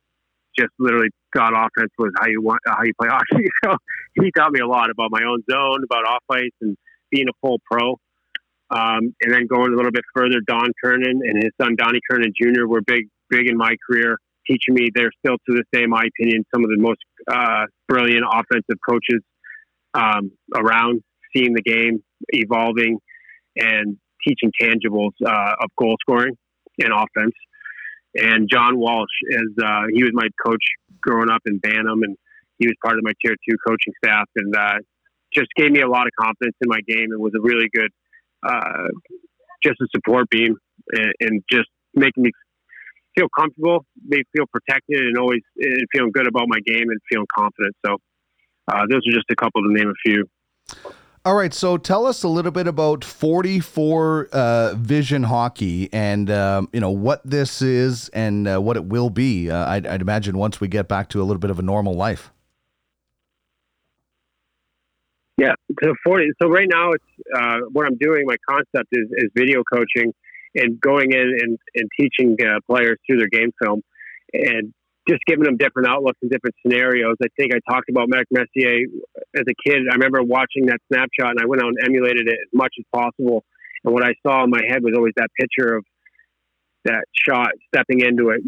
just 0.59 0.71
literally 0.79 1.09
thought 1.35 1.53
offense 1.55 1.93
was 1.99 2.13
how 2.19 2.27
you 2.27 2.43
want 2.43 2.61
how 2.67 2.83
you 2.83 2.93
play 3.01 3.09
hockey. 3.13 3.47
So 3.65 3.77
he 4.15 4.31
taught 4.37 4.53
me 4.53 4.61
a 4.61 4.67
lot 4.67 4.91
about 4.91 5.11
my 5.11 5.23
own 5.23 5.43
zone, 5.51 5.85
about 5.85 6.07
off 6.07 6.25
ice, 6.31 6.51
and 6.61 6.77
being 7.11 7.27
a 7.29 7.33
full 7.41 7.59
pro. 7.71 7.97
Um, 8.71 9.15
and 9.21 9.33
then 9.35 9.47
going 9.47 9.73
a 9.73 9.77
little 9.77 9.91
bit 9.91 10.05
further, 10.15 10.41
Don 10.47 10.71
Kernan 10.83 11.21
and 11.25 11.43
his 11.43 11.51
son 11.61 11.75
Donnie 11.77 12.01
Kernan 12.09 12.33
Jr. 12.41 12.67
were 12.67 12.81
big, 12.81 13.09
big 13.31 13.49
in 13.49 13.57
my 13.57 13.77
career, 13.89 14.19
teaching 14.47 14.75
me. 14.75 14.89
They're 14.95 15.13
still, 15.25 15.37
to 15.49 15.57
this 15.57 15.67
day, 15.73 15.87
my 15.87 16.03
opinion, 16.03 16.45
some 16.55 16.65
of 16.65 16.71
the 16.71 16.79
most 16.79 17.01
uh, 17.31 17.67
brilliant 17.89 18.25
offensive 18.27 18.79
coaches 18.89 19.23
um, 19.95 20.33
around 20.55 21.03
seeing 21.35 21.55
the 21.55 21.63
game 21.63 22.03
evolving 22.29 22.99
and 23.57 23.97
teaching 24.27 24.53
tangibles 24.61 25.13
uh, 25.25 25.55
of 25.63 25.71
goal 25.79 25.97
scoring 26.01 26.37
and 26.79 26.93
offense. 26.93 27.35
And 28.17 28.49
John 28.51 28.79
Walsh 28.79 29.09
is 29.29 29.51
uh, 29.63 29.83
he 29.93 30.03
was 30.03 30.13
my 30.13 30.29
coach 30.45 30.65
growing 31.01 31.31
up 31.31 31.43
in 31.47 31.59
Bantam, 31.59 32.03
and 32.03 32.17
he 32.59 32.67
was 32.67 32.75
part 32.85 32.99
of 32.99 33.05
my 33.05 33.13
tier 33.25 33.37
two 33.49 33.57
coaching 33.67 33.93
staff, 34.05 34.29
and 34.35 34.55
uh, 34.57 34.79
just 35.33 35.49
gave 35.57 35.71
me 35.71 35.81
a 35.81 35.89
lot 35.89 36.07
of 36.07 36.13
confidence 36.21 36.57
in 36.61 36.69
my 36.69 36.81
game, 36.89 37.13
and 37.13 37.21
was 37.21 37.33
a 37.37 37.41
really 37.41 37.69
good 37.73 37.91
uh, 38.43 38.89
just 39.63 39.81
a 39.81 39.87
support 39.95 40.29
beam, 40.29 40.57
and, 40.93 41.13
and 41.21 41.43
just 41.51 41.69
making 41.95 42.25
me 42.25 42.33
feel 43.21 43.29
comfortable, 43.37 43.85
they 44.09 44.23
feel 44.35 44.47
protected, 44.53 45.01
and 45.01 45.19
always 45.19 45.43
and 45.59 45.87
feeling 45.93 46.11
good 46.13 46.27
about 46.27 46.47
my 46.49 46.59
game 46.67 46.89
and 46.89 47.01
feeling 47.11 47.27
confident. 47.35 47.77
So 47.85 47.97
uh, 48.69 48.87
those 48.89 49.01
are 49.07 49.13
just 49.13 49.27
a 49.31 49.37
couple 49.37 49.63
to 49.63 49.73
name 49.73 49.89
a 49.89 50.09
few. 50.09 50.29
All 51.23 51.35
right, 51.35 51.53
so 51.53 51.77
tell 51.77 52.07
us 52.07 52.23
a 52.23 52.29
little 52.29 52.51
bit 52.51 52.67
about 52.67 53.05
44 53.05 54.29
uh, 54.33 54.75
Vision 54.75 55.25
Hockey 55.25 55.91
and 55.93 56.31
um, 56.31 56.71
you 56.73 56.81
know 56.81 56.91
what 56.91 57.21
this 57.29 57.61
is 57.61 58.09
and 58.11 58.49
uh, 58.49 58.59
what 58.59 58.79
it 58.79 58.87
will 58.87 59.11
be. 59.11 59.51
Uh, 59.51 59.69
I'd, 59.69 59.87
I'd, 59.87 60.01
imagine 60.01 60.39
once 60.39 60.63
we 60.63 60.69
get 60.69 60.89
back 60.89 61.11
to 61.11 61.21
a 61.21 61.25
little 61.25 61.39
bit 61.39 61.51
of 61.51 61.59
a 61.59 61.63
normal 61.63 61.93
life. 61.93 62.31
Yeah, 65.37 65.53
so 65.83 65.95
40. 66.05 66.31
So 66.41 66.49
right 66.49 66.69
now, 66.71 66.91
it's 66.93 67.05
uh, 67.35 67.59
what 67.73 67.87
I'm 67.87 67.97
doing. 67.97 68.25
My 68.27 68.37
concept 68.49 68.89
is, 68.93 69.07
is 69.13 69.31
video 69.35 69.63
coaching 69.71 70.13
and 70.55 70.81
going 70.81 71.13
in 71.13 71.37
and, 71.41 71.59
and 71.75 71.89
teaching 71.99 72.37
uh, 72.41 72.61
players 72.67 72.99
through 73.07 73.19
their 73.19 73.29
game 73.29 73.53
film 73.63 73.83
and 74.33 74.73
just 75.09 75.23
giving 75.27 75.45
them 75.45 75.57
different 75.57 75.89
outlooks 75.89 76.19
and 76.23 76.31
different 76.31 76.55
scenarios. 76.63 77.17
I 77.23 77.27
think 77.37 77.53
I 77.55 77.59
talked 77.73 77.89
about 77.89 78.09
Mark 78.09 78.27
Messier 78.31 78.87
as 79.35 79.45
a 79.49 79.69
kid. 79.69 79.83
I 79.91 79.95
remember 79.95 80.23
watching 80.23 80.67
that 80.67 80.79
snapshot 80.93 81.31
and 81.31 81.41
I 81.41 81.47
went 81.47 81.63
out 81.63 81.69
and 81.69 81.79
emulated 81.85 82.29
it 82.29 82.39
as 82.41 82.53
much 82.53 82.75
as 82.79 82.85
possible. 82.93 83.45
And 83.85 83.95
what 83.95 84.05
I 84.05 84.13
saw 84.27 84.45
in 84.45 84.51
my 84.51 84.63
head 84.69 84.83
was 84.83 84.95
always 84.97 85.15
that 85.17 85.31
picture 85.39 85.77
of 85.77 85.85
that 86.85 87.05
shot 87.13 87.51
stepping 87.75 88.01
into 88.01 88.31
it, 88.31 88.41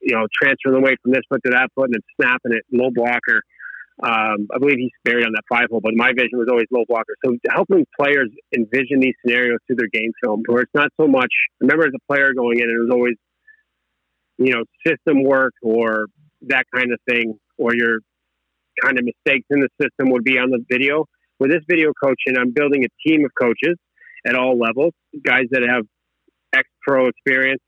you 0.00 0.16
know, 0.16 0.26
transferring 0.32 0.76
away 0.76 0.96
from 1.02 1.12
this 1.12 1.22
foot 1.28 1.40
to 1.44 1.50
that 1.52 1.68
foot 1.74 1.90
and 1.90 1.94
then 1.94 2.02
snapping 2.16 2.52
it 2.56 2.64
low 2.72 2.90
blocker. 2.94 3.42
Um, 4.02 4.48
I 4.52 4.58
believe 4.58 4.78
he's 4.78 4.90
buried 5.04 5.24
on 5.24 5.32
that 5.32 5.44
five 5.48 5.68
hole, 5.70 5.80
but 5.80 5.94
my 5.94 6.10
vision 6.10 6.38
was 6.38 6.48
always 6.50 6.66
low 6.72 6.84
blocker. 6.88 7.14
So 7.24 7.36
helping 7.48 7.86
players 7.98 8.28
envision 8.54 8.98
these 9.00 9.14
scenarios 9.24 9.58
through 9.66 9.76
their 9.76 9.92
game 9.92 10.10
film, 10.22 10.42
where 10.46 10.62
it's 10.62 10.74
not 10.74 10.90
so 11.00 11.06
much. 11.06 11.30
I 11.62 11.64
remember 11.64 11.86
as 11.86 11.92
a 11.94 12.12
player 12.12 12.34
going 12.34 12.58
in, 12.58 12.68
it 12.68 12.74
was 12.74 12.90
always 12.92 13.14
you 14.38 14.52
know, 14.52 14.64
system 14.86 15.22
work 15.22 15.54
or 15.62 16.06
that 16.42 16.64
kind 16.74 16.92
of 16.92 16.98
thing, 17.08 17.38
or 17.58 17.74
your 17.74 18.00
kind 18.82 18.98
of 18.98 19.04
mistakes 19.04 19.46
in 19.50 19.60
the 19.60 19.68
system 19.80 20.10
would 20.10 20.24
be 20.24 20.38
on 20.38 20.50
the 20.50 20.64
video. 20.70 21.06
With 21.38 21.50
this 21.50 21.62
video 21.68 21.92
coaching, 22.02 22.36
I'm 22.38 22.52
building 22.52 22.84
a 22.84 23.08
team 23.08 23.24
of 23.24 23.30
coaches 23.40 23.76
at 24.26 24.34
all 24.34 24.58
levels, 24.58 24.92
guys 25.24 25.44
that 25.50 25.62
have 25.68 25.84
ex 26.52 26.68
pro 26.82 27.08
experience 27.08 27.62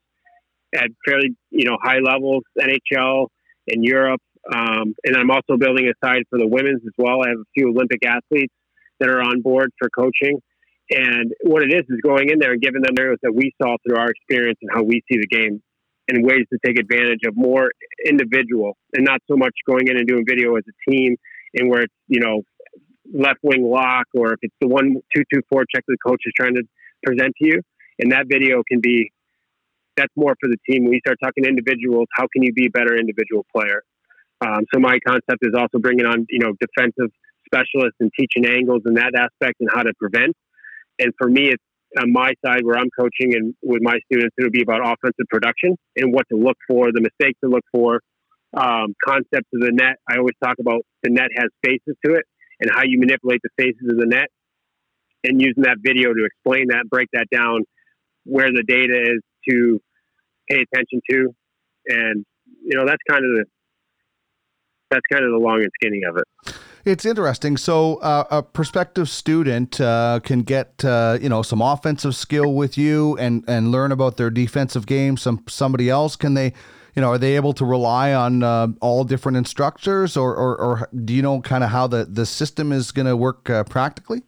at 0.75 0.89
fairly, 1.07 1.37
you 1.51 1.65
know, 1.65 1.77
high 1.83 1.99
levels, 1.99 2.43
NHL 2.59 3.29
in 3.67 3.83
Europe. 3.83 4.21
Um, 4.55 4.95
and 5.05 5.17
I'm 5.17 5.31
also 5.31 5.57
building 5.57 5.89
a 5.89 6.07
side 6.07 6.23
for 6.31 6.39
the 6.39 6.47
women's 6.47 6.83
as 6.87 6.93
well. 6.99 7.23
I 7.25 7.31
have 7.31 7.39
a 7.39 7.51
few 7.55 7.71
Olympic 7.71 8.07
athletes 8.07 8.55
that 9.01 9.09
are 9.09 9.21
on 9.21 9.43
board 9.43 9.71
for 9.79 9.89
coaching. 9.91 10.41
And 10.91 11.33
what 11.43 11.63
it 11.63 11.73
is 11.73 11.83
is 11.89 12.01
going 12.03 12.31
in 12.31 12.39
there 12.39 12.53
and 12.53 12.63
giving 12.63 12.83
them 12.83 12.95
areas 12.99 13.19
that 13.23 13.35
we 13.35 13.53
saw 13.61 13.77
through 13.85 13.97
our 13.97 14.09
experience 14.09 14.59
and 14.63 14.71
how 14.73 14.83
we 14.85 15.03
see 15.11 15.19
the 15.19 15.27
game 15.27 15.61
and 16.09 16.25
ways 16.25 16.47
to 16.53 16.59
take 16.65 16.79
advantage 16.79 17.21
of 17.27 17.37
more 17.37 17.71
individual 18.05 18.77
and 18.93 19.05
not 19.05 19.21
so 19.29 19.37
much 19.37 19.53
going 19.69 19.89
in 19.89 19.97
and 19.97 20.07
doing 20.07 20.25
video 20.27 20.55
as 20.55 20.63
a 20.69 20.91
team 20.91 21.17
and 21.55 21.69
where 21.69 21.83
it's, 21.83 21.95
you 22.07 22.21
know, 22.21 22.43
left 23.13 23.41
wing 23.43 23.69
lock 23.69 24.07
or 24.15 24.33
if 24.35 24.39
it's 24.43 24.55
the 24.61 24.69
one 24.69 24.97
two 25.15 25.23
two 25.33 25.41
four 25.49 25.65
check 25.75 25.83
the 25.89 25.97
coach 26.05 26.21
is 26.25 26.33
trying 26.37 26.55
to 26.55 26.63
present 27.05 27.33
to 27.41 27.49
you. 27.49 27.61
And 27.99 28.13
that 28.13 28.27
video 28.29 28.63
can 28.69 28.81
be 28.81 29.11
that's 29.97 30.13
more 30.15 30.37
for 30.41 30.49
the 30.49 30.59
team. 30.69 30.85
When 30.85 30.93
you 30.93 31.01
start 31.01 31.19
talking 31.23 31.45
individuals, 31.45 32.07
how 32.13 32.27
can 32.33 32.43
you 32.43 32.53
be 32.53 32.67
a 32.67 32.71
better 32.71 32.97
individual 32.97 33.45
player? 33.55 33.83
Um, 34.41 34.65
so 34.73 34.81
my 34.81 34.99
concept 35.07 35.39
is 35.43 35.55
also 35.57 35.79
bringing 35.79 36.07
on, 36.07 36.27
you 36.29 36.41
know, 36.41 36.53
defensive 36.61 37.11
specialists 37.47 37.97
and 38.01 38.11
teaching 38.19 38.45
angles 38.45 38.83
and 38.85 38.97
that 38.97 39.13
aspect 39.17 39.57
and 39.61 39.69
how 39.73 39.83
to 39.83 39.93
prevent. 39.99 40.35
And 40.99 41.13
for 41.19 41.29
me, 41.29 41.49
it's 41.49 41.63
on 41.99 42.13
my 42.13 42.33
side 42.45 42.65
where 42.65 42.77
I'm 42.77 42.91
coaching 42.99 43.35
and 43.35 43.55
with 43.63 43.83
my 43.83 43.99
students, 44.11 44.35
it'll 44.39 44.51
be 44.51 44.63
about 44.63 44.81
offensive 44.81 45.27
production 45.31 45.77
and 45.97 46.13
what 46.13 46.27
to 46.31 46.37
look 46.37 46.57
for, 46.69 46.93
the 46.93 47.01
mistakes 47.01 47.39
to 47.45 47.49
look 47.49 47.65
for, 47.73 48.01
um, 48.55 48.95
concepts 49.05 49.49
of 49.55 49.61
the 49.61 49.73
net. 49.73 49.97
I 50.09 50.19
always 50.19 50.35
talk 50.43 50.57
about 50.61 50.83
the 51.03 51.11
net 51.11 51.29
has 51.37 51.49
faces 51.65 51.97
to 52.05 52.15
it 52.15 52.25
and 52.61 52.71
how 52.71 52.83
you 52.85 52.99
manipulate 52.99 53.41
the 53.43 53.51
faces 53.57 53.89
of 53.89 53.99
the 53.99 54.07
net 54.07 54.29
and 55.25 55.41
using 55.41 55.63
that 55.63 55.79
video 55.81 56.13
to 56.13 56.25
explain 56.25 56.69
that, 56.69 56.85
break 56.91 57.09
that 57.13 57.27
down, 57.31 57.63
where 58.25 58.49
the 58.49 58.65
data 58.67 59.01
is 59.01 59.23
to 59.49 59.81
pay 60.51 60.65
attention 60.73 61.01
to. 61.11 61.35
And, 61.89 62.25
you 62.65 62.77
know, 62.77 62.85
that's 62.87 63.03
kind 63.09 63.25
of 63.25 63.31
the, 63.39 63.45
that's 64.91 65.07
kind 65.11 65.25
of 65.25 65.31
the 65.33 65.39
long 65.39 65.63
and 65.63 65.71
skinny 65.81 66.03
of 66.09 66.17
it. 66.17 66.55
It's 66.85 67.05
interesting. 67.05 67.57
So 67.57 67.97
uh, 67.97 68.25
a 68.31 68.43
prospective 68.45 69.09
student 69.09 69.81
uh, 69.81 70.21
can 70.23 70.43
get 70.43 70.85
uh, 70.85 71.19
you 71.21 71.29
know 71.29 71.43
some 71.43 71.61
offensive 71.61 72.15
skill 72.15 72.55
with 72.55 72.79
you 72.79 73.17
and 73.19 73.45
and 73.49 73.73
learn 73.73 73.91
about 73.91 74.17
their 74.17 74.31
defensive 74.31 74.87
game. 74.87 75.17
Some 75.17 75.43
somebody 75.49 75.91
else 75.91 76.15
can 76.15 76.35
they 76.35 76.53
you 76.95 77.03
know 77.03 77.11
are 77.11 77.19
they 77.19 77.35
able 77.35 77.53
to 77.55 77.65
rely 77.65 78.15
on 78.15 78.45
uh, 78.45 78.69
all 78.81 79.03
different 79.03 79.37
instructors 79.37 80.17
or, 80.17 80.35
or, 80.35 80.61
or 80.61 80.89
do 81.05 81.13
you 81.13 81.23
know 81.23 81.41
kind 81.41 81.65
of 81.65 81.71
how 81.71 81.89
the 81.89 82.05
the 82.05 82.25
system 82.25 82.71
is 82.71 82.93
going 82.93 83.07
to 83.07 83.17
work 83.17 83.51
uh, 83.51 83.65
practically? 83.65 84.23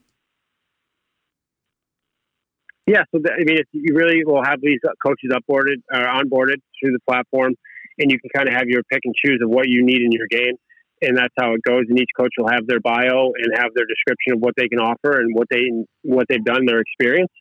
Yeah, 2.89 3.03
so 3.15 3.21
the, 3.23 3.31
I 3.33 3.45
mean, 3.45 3.59
you 3.73 3.95
really 3.95 4.25
will 4.25 4.43
have 4.43 4.61
these 4.63 4.81
coaches 5.07 5.31
upboarded 5.31 5.83
or 5.93 6.07
onboarded 6.07 6.57
through 6.81 6.93
the 6.93 7.01
platform, 7.07 7.55
and 7.99 8.11
you 8.11 8.19
can 8.19 8.31
kind 8.35 8.49
of 8.49 8.55
have 8.55 8.69
your 8.69 8.83
pick 8.91 9.01
and 9.05 9.15
choose 9.15 9.41
of 9.43 9.51
what 9.51 9.69
you 9.69 9.85
need 9.85 10.03
in 10.03 10.13
your 10.13 10.27
game 10.31 10.57
and 11.03 11.17
that's 11.17 11.35
how 11.39 11.55
it 11.55 11.63
goes. 11.63 11.85
And 11.89 11.99
each 11.99 12.11
coach 12.17 12.33
will 12.39 12.49
have 12.49 12.67
their 12.67 12.81
bio 12.81 13.33
and 13.37 13.57
have 13.57 13.73
their 13.75 13.87
description 13.87 14.35
of 14.35 14.41
what 14.41 14.55
they 14.57 14.69
can 14.69 14.79
offer 14.79 15.21
and 15.21 15.35
what 15.35 15.49
they 15.51 15.63
what 16.03 16.27
they've 16.29 16.45
done, 16.45 16.67
their 16.67 16.81
experience, 16.81 17.33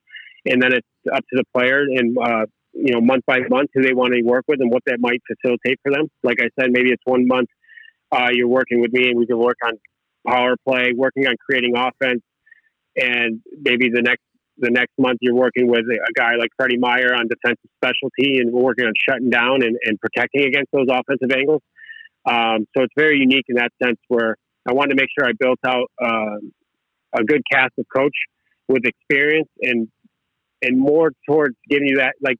and 0.46 0.62
then 0.62 0.74
it's 0.74 0.88
up 1.13 1.22
to 1.29 1.36
the 1.36 1.44
player 1.56 1.82
and 1.82 2.17
uh, 2.17 2.46
you 2.73 2.94
know 2.94 3.02
month 3.02 3.23
by 3.25 3.40
month 3.50 3.69
who 3.73 3.82
they 3.82 3.94
want 3.94 4.13
to 4.13 4.21
work 4.23 4.46
with 4.48 4.62
and 4.62 4.71
what 4.71 4.84
that 4.86 5.00
might 5.00 5.21
facilitate 5.27 5.79
for 5.84 5.92
them. 5.92 6.08
Like 6.23 6.38
I 6.40 6.50
said, 6.60 6.71
maybe 6.71 6.92
it's 6.92 7.04
one 7.06 7.27
month 7.27 7.50
uh, 8.12 8.29
you're 8.32 8.48
working 8.48 8.82
with 8.82 8.92
me 8.92 9.10
and 9.10 9.17
we 9.17 9.25
can 9.25 9.38
work 9.38 9.58
on 9.65 9.73
power 10.25 10.56
play, 10.67 10.92
working 10.96 11.27
on 11.27 11.36
creating 11.38 11.73
offense, 11.75 12.21
and 12.96 13.42
maybe 13.62 13.90
the 13.94 14.02
next 14.02 14.23
the 14.60 14.72
next 14.72 14.94
month 14.98 15.20
you're 15.22 15.36
working 15.36 15.68
with 15.68 15.86
a 15.86 16.14
guy 16.16 16.36
like 16.36 16.50
Freddie 16.58 16.78
Meyer 16.78 17.14
on 17.14 17.28
defensive 17.28 17.70
specialty 17.78 18.40
and 18.40 18.52
we're 18.52 18.64
working 18.64 18.86
on 18.86 18.94
shutting 19.08 19.30
down 19.30 19.64
and, 19.64 19.78
and 19.84 20.00
protecting 20.00 20.46
against 20.46 20.72
those 20.72 20.88
offensive 20.90 21.32
angles. 21.32 21.62
Um, 22.26 22.68
so 22.76 22.84
it's 22.84 22.94
very 22.98 23.20
unique 23.20 23.46
in 23.48 23.56
that 23.56 23.72
sense 23.82 24.00
where 24.08 24.36
I 24.68 24.74
wanted 24.74 24.96
to 24.96 25.02
make 25.02 25.10
sure 25.18 25.28
I 25.28 25.32
built 25.38 25.60
out 25.66 25.92
uh, 26.02 26.38
a 27.14 27.24
good 27.24 27.42
cast 27.52 27.74
of 27.78 27.86
coach 27.96 28.16
with 28.68 28.84
experience 28.86 29.50
and 29.62 29.88
and 30.62 30.80
more 30.80 31.12
towards 31.30 31.56
giving 31.70 31.88
you 31.88 31.98
that 31.98 32.16
like 32.22 32.38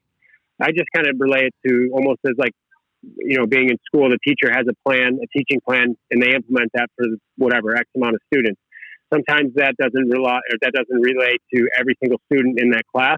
I 0.59 0.72
just 0.72 0.88
kind 0.93 1.07
of 1.07 1.15
relate 1.20 1.45
it 1.45 1.53
to 1.68 1.89
almost 1.93 2.20
as 2.28 2.34
like 2.38 2.51
you 3.18 3.38
know 3.38 3.45
being 3.45 3.70
in 3.70 3.78
school 3.86 4.09
the 4.09 4.18
teacher 4.26 4.51
has 4.51 4.65
a 4.68 4.74
plan 4.88 5.20
a 5.24 5.28
teaching 5.38 5.61
plan 5.65 5.95
and 6.11 6.22
they 6.22 6.34
implement 6.36 6.72
that 6.74 6.89
for 6.97 7.05
whatever 7.38 7.76
x 7.76 7.86
amount 7.95 8.15
of 8.15 8.22
students 8.34 8.59
sometimes 9.13 9.53
that 9.55 9.75
doesn't 9.79 10.09
rely 10.09 10.37
or 10.37 10.57
that 10.61 10.73
doesn't 10.73 11.01
relate 11.01 11.41
to 11.53 11.67
every 11.77 11.95
single 12.01 12.19
student 12.31 12.59
in 12.59 12.71
that 12.71 12.83
class 12.93 13.17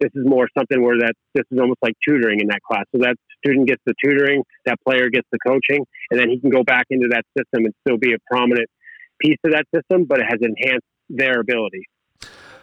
This 0.00 0.10
is 0.14 0.24
more 0.26 0.48
something 0.56 0.82
where 0.82 0.98
that 0.98 1.14
this 1.34 1.44
is 1.50 1.58
almost 1.58 1.78
like 1.82 1.94
tutoring 2.06 2.40
in 2.40 2.48
that 2.48 2.62
class. 2.62 2.84
So 2.94 3.02
that 3.02 3.16
student 3.44 3.68
gets 3.68 3.82
the 3.86 3.94
tutoring, 4.02 4.42
that 4.66 4.76
player 4.86 5.10
gets 5.10 5.26
the 5.32 5.38
coaching, 5.46 5.84
and 6.10 6.18
then 6.20 6.28
he 6.30 6.40
can 6.40 6.50
go 6.50 6.62
back 6.62 6.86
into 6.90 7.08
that 7.10 7.24
system 7.36 7.64
and 7.64 7.74
still 7.86 7.98
be 7.98 8.14
a 8.14 8.18
prominent 8.30 8.68
piece 9.20 9.38
of 9.44 9.52
that 9.52 9.64
system, 9.74 10.04
but 10.04 10.20
it 10.20 10.26
has 10.28 10.38
enhanced 10.40 10.86
their 11.08 11.40
ability. 11.40 11.84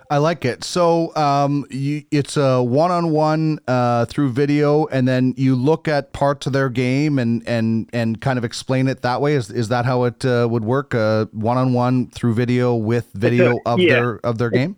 I 0.09 0.17
like 0.17 0.45
it. 0.45 0.63
So 0.63 1.15
um, 1.15 1.65
you, 1.69 2.03
it's 2.11 2.37
a 2.37 2.61
one-on-one 2.61 3.59
uh, 3.67 4.05
through 4.05 4.31
video, 4.31 4.85
and 4.87 5.07
then 5.07 5.33
you 5.37 5.55
look 5.55 5.87
at 5.87 6.13
parts 6.13 6.45
of 6.45 6.53
their 6.53 6.69
game 6.69 7.17
and 7.17 7.47
and 7.47 7.89
and 7.91 8.21
kind 8.21 8.37
of 8.37 8.45
explain 8.45 8.87
it 8.87 9.01
that 9.01 9.21
way. 9.21 9.33
Is 9.33 9.49
is 9.49 9.69
that 9.69 9.85
how 9.85 10.03
it 10.03 10.23
uh, 10.23 10.47
would 10.49 10.63
work? 10.63 10.93
Uh, 10.93 11.25
one-on-one 11.31 12.07
through 12.11 12.35
video 12.35 12.75
with 12.75 13.11
video 13.13 13.59
of 13.65 13.79
yeah. 13.79 13.93
their 13.93 14.19
of 14.23 14.37
their 14.37 14.51
game, 14.51 14.75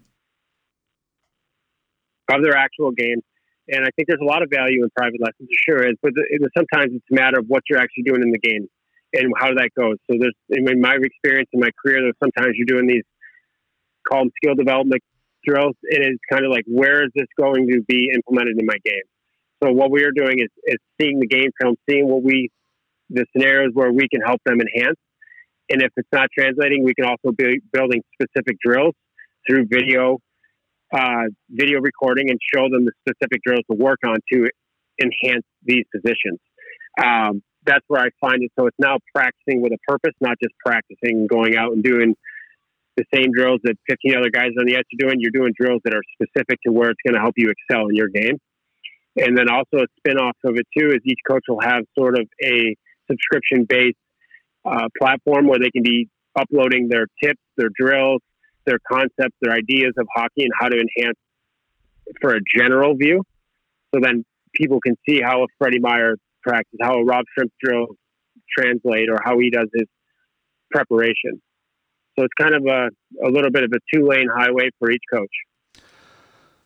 of 2.31 2.41
their 2.41 2.55
actual 2.55 2.91
game. 2.91 3.21
And 3.69 3.83
I 3.83 3.89
think 3.95 4.07
there's 4.07 4.21
a 4.21 4.25
lot 4.25 4.43
of 4.43 4.49
value 4.49 4.81
in 4.81 4.89
private 4.95 5.19
lessons, 5.19 5.49
sure 5.67 5.85
is. 5.85 5.97
But 6.01 6.13
the, 6.15 6.49
sometimes 6.57 6.93
it's 6.93 7.05
a 7.11 7.15
matter 7.15 7.39
of 7.39 7.47
what 7.47 7.63
you're 7.69 7.79
actually 7.79 8.03
doing 8.03 8.21
in 8.21 8.31
the 8.31 8.39
game 8.39 8.65
and 9.11 9.33
how 9.37 9.53
that 9.55 9.71
goes. 9.77 9.97
So 10.09 10.17
there's 10.17 10.35
in 10.49 10.79
my 10.79 10.95
experience 11.01 11.49
in 11.51 11.59
my 11.59 11.69
career, 11.83 11.99
there's 12.01 12.15
sometimes 12.23 12.55
you're 12.55 12.65
doing 12.65 12.87
these 12.87 13.03
called 14.07 14.31
skill 14.41 14.55
development 14.55 15.03
drills. 15.47 15.75
It 15.83 16.05
is 16.05 16.17
kind 16.31 16.45
of 16.45 16.51
like 16.51 16.65
where 16.67 17.03
is 17.03 17.11
this 17.15 17.27
going 17.39 17.67
to 17.67 17.81
be 17.87 18.09
implemented 18.13 18.59
in 18.59 18.65
my 18.65 18.77
game? 18.83 19.07
So 19.63 19.71
what 19.71 19.89
we 19.89 20.03
are 20.03 20.11
doing 20.11 20.39
is, 20.39 20.49
is 20.65 20.77
seeing 20.99 21.19
the 21.19 21.27
game 21.27 21.49
film, 21.59 21.75
seeing 21.89 22.07
what 22.07 22.23
we 22.23 22.49
the 23.09 23.25
scenarios 23.31 23.71
where 23.73 23.91
we 23.91 24.07
can 24.09 24.21
help 24.21 24.41
them 24.45 24.59
enhance. 24.59 24.97
And 25.69 25.81
if 25.81 25.91
it's 25.95 26.09
not 26.11 26.29
translating, 26.37 26.83
we 26.83 26.93
can 26.93 27.05
also 27.05 27.33
be 27.35 27.61
building 27.71 28.01
specific 28.21 28.57
drills 28.63 28.93
through 29.47 29.65
video, 29.69 30.19
uh, 30.93 31.27
video 31.49 31.79
recording, 31.79 32.29
and 32.29 32.39
show 32.53 32.63
them 32.69 32.85
the 32.85 32.91
specific 33.07 33.41
drills 33.45 33.63
to 33.71 33.77
work 33.77 33.99
on 34.05 34.15
to 34.33 34.49
enhance 35.01 35.45
these 35.63 35.83
positions. 35.93 36.39
Um, 37.01 37.41
that's 37.65 37.83
where 37.87 38.01
I 38.01 38.09
find 38.21 38.43
it. 38.43 38.51
So 38.57 38.67
it's 38.67 38.77
now 38.79 38.97
practicing 39.13 39.61
with 39.61 39.73
a 39.73 39.77
purpose, 39.87 40.13
not 40.21 40.37
just 40.41 40.55
practicing 40.65 41.27
going 41.27 41.57
out 41.57 41.73
and 41.73 41.83
doing 41.83 42.15
the 42.97 43.05
same 43.13 43.31
drills 43.31 43.61
that 43.63 43.77
15 43.87 44.17
other 44.17 44.29
guys 44.29 44.49
on 44.59 44.65
the 44.65 44.75
edge 44.75 44.85
are 44.93 45.07
doing. 45.07 45.19
You're 45.19 45.31
doing 45.31 45.53
drills 45.57 45.81
that 45.85 45.93
are 45.93 46.03
specific 46.19 46.59
to 46.65 46.73
where 46.73 46.89
it's 46.89 46.99
going 47.05 47.13
to 47.13 47.21
help 47.21 47.35
you 47.37 47.53
excel 47.53 47.87
in 47.87 47.95
your 47.95 48.09
game. 48.09 48.37
And 49.15 49.37
then 49.37 49.49
also 49.49 49.85
a 49.85 49.87
spinoff 50.01 50.33
of 50.43 50.57
it 50.57 50.67
too 50.77 50.89
is 50.89 51.01
each 51.05 51.19
coach 51.27 51.43
will 51.47 51.61
have 51.61 51.83
sort 51.97 52.19
of 52.19 52.27
a 52.43 52.75
subscription 53.09 53.65
based 53.67 53.97
uh, 54.65 54.89
platform 54.99 55.47
where 55.47 55.59
they 55.59 55.71
can 55.71 55.83
be 55.83 56.09
uploading 56.37 56.89
their 56.89 57.07
tips, 57.23 57.41
their 57.55 57.69
drills, 57.79 58.21
their 58.65 58.79
concepts, 58.91 59.35
their 59.41 59.53
ideas 59.53 59.93
of 59.97 60.07
hockey 60.13 60.43
and 60.43 60.51
how 60.59 60.67
to 60.67 60.75
enhance 60.75 61.17
for 62.21 62.35
a 62.35 62.39
general 62.55 62.95
view. 62.95 63.23
So 63.93 64.01
then 64.01 64.25
people 64.53 64.79
can 64.81 64.95
see 65.07 65.21
how 65.21 65.43
a 65.43 65.47
Freddie 65.57 65.79
Meyer 65.79 66.15
practice, 66.43 66.79
how 66.81 66.95
a 66.95 67.03
Rob 67.03 67.25
Schremp 67.37 67.49
drill 67.63 67.87
translate, 68.57 69.09
or 69.09 69.19
how 69.23 69.39
he 69.39 69.49
does 69.49 69.67
his 69.73 69.87
preparation. 70.71 71.41
So 72.17 72.25
it's 72.25 72.33
kind 72.39 72.55
of 72.55 72.65
a, 72.65 72.89
a 73.25 73.29
little 73.29 73.51
bit 73.51 73.63
of 73.63 73.71
a 73.73 73.79
two 73.93 74.07
lane 74.07 74.27
highway 74.33 74.69
for 74.79 74.91
each 74.91 75.03
coach. 75.13 75.29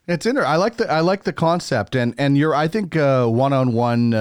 It's 0.08 0.26
inter. 0.26 0.44
I 0.44 0.56
like 0.56 0.78
the 0.78 0.92
I 0.92 1.02
like 1.02 1.24
the 1.24 1.32
concept, 1.32 1.96
and 1.96 2.16
and 2.18 2.38
you're 2.38 2.56
I 2.56 2.68
think 2.68 2.96
one 2.96 3.54
on 3.54 3.72
one 3.72 4.12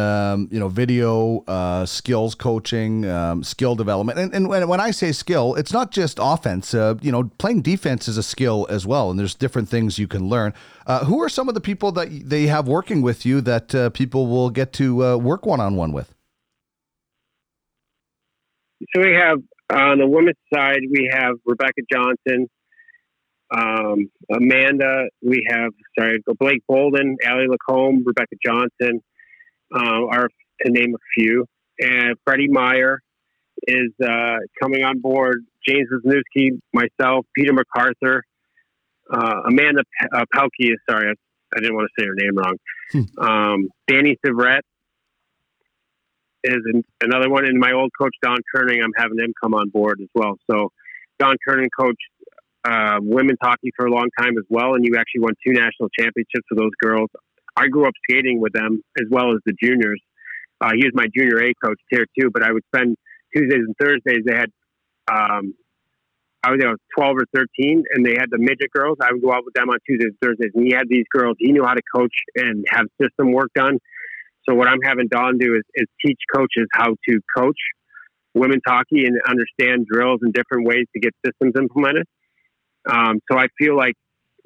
you 0.50 0.60
know 0.60 0.68
video 0.68 1.42
uh, 1.48 1.86
skills 1.86 2.34
coaching, 2.34 3.06
um, 3.06 3.42
skill 3.42 3.74
development, 3.74 4.18
and 4.18 4.34
and 4.34 4.48
when, 4.48 4.68
when 4.68 4.78
I 4.78 4.90
say 4.90 5.10
skill, 5.10 5.54
it's 5.54 5.72
not 5.72 5.90
just 5.90 6.18
offense. 6.20 6.74
Uh, 6.74 6.96
you 7.00 7.10
know, 7.10 7.30
playing 7.38 7.62
defense 7.62 8.08
is 8.08 8.18
a 8.18 8.22
skill 8.22 8.66
as 8.68 8.86
well, 8.86 9.10
and 9.10 9.18
there's 9.18 9.34
different 9.34 9.68
things 9.68 9.98
you 9.98 10.06
can 10.06 10.28
learn. 10.28 10.52
Uh, 10.86 11.06
who 11.06 11.20
are 11.22 11.30
some 11.30 11.48
of 11.48 11.54
the 11.54 11.60
people 11.60 11.92
that 11.92 12.08
they 12.28 12.46
have 12.46 12.68
working 12.68 13.00
with 13.00 13.24
you 13.24 13.40
that 13.40 13.74
uh, 13.74 13.88
people 13.90 14.26
will 14.26 14.50
get 14.50 14.72
to 14.74 15.04
uh, 15.04 15.16
work 15.16 15.46
one 15.46 15.60
on 15.60 15.76
one 15.76 15.92
with? 15.92 16.14
So 18.94 19.00
we 19.02 19.14
have 19.14 19.38
on 19.70 19.98
the 19.98 20.06
women's 20.06 20.36
side, 20.52 20.80
we 20.90 21.10
have 21.12 21.34
Rebecca 21.44 21.82
Johnson, 21.92 22.48
um, 23.50 24.10
Amanda. 24.32 25.06
We 25.22 25.46
have 25.48 25.70
sorry, 25.98 26.22
Blake 26.38 26.62
Bolden, 26.68 27.16
Allie 27.24 27.46
Lacombe, 27.48 28.02
Rebecca 28.04 28.36
Johnson, 28.44 29.00
uh, 29.74 30.06
are 30.10 30.28
to 30.62 30.72
name 30.72 30.94
a 30.94 30.98
few. 31.14 31.46
And 31.78 32.16
Freddie 32.24 32.48
Meyer 32.48 33.00
is 33.66 33.92
uh, 34.02 34.36
coming 34.60 34.84
on 34.84 35.00
board. 35.00 35.44
James 35.66 35.88
Wisniewski, 35.92 36.58
myself, 36.72 37.26
Peter 37.36 37.52
MacArthur, 37.52 38.22
uh, 39.12 39.40
Amanda 39.46 39.82
P- 39.82 40.08
uh, 40.14 40.24
Pelkey. 40.34 40.72
Sorry, 40.88 41.08
I, 41.08 41.12
I, 41.56 41.60
didn't 41.60 41.74
want 41.74 41.88
to 41.94 42.02
say 42.02 42.06
her 42.06 42.14
name 42.14 42.36
wrong. 42.36 42.56
Hmm. 42.92 43.24
Um, 43.24 43.68
Danny 43.86 44.16
Syvret 44.24 44.60
is 46.44 46.62
an, 46.72 46.84
another 47.02 47.30
one. 47.30 47.44
And 47.44 47.58
my 47.58 47.72
old 47.72 47.90
coach 47.98 48.14
Don 48.22 48.38
Kerning, 48.54 48.82
I'm 48.82 48.92
having 48.96 49.18
him 49.18 49.32
come 49.40 49.54
on 49.54 49.68
board 49.68 50.00
as 50.00 50.08
well. 50.14 50.36
So 50.50 50.72
Don 51.18 51.36
Kerning 51.46 51.68
coached 51.78 51.98
uh, 52.64 52.98
women's 53.00 53.38
hockey 53.42 53.72
for 53.76 53.86
a 53.86 53.90
long 53.90 54.08
time 54.18 54.36
as 54.38 54.44
well, 54.48 54.74
and 54.74 54.84
you 54.84 54.96
actually 54.96 55.22
won 55.22 55.34
two 55.46 55.52
national 55.52 55.88
championships 55.98 56.44
for 56.48 56.56
those 56.56 56.72
girls. 56.82 57.10
I 57.56 57.68
grew 57.68 57.86
up 57.86 57.94
skating 58.08 58.40
with 58.40 58.52
them 58.52 58.82
as 58.98 59.06
well 59.10 59.32
as 59.32 59.38
the 59.44 59.54
juniors. 59.62 60.00
Uh, 60.60 60.70
he 60.76 60.84
was 60.84 60.92
my 60.94 61.06
junior 61.16 61.38
A 61.42 61.52
coach 61.64 61.80
tier 61.92 62.06
two, 62.18 62.30
but 62.30 62.42
I 62.42 62.52
would 62.52 62.62
spend 62.74 62.96
Tuesdays 63.34 63.64
and 63.64 63.74
Thursdays. 63.80 64.24
They 64.26 64.36
had, 64.36 64.50
um, 65.10 65.54
I 66.42 66.50
was 66.50 66.58
you 66.60 66.68
know, 66.68 66.76
12 66.96 67.16
or 67.16 67.24
13, 67.34 67.84
and 67.94 68.04
they 68.04 68.16
had 68.18 68.30
the 68.30 68.38
midget 68.38 68.70
girls. 68.72 68.98
I 69.02 69.12
would 69.12 69.22
go 69.22 69.32
out 69.32 69.44
with 69.44 69.54
them 69.54 69.68
on 69.68 69.78
Tuesdays 69.86 70.12
and 70.12 70.18
Thursdays, 70.22 70.52
and 70.54 70.66
he 70.66 70.72
had 70.72 70.88
these 70.88 71.04
girls. 71.10 71.36
He 71.38 71.52
knew 71.52 71.64
how 71.64 71.74
to 71.74 71.82
coach 71.94 72.14
and 72.36 72.64
have 72.70 72.86
system 73.00 73.32
work 73.32 73.50
done. 73.54 73.78
So 74.50 74.56
what 74.56 74.66
I'm 74.66 74.82
having 74.82 75.06
Don 75.08 75.38
do 75.38 75.54
is, 75.54 75.62
is 75.74 75.86
teach 76.04 76.18
coaches 76.34 76.66
how 76.72 76.96
to 77.08 77.20
coach 77.36 77.58
women's 78.34 78.62
hockey 78.66 79.04
and 79.06 79.16
understand 79.28 79.86
drills 79.90 80.20
and 80.22 80.32
different 80.32 80.66
ways 80.66 80.86
to 80.94 81.00
get 81.00 81.14
systems 81.24 81.54
implemented. 81.56 82.06
Um, 82.90 83.20
so 83.30 83.38
I 83.38 83.46
feel 83.58 83.76
like, 83.76 83.94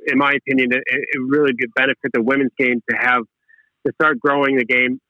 in 0.07 0.18
my 0.18 0.32
opinion, 0.32 0.72
it, 0.72 0.82
it 0.86 1.20
really 1.26 1.52
would 1.59 1.74
benefit 1.74 2.11
the 2.12 2.22
women's 2.22 2.52
game 2.59 2.82
to 2.90 2.96
have 2.96 3.22
to 3.86 3.92
start 3.94 4.18
growing 4.20 4.59
the 4.59 4.64
game 4.64 5.00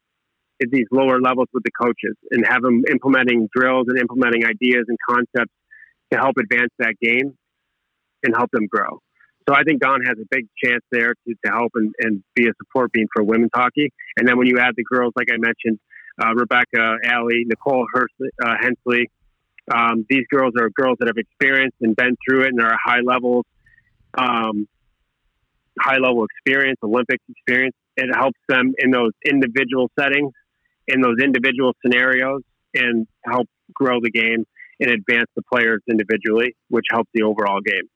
at 0.63 0.71
these 0.71 0.87
lower 0.93 1.21
levels 1.21 1.49
with 1.53 1.65
the 1.65 1.73
coaches 1.73 2.15
and 2.31 2.47
have 2.47 2.63
them 2.63 2.83
implementing 2.89 3.49
drills 3.55 3.87
and 3.89 3.99
implementing 3.99 4.45
ideas 4.45 4.85
and 4.87 4.99
concepts 5.09 5.53
to 6.13 6.19
help 6.19 6.37
advance 6.39 6.71
that 6.79 6.95
game 7.03 7.37
and 8.23 8.35
help 8.37 8.51
them 8.53 8.67
grow. 8.71 9.01
So 9.49 9.55
I 9.55 9.63
think 9.63 9.81
Don 9.81 10.01
has 10.03 10.17
a 10.19 10.25
big 10.31 10.47
chance 10.63 10.83
there 10.91 11.15
to, 11.15 11.35
to 11.45 11.53
help 11.53 11.73
and, 11.75 11.93
and 12.01 12.23
be 12.35 12.47
a 12.47 12.53
support 12.59 12.93
beam 12.93 13.07
for 13.15 13.23
women's 13.23 13.51
hockey. 13.55 13.93
And 14.17 14.27
then 14.27 14.39
when 14.39 14.47
you 14.47 14.59
add 14.59 14.75
the 14.77 14.85
girls, 14.85 15.13
like 15.17 15.29
I 15.31 15.37
mentioned, 15.37 15.79
uh, 16.23 16.35
Rebecca, 16.35 16.97
Allie, 17.05 17.45
Nicole 17.47 17.87
uh, 17.95 18.55
Hensley, 18.59 19.11
um, 19.73 20.07
these 20.09 20.25
girls 20.31 20.53
are 20.59 20.71
girls 20.71 20.97
that 21.01 21.09
have 21.09 21.17
experienced 21.17 21.77
and 21.81 21.97
been 21.97 22.17
through 22.27 22.43
it 22.43 22.49
and 22.49 22.61
are 22.61 22.77
high 22.83 23.01
levels, 23.05 23.45
um, 24.17 24.67
high 25.79 25.99
level 25.99 26.25
experience, 26.25 26.79
Olympics 26.83 27.25
experience. 27.29 27.75
It 27.97 28.15
helps 28.15 28.39
them 28.49 28.73
in 28.79 28.91
those 28.91 29.13
individual 29.25 29.91
settings, 29.99 30.33
in 30.89 31.01
those 31.01 31.17
individual 31.23 31.75
scenarios, 31.85 32.43
and 32.75 33.07
help 33.25 33.49
grow 33.73 34.01
the 34.01 34.11
game 34.11 34.45
and 34.81 34.91
advance 34.91 35.31
the 35.37 35.43
players 35.53 35.81
individually, 35.89 36.57
which 36.69 36.87
helps 36.91 37.11
the 37.15 37.23
overall 37.23 37.61
game. 37.61 37.89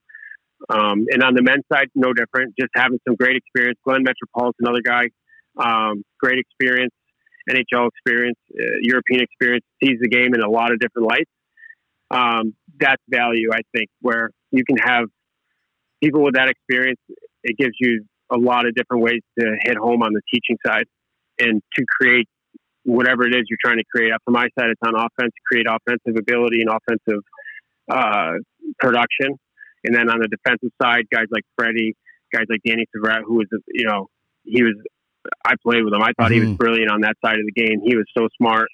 Um, 0.69 1.07
and 1.11 1.23
on 1.23 1.35
the 1.35 1.43
men's 1.43 1.65
side, 1.73 1.89
no 1.95 2.13
different. 2.13 2.55
Just 2.59 2.71
having 2.75 2.99
some 3.07 3.17
great 3.17 3.37
experience. 3.37 3.79
Glen 3.85 4.05
Metropolit, 4.05 4.53
another 4.61 4.83
guy, 4.85 5.09
um, 5.57 6.03
great 6.21 6.39
experience, 6.39 6.93
NHL 7.49 7.89
experience, 7.89 8.39
uh, 8.55 8.79
European 8.81 9.23
experience, 9.23 9.65
sees 9.83 9.99
the 10.01 10.09
game 10.09 10.35
in 10.35 10.43
a 10.43 10.51
lot 10.51 10.73
of 10.73 10.81
different 10.81 11.09
lights 11.09 11.31
um, 12.11 12.55
that's 12.79 13.03
value, 13.09 13.51
I 13.53 13.61
think, 13.75 13.91
where 14.01 14.31
you 14.51 14.65
can 14.65 14.77
have 14.79 15.07
people 16.03 16.23
with 16.23 16.35
that 16.35 16.49
experience. 16.49 17.01
It 17.43 17.57
gives 17.59 17.75
you 17.81 18.05
a 18.31 18.39
lot 18.39 18.67
of 18.67 18.75
different 18.75 19.03
ways 19.03 19.21
to 19.39 19.57
hit 19.63 19.77
home 19.77 20.03
on 20.03 20.13
the 20.13 20.21
teaching 20.33 20.57
side 20.67 20.85
and 21.39 21.63
to 21.77 21.85
create 22.01 22.29
whatever 22.85 23.27
it 23.27 23.35
is 23.35 23.43
you're 23.49 23.59
trying 23.63 23.79
to 23.79 23.85
create. 23.95 24.13
Up 24.13 24.23
from 24.25 24.35
my 24.35 24.49
side, 24.59 24.71
it's 24.71 24.81
on 24.85 24.95
offense, 24.95 25.33
create 25.51 25.67
offensive 25.69 26.17
ability 26.19 26.63
and 26.63 26.71
offensive 26.71 27.23
uh, 27.91 28.33
production. 28.79 29.39
And 29.85 29.95
then 29.95 30.11
on 30.11 30.21
the 30.21 30.29
defensive 30.29 30.71
side, 30.83 31.05
guys 31.13 31.27
like 31.31 31.45
Freddie, 31.57 31.95
guys 32.33 32.47
like 32.49 32.61
Danny 32.67 32.87
Syvret, 32.95 33.23
who 33.25 33.37
was, 33.37 33.47
you 33.69 33.87
know, 33.87 34.09
he 34.45 34.63
was, 34.63 34.75
I 35.45 35.55
played 35.63 35.85
with 35.85 35.95
him. 35.95 36.03
I 36.03 36.13
thought 36.17 36.31
mm-hmm. 36.31 36.35
he 36.35 36.41
was 36.41 36.49
mm-hmm. 36.51 36.57
brilliant 36.57 36.91
on 36.91 37.01
that 37.03 37.17
side 37.25 37.39
of 37.39 37.47
the 37.47 37.53
game. 37.53 37.81
He 37.85 37.97
was 37.97 38.07
so 38.17 38.29
smart 38.37 38.69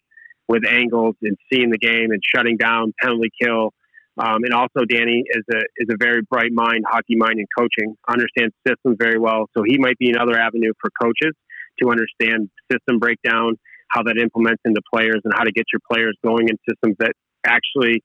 with 0.49 0.63
angles 0.69 1.17
and 1.23 1.37
seeing 1.53 1.71
the 1.71 1.79
game 1.79 2.11
and 2.11 2.21
shutting 2.35 2.57
down 2.57 2.93
penalty 3.01 3.31
kill. 3.43 3.73
Um, 4.17 4.45
and 4.45 4.55
also, 4.55 4.85
Danny 4.89 5.25
is 5.27 5.43
a 5.51 5.59
is 5.77 5.89
a 5.91 5.97
very 5.99 6.23
bright 6.23 6.53
mind, 6.53 6.85
hockey 6.89 7.17
mind, 7.17 7.39
and 7.39 7.49
coaching. 7.59 7.97
Understands 8.09 8.55
systems 8.67 8.97
very 8.97 9.19
well, 9.19 9.47
so 9.57 9.65
he 9.67 9.77
might 9.79 9.99
be 9.99 10.11
another 10.11 10.39
avenue 10.39 10.71
for 10.81 10.91
coaches 11.03 11.35
to 11.83 11.91
understand 11.91 12.49
system 12.71 13.01
breakdown, 13.01 13.59
how 13.89 14.05
that 14.05 14.17
implements 14.17 14.63
into 14.65 14.81
players, 14.93 15.21
and 15.25 15.35
how 15.37 15.43
to 15.43 15.51
get 15.51 15.65
your 15.73 15.81
players 15.91 16.17
going 16.25 16.49
in 16.49 16.57
systems 16.69 16.95
that 17.01 17.13
actually 17.45 18.05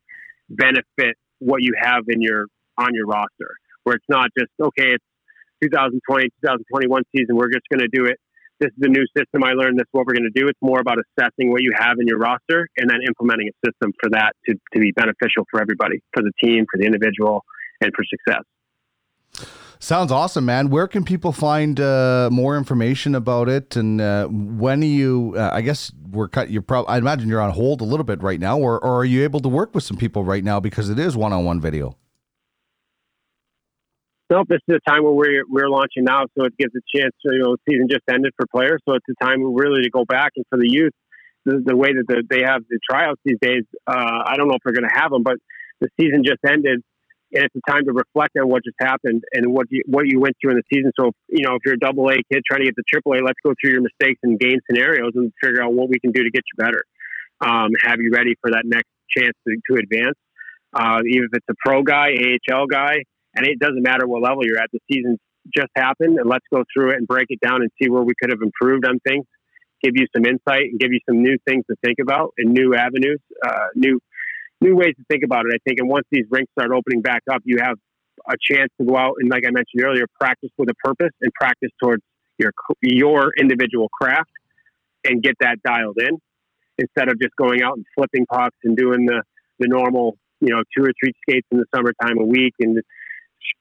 benefit 0.49 1.15
what 1.37 1.61
you 1.61 1.73
have 1.79 2.03
in 2.07 2.21
your 2.21 2.47
on 2.79 2.95
your 2.95 3.05
roster. 3.05 3.55
Where 3.83 3.95
it's 3.95 4.09
not 4.09 4.29
just 4.37 4.51
okay, 4.59 4.95
it's 4.95 5.05
2020, 5.63 6.29
2021 6.41 7.03
season, 7.15 7.35
we're 7.35 7.51
just 7.51 7.67
going 7.69 7.83
to 7.83 7.91
do 7.91 8.05
it. 8.05 8.17
This 8.59 8.71
is 8.75 8.83
a 8.83 8.89
new 8.89 9.05
system 9.15 9.43
I 9.43 9.53
learned. 9.53 9.79
This 9.79 9.87
is 9.87 9.93
what 9.93 10.05
we're 10.05 10.15
going 10.15 10.29
to 10.33 10.37
do. 10.37 10.47
It's 10.47 10.59
more 10.61 10.79
about 10.79 10.97
assessing 10.99 11.49
what 11.49 11.61
you 11.61 11.71
have 11.77 11.95
in 11.99 12.07
your 12.07 12.19
roster 12.19 12.67
and 12.77 12.89
then 12.89 12.99
implementing 13.07 13.47
a 13.47 13.67
system 13.67 13.93
for 14.01 14.09
that 14.11 14.33
to, 14.47 14.55
to 14.73 14.79
be 14.79 14.91
beneficial 14.91 15.45
for 15.49 15.61
everybody, 15.61 16.03
for 16.13 16.21
the 16.23 16.31
team, 16.43 16.65
for 16.69 16.77
the 16.77 16.85
individual, 16.85 17.45
and 17.79 17.91
for 17.95 18.03
success. 18.03 18.43
Sounds 19.81 20.11
awesome, 20.11 20.43
man. 20.43 20.69
Where 20.69 20.89
can 20.89 21.05
people 21.05 21.31
find 21.31 21.79
uh, 21.79 22.27
more 22.29 22.57
information 22.57 23.15
about 23.15 23.47
it? 23.47 23.77
And 23.77 24.01
uh, 24.01 24.27
when 24.27 24.83
are 24.83 24.85
you? 24.85 25.35
Uh, 25.37 25.51
I 25.53 25.61
guess 25.61 25.93
we're 26.11 26.27
cut. 26.27 26.51
You're 26.51 26.61
probably. 26.61 26.93
I 26.93 26.97
imagine 26.97 27.29
you're 27.29 27.39
on 27.39 27.51
hold 27.51 27.79
a 27.79 27.85
little 27.85 28.03
bit 28.03 28.21
right 28.21 28.41
now, 28.41 28.59
or, 28.59 28.77
or 28.83 28.99
are 28.99 29.05
you 29.05 29.23
able 29.23 29.39
to 29.39 29.47
work 29.47 29.73
with 29.73 29.85
some 29.85 29.95
people 29.95 30.25
right 30.25 30.43
now 30.43 30.59
because 30.59 30.89
it 30.89 30.99
is 30.99 31.15
one-on-one 31.15 31.61
video? 31.61 31.95
Nope, 34.29 34.47
this 34.47 34.59
is 34.67 34.75
a 34.75 34.89
time 34.89 35.03
where 35.03 35.13
we're 35.13 35.43
we're 35.49 35.69
launching 35.69 36.03
now, 36.03 36.25
so 36.37 36.45
it 36.45 36.53
gives 36.57 36.73
a 36.75 36.83
chance. 36.95 37.13
To, 37.25 37.33
you 37.33 37.41
know, 37.41 37.55
season 37.67 37.87
just 37.89 38.03
ended 38.07 38.31
for 38.37 38.45
players, 38.45 38.79
so 38.87 38.93
it's 38.93 39.05
a 39.09 39.25
time 39.25 39.41
really 39.55 39.81
to 39.83 39.89
go 39.89 40.05
back 40.05 40.33
and 40.35 40.45
for 40.49 40.59
the 40.59 40.69
youth. 40.69 40.93
The, 41.45 41.63
the 41.65 41.75
way 41.75 41.89
that 41.93 42.03
the, 42.07 42.21
they 42.29 42.43
have 42.45 42.61
the 42.69 42.79
tryouts 42.87 43.19
these 43.25 43.39
days, 43.41 43.63
uh, 43.87 44.21
I 44.27 44.35
don't 44.35 44.49
know 44.49 44.55
if 44.55 44.61
we're 44.63 44.73
going 44.73 44.87
to 44.87 44.93
have 44.93 45.09
them, 45.09 45.23
but 45.23 45.37
the 45.79 45.87
season 45.97 46.23
just 46.23 46.39
ended 46.45 46.83
and 47.31 47.43
it's 47.45 47.55
a 47.55 47.71
time 47.71 47.85
to 47.85 47.93
reflect 47.93 48.35
on 48.37 48.49
what 48.49 48.63
just 48.63 48.77
happened 48.81 49.23
and 49.33 49.53
what 49.53 49.67
you 49.69 49.83
what 49.85 50.07
you 50.07 50.19
went 50.19 50.35
through 50.41 50.51
in 50.51 50.57
the 50.57 50.63
season. 50.73 50.91
So, 50.99 51.11
you 51.27 51.45
know, 51.45 51.55
if 51.55 51.61
you're 51.65 51.75
a 51.75 51.79
double 51.79 52.09
A 52.09 52.15
kid 52.31 52.41
trying 52.45 52.61
to 52.61 52.65
get 52.65 52.75
to 52.75 52.83
triple 52.87 53.13
A, 53.13 53.21
let's 53.23 53.39
go 53.43 53.53
through 53.59 53.71
your 53.71 53.81
mistakes 53.81 54.19
and 54.23 54.39
game 54.39 54.59
scenarios 54.69 55.11
and 55.15 55.31
figure 55.41 55.61
out 55.61 55.73
what 55.73 55.89
we 55.89 55.99
can 55.99 56.11
do 56.11 56.23
to 56.23 56.31
get 56.31 56.43
you 56.45 56.63
better. 56.63 56.83
Um, 57.41 57.71
have 57.83 57.99
you 57.99 58.11
ready 58.11 58.35
for 58.41 58.51
that 58.51 58.63
next 58.65 58.89
chance 59.15 59.33
to, 59.47 59.55
to 59.69 59.79
advance? 59.79 60.17
Uh, 60.73 61.01
even 61.05 61.29
if 61.31 61.37
it's 61.37 61.45
a 61.49 61.55
pro 61.65 61.83
guy, 61.83 62.09
AHL 62.13 62.67
guy, 62.67 63.03
and 63.35 63.45
it 63.45 63.59
doesn't 63.59 63.81
matter 63.81 64.07
what 64.07 64.21
level 64.21 64.45
you're 64.45 64.57
at. 64.57 64.69
The 64.71 64.79
season's 64.91 65.19
just 65.55 65.69
happened, 65.75 66.19
and 66.19 66.29
let's 66.29 66.45
go 66.53 66.63
through 66.73 66.91
it 66.91 66.97
and 66.97 67.07
break 67.07 67.27
it 67.29 67.39
down 67.39 67.61
and 67.61 67.69
see 67.81 67.89
where 67.89 68.03
we 68.03 68.13
could 68.19 68.29
have 68.29 68.41
improved 68.41 68.85
on 68.85 68.99
things. 69.07 69.25
Give 69.81 69.93
you 69.95 70.07
some 70.15 70.25
insight 70.25 70.65
and 70.71 70.79
give 70.79 70.91
you 70.91 70.99
some 71.07 71.23
new 71.23 71.37
things 71.47 71.63
to 71.69 71.75
think 71.83 71.99
about 72.01 72.33
and 72.37 72.53
new 72.53 72.75
avenues, 72.75 73.19
uh, 73.45 73.67
new 73.75 73.99
new 74.61 74.75
ways 74.75 74.93
to 74.97 75.03
think 75.09 75.23
about 75.23 75.45
it. 75.45 75.53
I 75.55 75.59
think, 75.65 75.79
and 75.79 75.89
once 75.89 76.05
these 76.11 76.25
rinks 76.29 76.51
start 76.51 76.71
opening 76.71 77.01
back 77.01 77.23
up, 77.31 77.41
you 77.45 77.59
have 77.61 77.77
a 78.29 78.35
chance 78.39 78.69
to 78.79 78.85
go 78.85 78.97
out 78.97 79.15
and, 79.19 79.31
like 79.31 79.45
I 79.45 79.51
mentioned 79.51 79.81
earlier, 79.81 80.05
practice 80.19 80.49
with 80.57 80.69
a 80.69 80.75
purpose 80.83 81.13
and 81.21 81.31
practice 81.33 81.71
towards 81.81 82.03
your 82.37 82.51
your 82.81 83.31
individual 83.39 83.89
craft 83.89 84.29
and 85.05 85.23
get 85.23 85.35
that 85.39 85.61
dialed 85.63 85.97
in 85.99 86.17
instead 86.77 87.09
of 87.09 87.19
just 87.19 87.35
going 87.37 87.61
out 87.61 87.75
and 87.75 87.85
flipping 87.95 88.25
pucks 88.25 88.57
and 88.63 88.75
doing 88.75 89.05
the 89.05 89.23
the 89.59 89.67
normal, 89.67 90.17
you 90.41 90.49
know, 90.49 90.61
two 90.75 90.83
or 90.83 90.91
three 91.01 91.13
skates 91.21 91.47
in 91.51 91.57
the 91.57 91.65
summertime 91.75 92.17
a 92.17 92.25
week 92.25 92.53
and 92.59 92.79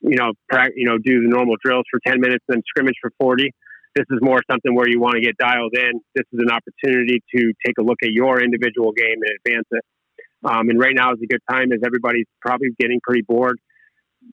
you 0.00 0.16
know, 0.16 0.32
pra- 0.48 0.70
you 0.74 0.86
know, 0.86 0.98
do 0.98 1.22
the 1.22 1.28
normal 1.28 1.56
drills 1.62 1.84
for 1.90 2.00
ten 2.06 2.20
minutes 2.20 2.44
and 2.48 2.56
then 2.56 2.62
scrimmage 2.68 2.96
for 3.00 3.10
forty. 3.18 3.52
This 3.94 4.06
is 4.10 4.18
more 4.20 4.40
something 4.50 4.74
where 4.74 4.88
you 4.88 5.00
want 5.00 5.14
to 5.14 5.20
get 5.20 5.36
dialed 5.38 5.74
in. 5.74 6.00
This 6.14 6.24
is 6.32 6.40
an 6.40 6.50
opportunity 6.50 7.22
to 7.34 7.52
take 7.64 7.78
a 7.78 7.82
look 7.82 7.98
at 8.02 8.10
your 8.10 8.40
individual 8.42 8.92
game 8.92 9.18
and 9.22 9.30
advance 9.44 9.66
it. 9.72 9.84
Um, 10.44 10.68
and 10.68 10.78
right 10.78 10.94
now 10.94 11.12
is 11.12 11.18
a 11.22 11.26
good 11.26 11.42
time 11.50 11.72
as 11.72 11.80
everybody's 11.84 12.26
probably 12.40 12.68
getting 12.78 13.00
pretty 13.02 13.22
bored, 13.22 13.58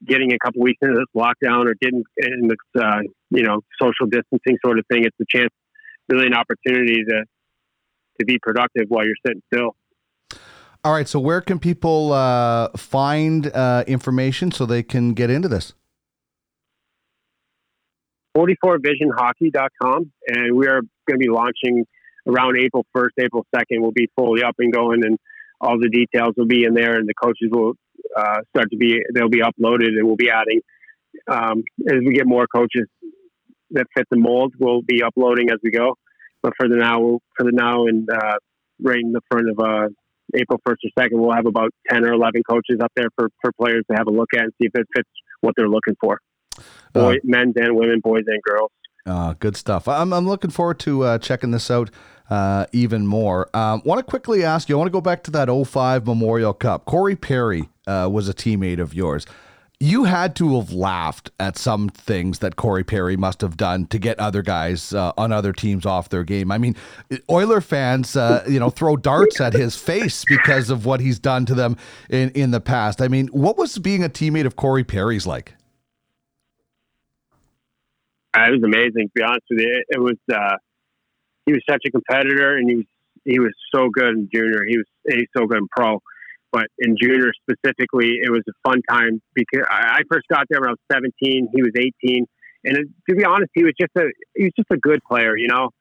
getting 0.05 0.33
a 0.33 0.37
couple 0.37 0.61
weeks 0.61 0.77
into 0.81 0.95
this 0.95 1.09
lockdown 1.15 1.65
or 1.65 1.73
getting 1.81 2.03
in 2.17 2.47
this, 2.47 2.57
uh, 2.79 2.99
you 3.31 3.43
know, 3.43 3.61
social 3.81 4.05
distancing 4.05 4.57
sort 4.63 4.77
of 4.77 4.85
thing. 4.91 5.03
It's 5.03 5.17
a 5.19 5.25
chance, 5.35 5.49
really 6.09 6.27
an 6.27 6.35
opportunity 6.35 7.03
to, 7.03 7.23
to 8.19 8.25
be 8.25 8.37
productive 8.39 8.85
while 8.89 9.03
you're 9.03 9.15
sitting 9.25 9.41
still. 9.51 9.75
All 10.85 10.91
right. 10.91 11.07
So 11.07 11.19
where 11.19 11.41
can 11.41 11.57
people 11.57 12.13
uh, 12.13 12.69
find 12.77 13.47
uh, 13.47 13.83
information 13.87 14.51
so 14.51 14.67
they 14.67 14.83
can 14.83 15.15
get 15.15 15.31
into 15.31 15.47
this? 15.47 15.73
44visionhockey.com. 18.37 20.11
And 20.27 20.55
we 20.55 20.67
are 20.67 20.81
going 21.07 21.13
to 21.13 21.17
be 21.17 21.29
launching 21.29 21.85
around 22.27 22.59
April 22.59 22.85
1st, 22.95 23.09
April 23.17 23.47
2nd. 23.55 23.81
We'll 23.81 23.93
be 23.93 24.09
fully 24.15 24.43
up 24.43 24.53
and 24.59 24.71
going 24.71 25.03
and 25.03 25.17
all 25.59 25.79
the 25.79 25.89
details 25.89 26.35
will 26.37 26.45
be 26.45 26.65
in 26.65 26.75
there, 26.75 26.97
and 26.97 27.07
the 27.07 27.13
coaches 27.13 27.49
will 27.49 27.73
uh, 28.15 28.41
start 28.49 28.69
to 28.69 28.77
be 28.77 28.99
they'll 29.13 29.29
be 29.29 29.41
uploaded, 29.41 29.87
and 29.87 30.05
we'll 30.05 30.17
be 30.17 30.29
adding 30.29 30.61
um, 31.31 31.63
as 31.87 31.99
we 32.05 32.13
get 32.13 32.27
more 32.27 32.45
coaches 32.45 32.87
that 33.71 33.87
fit 33.95 34.05
the 34.11 34.17
mold. 34.17 34.53
We'll 34.59 34.81
be 34.81 35.01
uploading 35.01 35.49
as 35.49 35.59
we 35.63 35.71
go. 35.71 35.97
But 36.43 36.53
for 36.57 36.67
the 36.67 36.75
now, 36.75 37.19
for 37.37 37.45
the 37.45 37.53
now, 37.53 37.87
and 37.87 38.07
uh, 38.09 38.35
right 38.81 38.99
in 38.99 39.13
the 39.13 39.21
front 39.31 39.49
of 39.49 39.59
uh, 39.59 39.87
April 40.35 40.59
first 40.65 40.83
or 40.83 40.89
second, 41.01 41.19
we'll 41.19 41.33
have 41.33 41.45
about 41.45 41.71
ten 41.89 42.05
or 42.05 42.13
eleven 42.13 42.41
coaches 42.49 42.77
up 42.81 42.91
there 42.95 43.09
for 43.15 43.29
for 43.41 43.51
players 43.53 43.83
to 43.89 43.97
have 43.97 44.07
a 44.07 44.11
look 44.11 44.29
at 44.35 44.41
and 44.41 44.53
see 44.61 44.67
if 44.67 44.75
it 44.75 44.87
fits 44.95 45.09
what 45.41 45.53
they're 45.57 45.69
looking 45.69 45.95
for. 45.99 46.19
Boy, 46.93 47.15
uh, 47.15 47.17
men 47.23 47.53
and 47.55 47.75
women, 47.75 47.99
boys 48.01 48.23
and 48.27 48.41
girls. 48.43 48.71
Uh, 49.05 49.33
good 49.37 49.55
stuff. 49.55 49.87
I'm, 49.87 50.11
I'm 50.13 50.27
looking 50.27 50.49
forward 50.49 50.79
to 50.79 51.03
uh, 51.03 51.17
checking 51.19 51.51
this 51.51 51.69
out 51.69 51.91
uh, 52.29 52.65
even 52.71 53.05
more. 53.05 53.55
Um, 53.55 53.81
want 53.85 53.99
to 53.99 54.03
quickly 54.03 54.43
ask 54.43 54.67
you, 54.67 54.75
I 54.75 54.77
want 54.79 54.87
to 54.87 54.91
go 54.91 55.01
back 55.01 55.23
to 55.25 55.31
that 55.31 55.47
05 55.47 56.07
Memorial 56.07 56.53
Cup. 56.53 56.85
Corey 56.85 57.15
Perry 57.15 57.69
uh, 57.85 58.09
was 58.11 58.27
a 58.27 58.33
teammate 58.33 58.79
of 58.79 58.95
yours. 58.95 59.27
You 59.85 60.05
had 60.05 60.35
to 60.37 60.59
have 60.59 60.71
laughed 60.71 61.29
at 61.39 61.59
some 61.59 61.89
things 61.89 62.39
that 62.39 62.55
Corey 62.55 62.83
Perry 62.83 63.15
must 63.15 63.41
have 63.41 63.55
done 63.55 63.85
to 63.87 63.99
get 63.99 64.19
other 64.19 64.41
guys 64.41 64.95
uh, 64.95 65.13
on 65.15 65.31
other 65.31 65.53
teams 65.53 65.85
off 65.85 66.09
their 66.09 66.23
game. 66.23 66.51
I 66.51 66.57
mean, 66.57 66.75
Oiler 67.29 67.61
fans, 67.61 68.15
uh, 68.15 68.43
you 68.49 68.59
know, 68.59 68.71
throw 68.71 68.97
darts 68.97 69.39
at 69.39 69.53
his 69.53 69.75
face 69.75 70.25
because 70.27 70.71
of 70.71 70.87
what 70.87 71.01
he's 71.01 71.19
done 71.19 71.45
to 71.45 71.53
them 71.53 71.77
in, 72.09 72.31
in 72.31 72.49
the 72.49 72.59
past. 72.59 72.99
I 72.99 73.07
mean, 73.07 73.27
what 73.27 73.59
was 73.59 73.77
being 73.77 74.03
a 74.03 74.09
teammate 74.09 74.47
of 74.47 74.55
Corey 74.55 74.83
Perry's 74.83 75.27
like? 75.27 75.53
Uh, 78.35 78.45
it 78.47 78.53
was 78.53 78.63
amazing. 78.63 79.05
To 79.05 79.11
be 79.13 79.21
honest 79.21 79.45
with 79.51 79.59
you, 79.59 79.83
it 79.87 79.99
was 79.99 80.17
uh, 80.33 80.57
he 81.45 81.53
was 81.53 81.61
such 81.69 81.83
a 81.85 81.91
competitor, 81.91 82.57
and 82.57 82.67
he 82.67 82.77
was 82.77 82.85
he 83.23 83.37
was 83.39 83.53
so 83.71 83.89
good 83.93 84.15
in 84.15 84.29
junior. 84.33 84.65
He 84.67 84.77
was 84.77 84.87
he's 85.07 85.27
so 85.37 85.45
good 85.45 85.59
in 85.59 85.67
pro, 85.67 86.01
but 86.55 86.67
in 86.79 86.95
junior 86.97 87.33
specifically, 87.41 88.13
it 88.23 88.31
was 88.31 88.41
a 88.47 88.53
fun 88.63 88.81
time 88.89 89.21
because 89.33 89.67
I 89.69 89.99
first 90.09 90.25
got 90.31 90.45
there 90.49 90.61
when 90.61 90.69
I 90.69 90.71
was 90.71 90.79
17. 90.89 91.49
He 91.53 91.61
was 91.61 91.73
18, 91.75 92.25
and 92.63 92.77
it, 92.77 92.87
to 93.09 93.15
be 93.17 93.25
honest, 93.25 93.51
he 93.53 93.65
was 93.65 93.73
just 93.77 93.91
a 93.97 94.05
he 94.35 94.45
was 94.45 94.53
just 94.55 94.71
a 94.71 94.77
good 94.77 95.01
player, 95.03 95.35
you 95.35 95.49
know. 95.49 95.71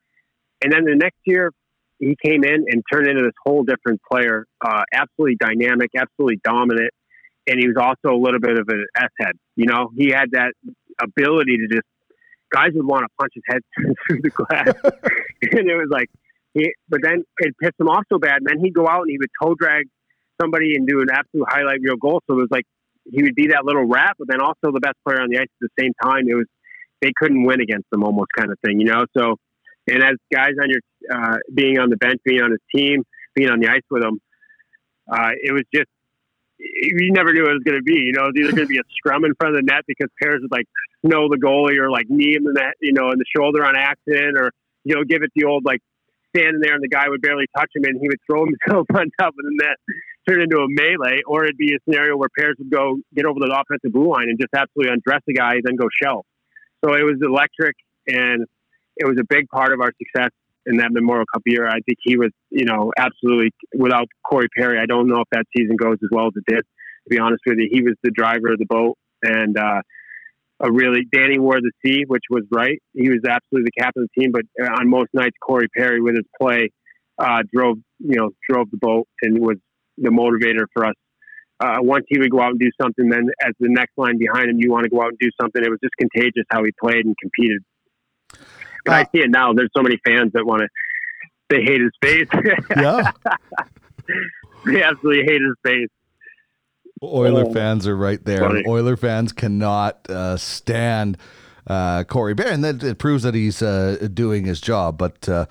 And 0.64 0.72
then 0.72 0.82
the 0.84 0.96
next 0.96 1.20
year, 1.26 1.52
he 2.00 2.16
came 2.26 2.42
in 2.42 2.64
and 2.66 2.82
turned 2.92 3.06
into 3.06 3.22
this 3.22 3.38
whole 3.46 3.62
different 3.62 4.00
player, 4.10 4.46
uh, 4.66 4.82
absolutely 4.92 5.36
dynamic, 5.38 5.90
absolutely 5.96 6.40
dominant, 6.42 6.90
and 7.46 7.60
he 7.60 7.68
was 7.68 7.76
also 7.78 8.12
a 8.12 8.18
little 8.18 8.40
bit 8.40 8.58
of 8.58 8.66
an 8.68 8.84
S 8.96 9.10
head. 9.20 9.34
You 9.54 9.66
know, 9.66 9.90
he 9.96 10.10
had 10.10 10.32
that 10.32 10.54
ability 11.00 11.56
to 11.56 11.68
just 11.72 11.86
guys 12.50 12.70
would 12.74 12.84
want 12.84 13.04
to 13.04 13.08
punch 13.16 13.32
his 13.34 13.44
head 13.46 13.62
through 14.08 14.22
the 14.22 14.30
glass. 14.30 14.74
and 15.52 15.70
it 15.70 15.76
was 15.76 15.88
like, 15.88 16.10
he, 16.52 16.72
but 16.88 16.98
then 17.00 17.22
it 17.38 17.54
pissed 17.62 17.78
him 17.78 17.86
off 17.86 18.06
so 18.12 18.18
bad. 18.18 18.38
And 18.38 18.46
then 18.48 18.58
he'd 18.58 18.74
go 18.74 18.88
out 18.88 19.02
and 19.02 19.10
he 19.10 19.18
would 19.18 19.30
toe 19.40 19.54
drag 19.54 19.86
somebody 20.40 20.74
and 20.76 20.86
do 20.86 21.00
an 21.00 21.08
absolute 21.12 21.46
highlight 21.48 21.80
reel 21.80 21.96
goal. 21.96 22.22
So 22.26 22.38
it 22.38 22.42
was 22.42 22.48
like 22.50 22.66
he 23.04 23.22
would 23.22 23.34
be 23.34 23.48
that 23.48 23.64
little 23.64 23.84
rat, 23.84 24.16
but 24.18 24.28
then 24.28 24.40
also 24.40 24.72
the 24.72 24.80
best 24.80 24.96
player 25.06 25.20
on 25.20 25.28
the 25.28 25.38
ice 25.38 25.48
at 25.62 25.68
the 25.68 25.82
same 25.82 25.92
time. 26.02 26.28
It 26.28 26.34
was 26.34 26.46
they 27.00 27.12
couldn't 27.16 27.44
win 27.44 27.60
against 27.60 27.86
him, 27.92 28.02
almost 28.02 28.30
kind 28.36 28.50
of 28.50 28.58
thing, 28.64 28.80
you 28.80 28.86
know. 28.86 29.04
So, 29.16 29.36
and 29.86 30.02
as 30.02 30.16
guys 30.32 30.52
on 30.60 30.68
your 30.70 30.80
uh, 31.12 31.36
being 31.52 31.78
on 31.78 31.90
the 31.90 31.96
bench, 31.96 32.20
being 32.24 32.40
on 32.40 32.50
his 32.50 32.60
team, 32.74 33.04
being 33.34 33.50
on 33.50 33.60
the 33.60 33.68
ice 33.68 33.84
with 33.90 34.02
him, 34.02 34.20
uh, 35.10 35.30
it 35.36 35.52
was 35.52 35.64
just 35.74 35.88
you 36.58 37.12
never 37.12 37.32
knew 37.32 37.42
what 37.42 37.50
it 37.50 37.60
was 37.60 37.64
going 37.64 37.78
to 37.78 37.84
be. 37.84 38.08
You 38.08 38.12
know, 38.12 38.24
it 38.24 38.32
was 38.32 38.36
either 38.40 38.56
going 38.56 38.68
to 38.68 38.72
be 38.72 38.78
a 38.78 38.88
scrum 38.96 39.24
in 39.24 39.34
front 39.34 39.56
of 39.56 39.60
the 39.60 39.70
net 39.70 39.84
because 39.86 40.08
pairs 40.22 40.40
would 40.40 40.52
like 40.52 40.66
snow 41.04 41.28
the 41.28 41.36
goalie 41.36 41.78
or 41.78 41.90
like 41.90 42.08
knee 42.08 42.34
him 42.34 42.46
in 42.46 42.54
the 42.54 42.60
net, 42.60 42.74
you 42.80 42.92
know 42.92 43.10
in 43.10 43.18
the 43.18 43.28
shoulder 43.36 43.64
on 43.64 43.76
accident, 43.76 44.38
or 44.38 44.52
you 44.84 44.94
know 44.94 45.04
give 45.04 45.22
it 45.22 45.30
the 45.36 45.44
old 45.44 45.64
like 45.64 45.80
standing 46.34 46.60
there 46.60 46.74
and 46.74 46.82
the 46.82 46.88
guy 46.88 47.08
would 47.08 47.22
barely 47.22 47.46
touch 47.56 47.70
him 47.74 47.84
and 47.84 48.00
he 48.00 48.08
would 48.08 48.18
throw 48.26 48.44
himself 48.44 48.86
on 48.94 49.10
top 49.20 49.34
of 49.36 49.44
the 49.44 49.54
net, 49.62 49.76
turn 50.28 50.42
into 50.42 50.58
a 50.58 50.66
melee, 50.68 51.22
or 51.26 51.44
it'd 51.44 51.56
be 51.56 51.74
a 51.74 51.78
scenario 51.84 52.16
where 52.16 52.28
pairs 52.36 52.56
would 52.58 52.70
go 52.70 52.96
get 53.14 53.26
over 53.26 53.38
the 53.38 53.52
offensive 53.52 53.92
blue 53.92 54.10
line 54.10 54.28
and 54.28 54.38
just 54.38 54.52
absolutely 54.54 54.92
undress 54.92 55.20
the 55.26 55.34
guy, 55.34 55.54
then 55.62 55.76
go 55.76 55.86
shell. 56.02 56.24
So 56.84 56.94
it 56.94 57.02
was 57.02 57.16
electric 57.22 57.76
and 58.06 58.46
it 58.96 59.06
was 59.06 59.16
a 59.20 59.24
big 59.28 59.48
part 59.48 59.72
of 59.72 59.80
our 59.80 59.92
success 59.98 60.30
in 60.66 60.78
that 60.78 60.92
Memorial 60.92 61.24
Cup 61.32 61.42
year. 61.46 61.66
I 61.66 61.80
think 61.86 61.98
he 62.02 62.16
was, 62.16 62.30
you 62.50 62.64
know, 62.64 62.92
absolutely 62.96 63.50
without 63.76 64.08
Corey 64.28 64.48
Perry. 64.56 64.78
I 64.78 64.86
don't 64.86 65.08
know 65.08 65.20
if 65.20 65.28
that 65.32 65.44
season 65.56 65.76
goes 65.76 65.98
as 66.02 66.08
well 66.10 66.26
as 66.26 66.32
it 66.36 66.44
did. 66.46 66.60
To 66.60 67.10
be 67.10 67.18
honest 67.18 67.42
with 67.46 67.58
you, 67.58 67.68
he 67.70 67.82
was 67.82 67.94
the 68.02 68.10
driver 68.10 68.52
of 68.52 68.58
the 68.58 68.66
boat, 68.66 68.96
and 69.22 69.58
uh, 69.58 69.82
a 70.60 70.72
really 70.72 71.06
Danny 71.12 71.38
wore 71.38 71.60
the 71.60 71.70
C, 71.84 72.04
which 72.06 72.22
was 72.30 72.44
right. 72.50 72.80
He 72.94 73.10
was 73.10 73.20
absolutely 73.28 73.70
the 73.74 73.82
captain 73.82 74.04
of 74.04 74.08
the 74.14 74.22
team, 74.22 74.32
but 74.32 74.44
on 74.78 74.88
most 74.88 75.08
nights, 75.12 75.36
Corey 75.46 75.68
Perry 75.76 76.00
with 76.00 76.14
his 76.14 76.24
play 76.40 76.70
uh, 77.18 77.42
drove, 77.52 77.76
you 77.98 78.16
know, 78.16 78.30
drove 78.48 78.70
the 78.70 78.78
boat 78.78 79.06
and 79.20 79.38
was 79.38 79.58
the 79.98 80.10
motivator 80.10 80.66
for 80.72 80.86
us. 80.86 80.94
Uh, 81.60 81.76
once 81.80 82.04
he 82.08 82.18
would 82.18 82.30
go 82.30 82.40
out 82.40 82.50
and 82.50 82.58
do 82.58 82.70
something, 82.80 83.08
then 83.08 83.28
as 83.40 83.54
the 83.60 83.68
next 83.68 83.92
line 83.96 84.18
behind 84.18 84.50
him, 84.50 84.58
you 84.58 84.70
want 84.70 84.84
to 84.84 84.90
go 84.90 85.00
out 85.00 85.08
and 85.08 85.18
do 85.18 85.30
something. 85.40 85.62
It 85.62 85.70
was 85.70 85.78
just 85.82 85.94
contagious 85.98 86.44
how 86.50 86.64
he 86.64 86.72
played 86.80 87.06
and 87.06 87.16
competed. 87.18 87.62
And 88.86 88.94
I 88.94 89.04
see 89.04 89.20
it 89.20 89.30
now. 89.30 89.52
There's 89.52 89.70
so 89.76 89.82
many 89.82 89.98
fans 90.04 90.32
that 90.34 90.44
want 90.44 90.62
to. 90.62 90.68
They 91.48 91.62
hate 91.62 91.80
his 91.80 91.92
face. 92.02 92.28
Yeah. 92.76 93.12
they 94.66 94.82
absolutely 94.82 95.24
hate 95.24 95.40
his 95.40 95.56
face. 95.64 95.88
Oiler 97.02 97.44
oh, 97.46 97.52
fans 97.52 97.86
are 97.86 97.96
right 97.96 98.22
there. 98.24 98.40
Funny. 98.40 98.64
Oiler 98.66 98.96
fans 98.96 99.32
cannot 99.32 100.08
uh, 100.10 100.36
stand 100.36 101.18
uh, 101.66 102.04
Corey 102.04 102.34
and 102.44 102.64
that 102.64 102.82
it 102.82 102.98
proves 102.98 103.22
that 103.22 103.34
he's 103.34 103.62
uh, 103.62 104.08
doing 104.12 104.44
his 104.44 104.60
job. 104.60 104.98
But 104.98 105.28
uh, 105.28 105.46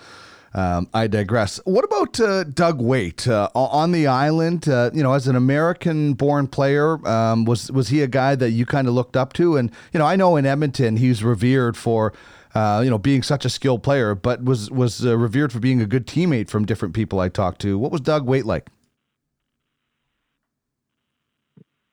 um, 0.53 0.87
I 0.93 1.07
digress. 1.07 1.59
What 1.65 1.83
about 1.83 2.19
uh, 2.19 2.43
Doug 2.43 2.81
Weight 2.81 3.27
uh, 3.27 3.49
on 3.55 3.91
the 3.91 4.07
island? 4.07 4.69
Uh, 4.69 4.91
you 4.93 5.01
know, 5.01 5.13
as 5.13 5.27
an 5.27 5.35
American-born 5.35 6.47
player, 6.47 7.05
um, 7.07 7.45
was 7.45 7.71
was 7.71 7.89
he 7.89 8.01
a 8.01 8.07
guy 8.07 8.35
that 8.35 8.51
you 8.51 8.65
kind 8.65 8.87
of 8.87 8.93
looked 8.93 9.17
up 9.17 9.33
to? 9.33 9.57
And 9.57 9.71
you 9.93 9.99
know, 9.99 10.05
I 10.05 10.15
know 10.15 10.35
in 10.35 10.45
Edmonton 10.45 10.97
he's 10.97 11.23
revered 11.23 11.77
for. 11.77 12.13
Uh, 12.55 12.81
you 12.83 12.89
know, 12.91 12.99
being 12.99 13.23
such 13.23 13.45
a 13.45 13.49
skilled 13.49 13.81
player, 13.81 14.13
but 14.13 14.43
was 14.43 14.69
was 14.69 15.03
uh, 15.03 15.17
revered 15.17 15.51
for 15.51 15.59
being 15.59 15.81
a 15.81 15.87
good 15.87 16.05
teammate 16.05 16.51
from 16.51 16.65
different 16.65 16.93
people 16.93 17.19
I 17.19 17.27
talked 17.27 17.59
to. 17.61 17.79
What 17.79 17.91
was 17.91 18.01
Doug 18.01 18.27
Weight 18.27 18.45
like? 18.45 18.69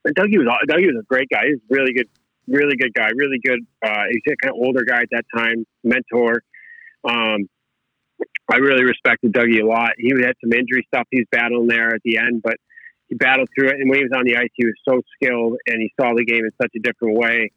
Dougie 0.07 0.37
was 0.37 0.47
Dougie 0.69 0.85
was 0.85 0.97
a 1.01 1.07
great 1.09 1.29
guy. 1.31 1.47
He's 1.47 1.61
really 1.71 1.95
good, 1.95 2.09
really 2.47 2.77
good 2.77 2.93
guy. 2.93 3.09
Really 3.15 3.39
good. 3.43 3.61
Uh, 3.83 4.03
he's 4.11 4.21
a 4.31 4.37
kind 4.37 4.55
of 4.55 4.61
older 4.63 4.85
guy 4.87 5.01
at 5.01 5.09
that 5.13 5.25
time, 5.35 5.65
mentor. 5.83 6.43
Um, 7.09 7.49
I 8.51 8.57
really 8.57 8.85
respected 8.85 9.33
Dougie 9.33 9.63
a 9.63 9.67
lot. 9.67 9.93
He 9.97 10.11
had 10.11 10.35
some 10.43 10.53
injury 10.53 10.85
stuff 10.89 11.07
he 11.11 11.21
was 11.21 11.29
battling 11.31 11.69
there 11.69 11.95
at 11.95 12.03
the 12.05 12.19
end, 12.19 12.43
but 12.43 12.57
he 13.09 13.15
battled 13.15 13.49
through 13.55 13.69
it. 13.69 13.77
And 13.81 13.89
when 13.89 13.99
he 13.99 14.05
was 14.05 14.13
on 14.17 14.25
the 14.25 14.37
ice, 14.37 14.51
he 14.55 14.67
was 14.67 14.75
so 14.89 15.01
skilled 15.15 15.57
and 15.67 15.81
he 15.81 15.93
saw 16.01 16.15
the 16.15 16.25
game 16.25 16.45
in 16.45 16.51
such 16.61 16.73
a 16.77 16.81
different 16.81 17.17
way. 17.17 17.53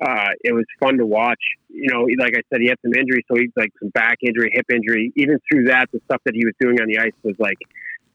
Uh, 0.00 0.30
it 0.44 0.52
was 0.52 0.64
fun 0.78 0.98
to 0.98 1.06
watch. 1.06 1.40
You 1.68 1.90
know, 1.92 2.06
like 2.18 2.34
I 2.36 2.42
said, 2.52 2.60
he 2.60 2.68
had 2.68 2.78
some 2.82 2.94
injury, 2.94 3.24
so 3.26 3.36
he's 3.36 3.50
like 3.56 3.70
some 3.80 3.88
back 3.90 4.18
injury, 4.22 4.50
hip 4.52 4.66
injury. 4.72 5.12
Even 5.16 5.38
through 5.50 5.64
that, 5.64 5.86
the 5.92 6.00
stuff 6.04 6.22
that 6.24 6.34
he 6.34 6.44
was 6.44 6.54
doing 6.60 6.80
on 6.80 6.86
the 6.86 6.98
ice 6.98 7.18
was 7.24 7.34
like, 7.40 7.58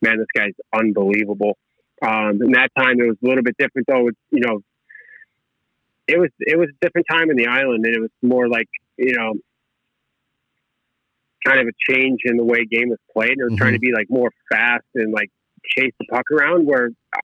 man, 0.01 0.17
this 0.17 0.28
guy's 0.34 0.53
unbelievable. 0.74 1.57
Um, 2.01 2.39
and 2.39 2.55
that 2.55 2.69
time 2.78 3.01
it 3.01 3.07
was 3.07 3.17
a 3.21 3.28
little 3.28 3.43
bit 3.43 3.57
different, 3.57 3.88
though. 3.88 4.07
It's, 4.07 4.17
you 4.32 4.39
know, 4.39 4.61
it 6.07 6.19
was 6.19 6.30
it 6.39 6.57
was 6.57 6.69
a 6.69 6.86
different 6.86 7.07
time 7.09 7.30
in 7.30 7.38
the 7.38 7.47
island, 7.47 7.86
and 7.86 7.95
it 7.95 7.99
was 7.99 8.11
more 8.21 8.47
like 8.47 8.67
you 8.97 9.15
know 9.15 9.34
kind 11.46 11.60
of 11.60 11.68
a 11.68 11.94
change 11.94 12.22
in 12.26 12.38
the 12.38 12.44
way 12.44 12.66
game 12.66 12.89
was 12.89 13.00
played. 13.12 13.36
Was 13.38 13.48
mm-hmm. 13.50 13.56
trying 13.58 13.74
to 13.74 13.80
be 13.80 13.91
like 13.94 14.08
more 14.10 14.32
fast 14.52 14.86
and 14.96 15.14
like 15.14 15.30
chase 15.78 15.94
the 16.00 16.06
puck 16.12 16.26
around. 16.32 16.66
Where 16.66 16.89
uh, 17.16 17.20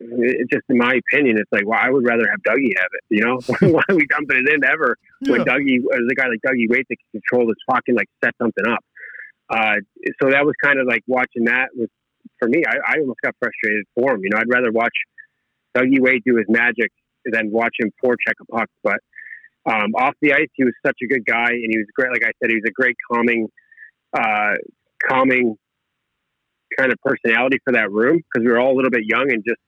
it, 0.00 0.50
just 0.50 0.64
in 0.68 0.78
my 0.78 0.94
opinion, 0.94 1.38
it's 1.38 1.50
like, 1.52 1.66
well, 1.66 1.78
I 1.80 1.90
would 1.90 2.04
rather 2.04 2.28
have 2.28 2.40
Dougie 2.46 2.72
have 2.78 2.90
it. 2.92 3.04
You 3.10 3.24
know, 3.24 3.40
why 3.72 3.82
are 3.88 3.96
we 3.96 4.06
dumping 4.06 4.44
it 4.44 4.52
in 4.52 4.64
ever 4.64 4.96
yeah. 5.20 5.32
when 5.32 5.40
Dougie, 5.42 5.76
as 5.76 6.06
a 6.10 6.14
guy 6.14 6.28
like 6.28 6.40
Dougie 6.46 6.68
Weight 6.68 6.86
that 6.88 6.96
can 6.96 7.20
control 7.20 7.46
this 7.46 7.60
puck 7.68 7.82
and 7.86 7.96
like 7.96 8.08
set 8.24 8.34
something 8.40 8.66
up. 8.66 8.84
Uh, 9.48 9.76
so 10.20 10.30
that 10.30 10.46
was 10.46 10.54
kind 10.62 10.78
of 10.78 10.86
like 10.86 11.02
watching 11.06 11.44
that 11.44 11.68
was 11.76 11.88
for 12.38 12.48
me. 12.48 12.62
I, 12.66 12.94
I 12.94 13.00
almost 13.00 13.20
got 13.22 13.34
frustrated 13.38 13.84
for 13.94 14.14
him. 14.14 14.24
You 14.24 14.30
know, 14.30 14.38
I'd 14.38 14.48
rather 14.48 14.72
watch 14.72 14.94
Dougie 15.76 16.00
Weight 16.00 16.22
do 16.24 16.36
his 16.36 16.46
magic 16.48 16.90
than 17.24 17.50
watch 17.50 17.74
him 17.78 17.90
forecheck 18.02 18.34
a 18.40 18.44
puck. 18.46 18.68
But 18.82 19.00
um, 19.66 19.94
off 19.94 20.14
the 20.20 20.32
ice, 20.32 20.48
he 20.54 20.64
was 20.64 20.74
such 20.84 20.96
a 21.02 21.06
good 21.06 21.24
guy, 21.24 21.50
and 21.50 21.68
he 21.70 21.78
was 21.78 21.86
great. 21.94 22.10
Like 22.10 22.24
I 22.24 22.32
said, 22.40 22.50
he 22.50 22.56
was 22.56 22.64
a 22.66 22.72
great 22.72 22.96
calming 23.10 23.48
uh, 24.14 24.54
calming 25.08 25.56
kind 26.78 26.92
of 26.92 26.98
personality 27.04 27.58
for 27.64 27.72
that 27.72 27.90
room 27.90 28.18
because 28.18 28.44
we 28.44 28.50
were 28.50 28.60
all 28.60 28.72
a 28.72 28.76
little 28.76 28.90
bit 28.90 29.04
young 29.04 29.30
and 29.30 29.42
just 29.46 29.60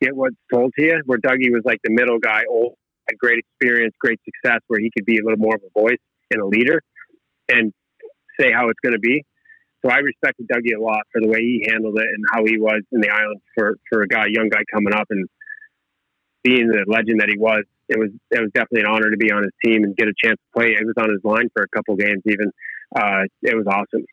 get 0.00 0.14
what's 0.14 0.36
told 0.52 0.72
to 0.78 0.84
you. 0.84 1.02
Where 1.06 1.18
Dougie 1.18 1.52
was 1.52 1.62
like 1.64 1.80
the 1.82 1.92
middle 1.92 2.18
guy, 2.18 2.42
old, 2.48 2.74
had 3.08 3.18
great 3.18 3.38
experience, 3.38 3.94
great 4.00 4.20
success, 4.24 4.60
where 4.66 4.80
he 4.80 4.90
could 4.96 5.04
be 5.04 5.18
a 5.18 5.22
little 5.22 5.38
more 5.38 5.54
of 5.54 5.62
a 5.62 5.80
voice 5.80 5.98
and 6.30 6.42
a 6.42 6.46
leader 6.46 6.82
and 7.48 7.72
say 8.38 8.52
how 8.52 8.68
it's 8.68 8.80
going 8.82 8.94
to 8.94 9.00
be. 9.00 9.24
So 9.84 9.90
I 9.90 9.98
respected 9.98 10.48
Dougie 10.48 10.76
a 10.76 10.82
lot 10.82 11.02
for 11.12 11.20
the 11.20 11.28
way 11.28 11.40
he 11.40 11.66
handled 11.68 11.98
it 11.98 12.06
and 12.06 12.24
how 12.32 12.44
he 12.44 12.58
was 12.58 12.82
in 12.92 13.00
the 13.00 13.10
island 13.10 13.40
for 13.54 13.76
for 13.88 14.02
a 14.02 14.08
guy, 14.08 14.26
young 14.28 14.48
guy 14.48 14.62
coming 14.72 14.92
up 14.92 15.06
and 15.10 15.28
being 16.42 16.68
the 16.68 16.84
legend 16.88 17.20
that 17.20 17.28
he 17.28 17.38
was. 17.38 17.64
It 17.88 17.98
was 17.98 18.10
it 18.30 18.40
was 18.40 18.50
definitely 18.52 18.80
an 18.80 18.86
honor 18.86 19.10
to 19.10 19.16
be 19.16 19.30
on 19.30 19.44
his 19.44 19.52
team 19.64 19.84
and 19.84 19.96
get 19.96 20.08
a 20.08 20.14
chance 20.18 20.38
to 20.40 20.58
play. 20.58 20.74
It 20.74 20.84
was 20.84 20.96
on 20.98 21.10
his 21.10 21.22
line 21.22 21.50
for 21.54 21.62
a 21.62 21.68
couple 21.68 21.94
games 21.94 22.22
even 22.26 22.50
uh, 22.94 23.22
it 23.42 23.56
was 23.56 23.66
awesome. 23.66 24.04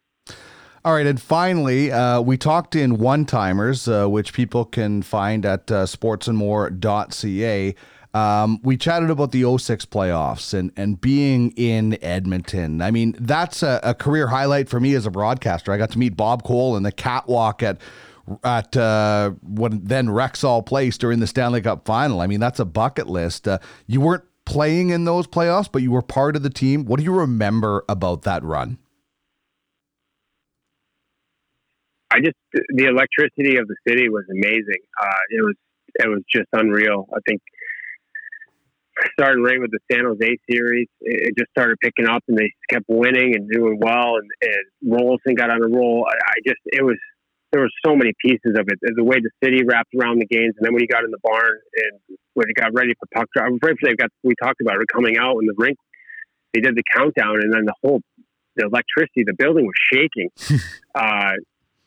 All 0.85 0.93
right, 0.93 1.05
and 1.05 1.21
finally, 1.21 1.91
uh, 1.91 2.19
we 2.19 2.37
talked 2.37 2.75
in 2.75 2.97
one 2.97 3.25
timers, 3.25 3.87
uh, 3.87 4.07
which 4.07 4.33
people 4.33 4.65
can 4.65 5.01
find 5.01 5.45
at 5.45 5.71
uh, 5.71 5.85
sportsandmore.ca. 5.85 7.75
Um, 8.13 8.59
we 8.63 8.77
chatted 8.77 9.09
about 9.09 9.31
the 9.31 9.57
06 9.57 9.85
playoffs 9.85 10.53
and, 10.53 10.71
and 10.75 10.99
being 10.99 11.51
in 11.51 11.97
Edmonton. 12.03 12.81
I 12.81 12.91
mean, 12.91 13.15
that's 13.17 13.63
a, 13.63 13.79
a, 13.81 13.95
career 13.95 14.27
highlight 14.27 14.69
for 14.69 14.79
me 14.79 14.93
as 14.93 15.07
a 15.07 15.11
broadcaster. 15.11 15.71
I 15.71 15.77
got 15.77 15.89
to 15.91 15.97
meet 15.97 16.15
Bob 16.15 16.43
Cole 16.43 16.77
in 16.77 16.83
the 16.83 16.91
catwalk 16.91 17.63
at 17.63 17.79
at 18.43 18.77
uh, 18.77 19.31
when 19.41 19.83
then 19.83 20.07
Rexall 20.07 20.65
Place 20.65 20.97
during 20.97 21.19
the 21.19 21.27
Stanley 21.27 21.61
Cup 21.61 21.85
final. 21.85 22.21
I 22.21 22.27
mean, 22.27 22.39
that's 22.39 22.59
a 22.59 22.65
bucket 22.65 23.07
list. 23.07 23.47
Uh, 23.47 23.59
you 23.87 23.99
weren't 23.99 24.23
playing 24.45 24.89
in 24.89 25.05
those 25.05 25.27
playoffs, 25.27 25.69
but 25.71 25.81
you 25.81 25.91
were 25.91 26.01
part 26.01 26.35
of 26.35 26.43
the 26.43 26.49
team. 26.49 26.85
What 26.85 26.99
do 26.99 27.03
you 27.03 27.13
remember 27.13 27.83
about 27.87 28.23
that 28.23 28.43
run? 28.43 28.77
I 32.11 32.19
just 32.19 32.37
the 32.53 32.85
electricity 32.85 33.57
of 33.57 33.67
the 33.67 33.75
city 33.87 34.07
was 34.09 34.25
amazing. 34.29 34.83
Uh, 35.01 35.23
it 35.31 35.43
was 35.43 35.55
it 35.95 36.07
was 36.07 36.21
just 36.31 36.47
unreal. 36.53 37.07
I 37.13 37.19
think 37.27 37.41
starting 39.13 39.43
right 39.43 39.59
with 39.59 39.71
the 39.71 39.79
San 39.91 40.05
Jose 40.05 40.37
series. 40.49 40.87
It 41.01 41.35
just 41.37 41.49
started 41.51 41.77
picking 41.81 42.07
up, 42.07 42.23
and 42.27 42.37
they 42.37 42.51
kept 42.69 42.85
winning 42.87 43.35
and 43.35 43.49
doing 43.49 43.79
well. 43.81 44.17
And, 44.17 44.29
and 44.41 44.93
Roloson 44.93 45.35
got 45.35 45.49
on 45.49 45.63
a 45.63 45.67
roll. 45.67 46.05
I, 46.07 46.13
I 46.13 46.35
just 46.45 46.59
it 46.65 46.83
was 46.83 46.97
there 47.53 47.61
were 47.61 47.69
so 47.85 47.95
many 47.95 48.11
pieces 48.19 48.57
of 48.57 48.65
it. 48.67 48.79
The 48.81 49.03
way 49.03 49.17
the 49.21 49.29
city 49.43 49.63
wrapped 49.63 49.93
around 49.93 50.19
the 50.19 50.25
games, 50.25 50.55
and 50.57 50.65
then 50.65 50.73
when 50.73 50.81
he 50.81 50.87
got 50.87 51.05
in 51.05 51.11
the 51.11 51.21
barn 51.21 51.53
and 51.77 52.17
when 52.33 52.47
he 52.49 52.53
got 52.55 52.73
ready 52.73 52.93
for 52.99 53.05
puck 53.13 53.29
drop, 53.31 53.45
I'm 53.45 53.61
afraid 53.61 53.77
they 53.83 53.93
got 53.93 54.09
we 54.23 54.33
talked 54.41 54.59
about 54.59 54.81
it 54.81 54.87
coming 54.91 55.17
out 55.17 55.37
in 55.37 55.45
the 55.45 55.53
rink. 55.55 55.77
They 56.53 56.61
did 56.61 56.75
the 56.75 56.83
countdown, 56.97 57.37
and 57.41 57.53
then 57.53 57.65
the 57.65 57.75
whole 57.83 58.01
the 58.55 58.65
electricity, 58.65 59.23
the 59.23 59.37
building 59.37 59.65
was 59.65 59.77
shaking. 59.93 60.29
uh, 60.95 61.37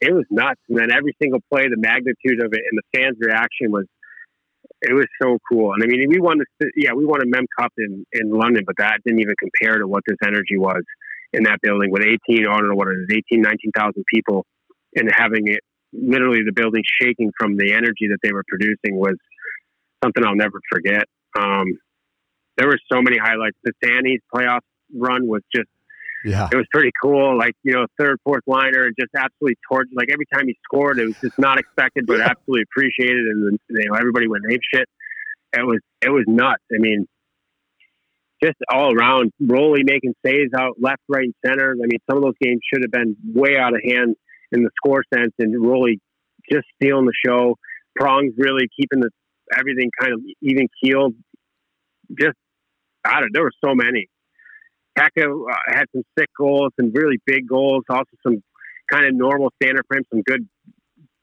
it 0.00 0.14
was 0.14 0.24
nuts, 0.30 0.60
and 0.68 0.78
then 0.78 0.92
every 0.94 1.16
single 1.20 1.40
play, 1.50 1.66
the 1.66 1.76
magnitude 1.76 2.38
of 2.38 2.52
it, 2.52 2.62
and 2.62 2.78
the 2.78 2.86
fans' 2.94 3.16
reaction 3.18 3.72
was 3.72 3.86
it 4.82 4.94
was 4.94 5.06
so 5.20 5.38
cool. 5.50 5.72
And 5.74 5.82
I 5.82 5.86
mean, 5.86 6.06
we 6.08 6.20
won 6.20 6.38
the 6.38 6.70
yeah, 6.76 6.92
we 6.94 7.04
won 7.04 7.22
a 7.22 7.26
Mem 7.26 7.46
Cup 7.58 7.72
in 7.76 8.06
in 8.12 8.30
London, 8.30 8.62
but 8.64 8.76
that 8.78 9.02
didn't 9.04 9.18
even 9.18 9.34
compare 9.34 9.78
to 9.78 9.88
what 9.88 10.04
this 10.06 10.18
energy 10.24 10.58
was 10.58 10.84
in 11.32 11.42
that 11.42 11.58
building 11.60 11.90
with 11.90 12.02
18, 12.02 12.46
I 12.46 12.56
don't 12.56 12.68
know 12.68 12.76
what 12.76 12.86
it 12.86 13.10
is, 13.10 13.22
18, 13.32 13.42
19,000 13.42 14.04
people 14.14 14.46
and 14.96 15.10
having 15.14 15.48
it 15.48 15.60
literally 15.92 16.40
the 16.44 16.52
building 16.52 16.82
shaking 17.00 17.32
from 17.38 17.56
the 17.56 17.72
energy 17.72 18.08
that 18.08 18.18
they 18.22 18.32
were 18.32 18.44
producing 18.48 18.96
was 18.96 19.16
something 20.02 20.24
I'll 20.24 20.36
never 20.36 20.60
forget. 20.70 21.04
Um, 21.38 21.66
there 22.56 22.68
were 22.68 22.78
so 22.90 23.02
many 23.02 23.18
highlights. 23.18 23.56
The 23.64 23.72
Sandy's 23.84 24.20
playoff 24.34 24.60
run 24.94 25.26
was 25.26 25.42
just, 25.54 25.68
yeah, 26.24 26.48
it 26.50 26.56
was 26.56 26.66
pretty 26.72 26.90
cool. 27.02 27.36
Like 27.38 27.54
you 27.62 27.72
know, 27.72 27.86
third, 27.98 28.18
fourth 28.24 28.42
liner, 28.46 28.90
just 28.98 29.12
absolutely 29.16 29.58
torch. 29.70 29.88
Like 29.94 30.08
every 30.10 30.26
time 30.32 30.46
he 30.46 30.56
scored, 30.64 30.98
it 30.98 31.06
was 31.06 31.16
just 31.20 31.38
not 31.38 31.58
expected, 31.58 32.06
but 32.06 32.20
absolutely 32.20 32.62
appreciated, 32.62 33.26
and 33.26 33.58
you 33.68 33.90
know, 33.90 33.96
everybody 33.96 34.26
went 34.26 34.44
ape 34.50 34.60
shit. 34.74 34.88
It 35.52 35.64
was 35.64 35.80
it 36.02 36.10
was 36.10 36.24
nuts. 36.26 36.64
I 36.74 36.78
mean, 36.78 37.06
just 38.42 38.56
all 38.72 38.92
around, 38.92 39.32
Rolly 39.40 39.82
making 39.84 40.14
saves 40.24 40.52
out 40.58 40.76
left, 40.80 41.02
right, 41.08 41.24
and 41.24 41.34
center. 41.44 41.72
I 41.72 41.86
mean, 41.86 42.00
some 42.08 42.16
of 42.16 42.24
those 42.24 42.38
games 42.40 42.60
should 42.72 42.82
have 42.82 42.90
been 42.90 43.16
way 43.34 43.56
out 43.56 43.74
of 43.74 43.80
hand 43.84 44.16
in 44.52 44.62
the 44.62 44.70
score 44.76 45.02
sense 45.12 45.32
and 45.38 45.54
really 45.54 46.00
just 46.50 46.66
stealing 46.74 47.06
the 47.06 47.12
show. 47.26 47.56
Prongs 47.96 48.34
really 48.36 48.68
keeping 48.78 49.00
the 49.00 49.10
everything 49.58 49.90
kind 49.98 50.12
of 50.12 50.20
even 50.42 50.68
keeled. 50.82 51.14
Just 52.18 52.36
I 53.04 53.20
don't. 53.20 53.30
There 53.32 53.42
were 53.42 53.52
so 53.64 53.74
many. 53.74 54.08
Peca 54.98 55.24
uh, 55.26 55.54
had 55.66 55.84
some 55.92 56.02
sick 56.18 56.28
goals, 56.38 56.72
some 56.80 56.92
really 56.92 57.18
big 57.26 57.46
goals, 57.48 57.84
also 57.88 58.04
some 58.22 58.42
kind 58.90 59.06
of 59.06 59.14
normal 59.14 59.52
standard 59.62 59.84
frame, 59.88 60.02
some 60.10 60.22
good 60.22 60.48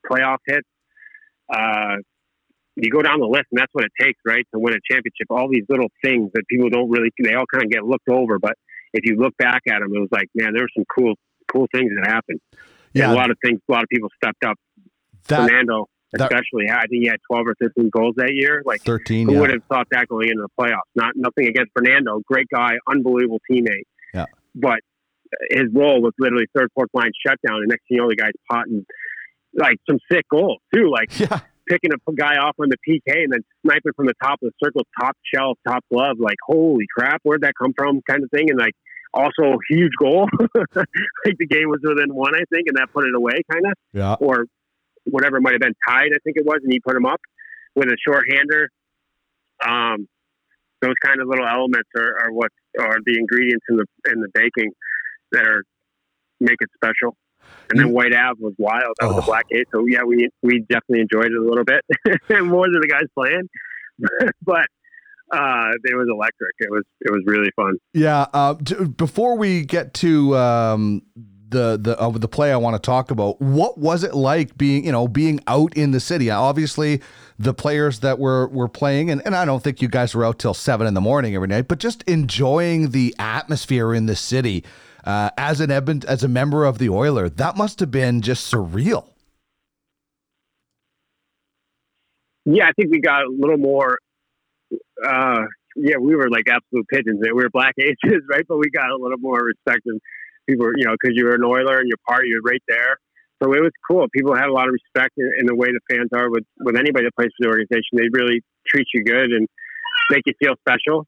playoff 0.06 0.38
hits. 0.46 0.68
Uh, 1.52 1.98
you 2.76 2.90
go 2.90 3.02
down 3.02 3.20
the 3.20 3.28
list, 3.28 3.46
and 3.52 3.60
that's 3.60 3.72
what 3.74 3.86
it 3.86 3.92
takes, 4.00 4.20
right, 4.26 4.46
to 4.54 4.60
win 4.60 4.74
a 4.74 4.82
championship. 4.92 5.28
All 5.30 5.48
these 5.50 5.66
little 5.70 5.90
things 6.04 6.32
that 6.34 6.44
people 6.48 6.70
don't 6.70 6.90
really, 6.90 7.10
they 7.24 7.34
all 7.34 7.46
kind 7.52 7.64
of 7.64 7.72
get 7.72 7.84
looked 7.84 8.10
over. 8.10 8.40
But 8.40 8.54
if 8.94 9.06
you 9.06 9.16
look 9.16 9.36
back 9.38 9.62
at 9.68 9.80
them, 9.80 9.94
it 9.94 10.00
was 10.00 10.10
like, 10.12 10.30
man, 10.34 10.54
there 10.54 10.64
were 10.64 10.76
some 10.76 10.86
cool, 10.94 11.14
cool 11.52 11.68
things 11.74 11.92
that 11.96 12.10
happened. 12.10 12.40
Yeah, 12.94 13.06
and 13.06 13.14
a 13.14 13.16
lot 13.16 13.32
of 13.32 13.38
things. 13.44 13.60
A 13.68 13.72
lot 13.72 13.84
of 13.84 13.90
people 13.90 14.10
stepped 14.22 14.44
up. 14.44 14.58
That, 15.28 15.48
Fernando, 15.48 15.88
especially, 16.14 16.68
that, 16.68 16.78
I 16.78 16.86
think 16.88 17.04
he 17.04 17.08
had 17.08 17.20
twelve 17.30 17.48
or 17.48 17.56
thirteen 17.60 17.90
goals 17.90 18.16
that 18.18 18.34
year. 18.34 18.62
Like 18.66 18.82
thirteen. 18.84 19.28
Who 19.28 19.34
yeah. 19.34 19.40
would 19.42 19.50
have 19.52 19.64
thought 19.70 19.88
that 19.92 20.08
going 20.08 20.30
into 20.30 20.44
the 20.44 20.64
playoffs? 20.64 20.90
Not 20.96 21.14
nothing 21.16 21.48
against 21.48 21.72
Fernando, 21.76 22.22
great 22.28 22.48
guy, 22.54 22.74
unbelievable 22.88 23.40
teammate. 23.50 23.88
Yeah. 24.14 24.26
But 24.56 24.80
his 25.50 25.66
role 25.74 26.02
was 26.02 26.14
literally 26.20 26.46
third, 26.56 26.70
fourth 26.76 26.90
line 26.94 27.12
shutdown, 27.26 27.58
and 27.58 27.68
next 27.68 27.84
thing 27.88 27.98
you 27.98 28.02
know, 28.02 28.10
the 28.10 28.16
guy's 28.16 28.34
potting 28.50 28.86
like 29.56 29.78
some 29.90 30.00
sick 30.12 30.26
goals 30.30 30.60
too. 30.74 30.90
Like 30.92 31.08
yeah. 31.20 31.40
picking 31.68 31.92
a 31.94 32.14
guy 32.14 32.38
off 32.38 32.56
on 32.60 32.70
the 32.70 32.78
PK 32.88 33.24
and 33.24 33.34
then 33.34 33.44
sniping 33.66 33.94
from 33.96 34.08
the 34.08 34.14
top 34.22 34.40
of 34.44 34.52
the 34.52 34.54
circle, 34.64 34.84
top 35.00 35.16
shelf, 35.34 35.58
top 35.68 35.84
glove. 35.92 36.18
Like 36.20 36.38
holy 36.46 36.86
crap, 36.96 37.22
where'd 37.24 37.42
that 37.42 37.54
come 37.60 37.74
from? 37.76 38.02
Kind 38.08 38.24
of 38.24 38.30
thing, 38.32 38.50
and 38.50 38.60
like 38.60 38.76
also 39.14 39.58
huge 39.70 39.92
goal. 40.00 40.28
like 40.76 41.38
the 41.38 41.48
game 41.48 41.70
was 41.70 41.80
within 41.84 42.14
one, 42.14 42.34
I 42.36 42.44
think, 42.52 42.68
and 42.68 42.78
that 42.78 42.92
put 42.94 43.06
it 43.06 43.16
away, 43.16 43.34
kind 43.52 43.66
of. 43.66 43.74
Yeah. 43.94 44.14
Or 44.20 44.46
whatever 45.06 45.40
might 45.42 45.54
have 45.54 45.62
been 45.62 45.76
tied, 45.88 46.12
I 46.14 46.18
think 46.24 46.38
it 46.38 46.46
was, 46.46 46.60
and 46.64 46.72
he 46.72 46.80
put 46.80 46.96
him 46.96 47.06
up 47.06 47.20
with 47.76 47.88
a 47.90 47.98
shorthander. 48.08 48.68
Um, 49.66 50.08
those 50.82 50.96
kind 51.04 51.22
of 51.22 51.28
little 51.28 51.48
elements 51.48 51.90
are, 51.98 52.26
are 52.26 52.32
what 52.32 52.52
are 52.80 52.98
the 53.06 53.18
ingredients 53.18 53.66
in 53.70 53.78
the 53.78 53.86
in 54.12 54.20
the 54.20 54.28
baking 54.34 54.72
that 55.32 55.46
are 55.46 55.64
make 56.40 56.58
it 56.60 56.70
special. 56.76 57.16
And 57.70 57.80
then 57.80 57.92
Whyte 57.92 58.14
Ave 58.16 58.40
was 58.40 58.54
wild. 58.58 58.94
That 59.00 59.08
was 59.08 59.16
Oh. 59.18 59.20
a 59.20 59.26
black 59.26 59.46
ace. 59.52 59.66
So 59.72 59.86
yeah, 59.88 60.04
we 60.04 60.30
we 60.42 60.60
definitely 60.70 61.02
enjoyed 61.02 61.28
it 61.32 61.38
a 61.38 61.42
little 61.42 61.64
bit 61.64 61.82
more 62.46 62.66
than 62.68 62.82
the 62.82 62.88
guys 62.90 63.04
playing, 63.16 63.48
but 64.42 64.66
uh, 65.34 65.72
it 65.84 65.96
was 65.96 66.08
electric. 66.10 66.56
It 66.60 66.70
was 66.70 66.84
it 67.02 67.12
was 67.12 67.24
really 67.26 67.50
fun. 67.56 67.78
Yeah. 67.94 68.28
Uh, 68.34 68.56
t- 68.64 68.86
before 68.86 69.38
we 69.38 69.66
get 69.66 69.94
to 69.96 70.38
um, 70.38 71.02
the 71.50 71.78
the 71.82 72.00
uh, 72.00 72.10
the 72.12 72.28
play 72.28 72.52
I 72.52 72.58
want 72.58 72.76
to 72.76 72.86
talk 72.86 73.10
about, 73.10 73.42
what 73.42 73.78
was 73.78 74.04
it 74.04 74.14
like 74.14 74.58
being 74.58 74.86
you 74.86 74.92
know 74.92 75.08
being 75.08 75.40
out 75.48 75.76
in 75.76 75.92
the 75.92 76.00
city? 76.00 76.30
Obviously, 76.30 77.02
the 77.40 77.54
players 77.54 78.00
that 78.00 78.20
were 78.20 78.48
were 78.48 78.68
playing, 78.68 79.10
and, 79.10 79.22
and 79.26 79.36
I 79.36 79.46
don't 79.46 79.64
think 79.64 79.82
you 79.82 79.88
guys 79.88 80.14
were 80.14 80.24
out 80.24 80.38
till 80.38 80.54
seven 80.54 80.86
in 80.86 80.94
the 80.94 81.02
morning 81.02 81.36
every 81.36 81.48
night, 81.48 81.68
but 81.68 81.80
just 81.80 82.04
enjoying 82.04 82.92
the 82.92 83.16
atmosphere 83.18 83.94
in 83.94 84.06
the 84.06 84.16
city 84.16 84.64
uh, 85.04 85.32
as 85.38 85.60
an 85.60 85.70
Edmont, 85.70 86.06
as 86.06 86.24
a 86.24 86.28
member 86.28 86.66
of 86.66 86.78
the 86.78 86.90
Oiler. 86.90 87.30
That 87.30 87.58
must 87.58 87.80
have 87.80 87.92
been 87.92 88.22
just 88.22 88.52
surreal. 88.52 89.10
Yeah, 92.46 92.66
I 92.68 92.72
think 92.74 92.92
we 92.92 93.00
got 93.00 93.24
a 93.24 93.30
little 93.30 93.58
more. 93.58 93.98
Uh, 95.06 95.44
yeah, 95.76 95.98
we 96.00 96.16
were 96.16 96.30
like 96.30 96.46
absolute 96.48 96.88
pigeons. 96.88 97.20
We 97.22 97.32
were 97.32 97.50
black 97.50 97.74
aces, 97.80 98.22
right? 98.30 98.46
But 98.48 98.58
we 98.58 98.70
got 98.70 98.90
a 98.90 98.98
little 98.98 99.18
more 99.20 99.40
respect 99.44 99.82
and 99.86 100.00
people, 100.48 100.68
you 100.76 100.86
know, 100.86 100.94
because 100.94 101.16
you 101.16 101.26
were 101.26 101.36
an 101.36 101.44
Oiler 101.44 101.80
and 101.80 101.88
you're 101.88 102.02
part, 102.08 102.26
you're 102.28 102.42
right 102.42 102.62
there. 102.68 102.98
So 103.42 103.52
it 103.54 103.62
was 103.62 103.72
cool. 103.90 104.06
People 104.14 104.36
had 104.36 104.48
a 104.48 104.54
lot 104.54 104.68
of 104.68 104.74
respect 104.74 105.14
in, 105.18 105.30
in 105.40 105.46
the 105.46 105.56
way 105.56 105.68
the 105.68 105.82
fans 105.92 106.10
are 106.16 106.30
with 106.30 106.46
with 106.60 106.78
anybody 106.78 107.06
that 107.06 107.16
plays 107.16 107.32
for 107.36 107.44
the 107.44 107.50
organization. 107.50 107.92
They 107.94 108.08
really 108.12 108.42
treat 108.66 108.88
you 108.94 109.04
good 109.04 109.32
and 109.32 109.48
make 110.10 110.24
you 110.26 110.34
feel 110.40 110.54
special. 110.62 111.06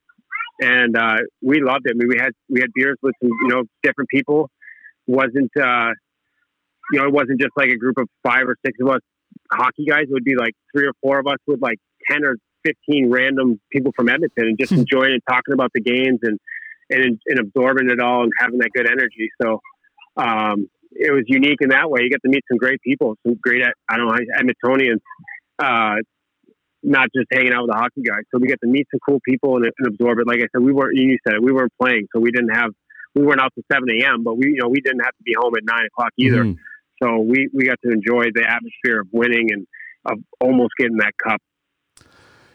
And 0.60 0.96
uh, 0.96 1.16
we 1.42 1.62
loved 1.62 1.86
it. 1.86 1.92
I 1.92 1.96
mean, 1.96 2.08
we 2.08 2.18
had 2.18 2.32
we 2.50 2.60
had 2.60 2.70
beers 2.74 2.96
with 3.02 3.14
some, 3.22 3.30
you 3.30 3.48
know 3.48 3.62
different 3.82 4.10
people. 4.10 4.50
wasn't 5.06 5.50
uh, 5.56 5.92
you 6.92 7.00
know 7.00 7.06
it 7.06 7.12
wasn't 7.12 7.40
just 7.40 7.52
like 7.56 7.70
a 7.70 7.76
group 7.76 7.96
of 7.96 8.08
five 8.22 8.44
or 8.46 8.56
six 8.64 8.76
of 8.82 8.88
us 8.88 9.00
hockey 9.50 9.86
guys. 9.88 10.04
It 10.08 10.12
would 10.12 10.24
be 10.24 10.36
like 10.36 10.52
three 10.76 10.86
or 10.86 10.92
four 11.00 11.18
of 11.18 11.26
us 11.26 11.38
with 11.46 11.62
like 11.62 11.78
ten 12.10 12.24
or 12.24 12.36
fifteen 12.66 13.10
random 13.18 13.60
people 13.74 13.92
from 13.96 14.08
Edmonton 14.08 14.46
and 14.50 14.58
just 14.58 14.72
enjoying 14.72 15.12
and 15.16 15.22
talking 15.28 15.54
about 15.58 15.70
the 15.74 15.80
games 15.80 16.20
and 16.28 16.38
and 16.90 17.20
and 17.30 17.38
absorbing 17.44 17.88
it 17.90 18.00
all 18.00 18.22
and 18.24 18.32
having 18.38 18.58
that 18.58 18.70
good 18.74 18.88
energy. 18.96 19.26
So 19.40 19.60
um, 20.16 20.68
it 20.92 21.12
was 21.12 21.24
unique 21.26 21.60
in 21.60 21.70
that 21.70 21.90
way. 21.90 22.00
You 22.02 22.10
get 22.10 22.22
to 22.26 22.32
meet 22.36 22.44
some 22.50 22.58
great 22.58 22.80
people, 22.88 23.08
some 23.24 23.36
great 23.46 23.62
I 23.88 23.96
don't 23.96 24.06
know 24.08 24.18
Edmontonians. 24.40 25.02
Uh, 25.58 25.96
not 26.82 27.08
just 27.16 27.26
hanging 27.32 27.52
out 27.52 27.62
with 27.62 27.72
the 27.72 27.78
hockey 27.82 28.02
guys. 28.02 28.22
So 28.30 28.38
we 28.40 28.46
get 28.46 28.60
to 28.60 28.68
meet 28.68 28.86
some 28.92 29.00
cool 29.06 29.20
people 29.26 29.56
and, 29.56 29.64
and 29.66 29.86
absorb 29.88 30.18
it. 30.20 30.26
Like 30.26 30.38
I 30.38 30.46
said, 30.52 30.62
we 30.62 30.72
weren't. 30.72 30.94
You 30.96 31.18
said 31.26 31.34
it. 31.34 31.42
We 31.42 31.52
weren't 31.52 31.72
playing, 31.80 32.06
so 32.14 32.20
we 32.20 32.30
didn't 32.30 32.54
have. 32.54 32.70
We 33.14 33.22
weren't 33.22 33.40
out 33.40 33.52
to 33.56 33.62
seven 33.72 33.88
a.m., 33.90 34.22
but 34.22 34.36
we, 34.36 34.48
you 34.54 34.60
know, 34.62 34.68
we 34.68 34.80
didn't 34.80 35.00
have 35.00 35.16
to 35.16 35.24
be 35.24 35.34
home 35.36 35.54
at 35.56 35.64
nine 35.64 35.86
o'clock 35.86 36.12
either. 36.16 36.44
Mhm. 36.44 36.56
So 37.02 37.18
we 37.18 37.48
we 37.52 37.64
got 37.64 37.78
to 37.84 37.90
enjoy 37.90 38.26
the 38.34 38.44
atmosphere 38.44 39.00
of 39.00 39.08
winning 39.12 39.48
and 39.52 39.66
of 40.04 40.18
almost 40.40 40.72
getting 40.78 40.98
that 40.98 41.14
cup. 41.26 41.40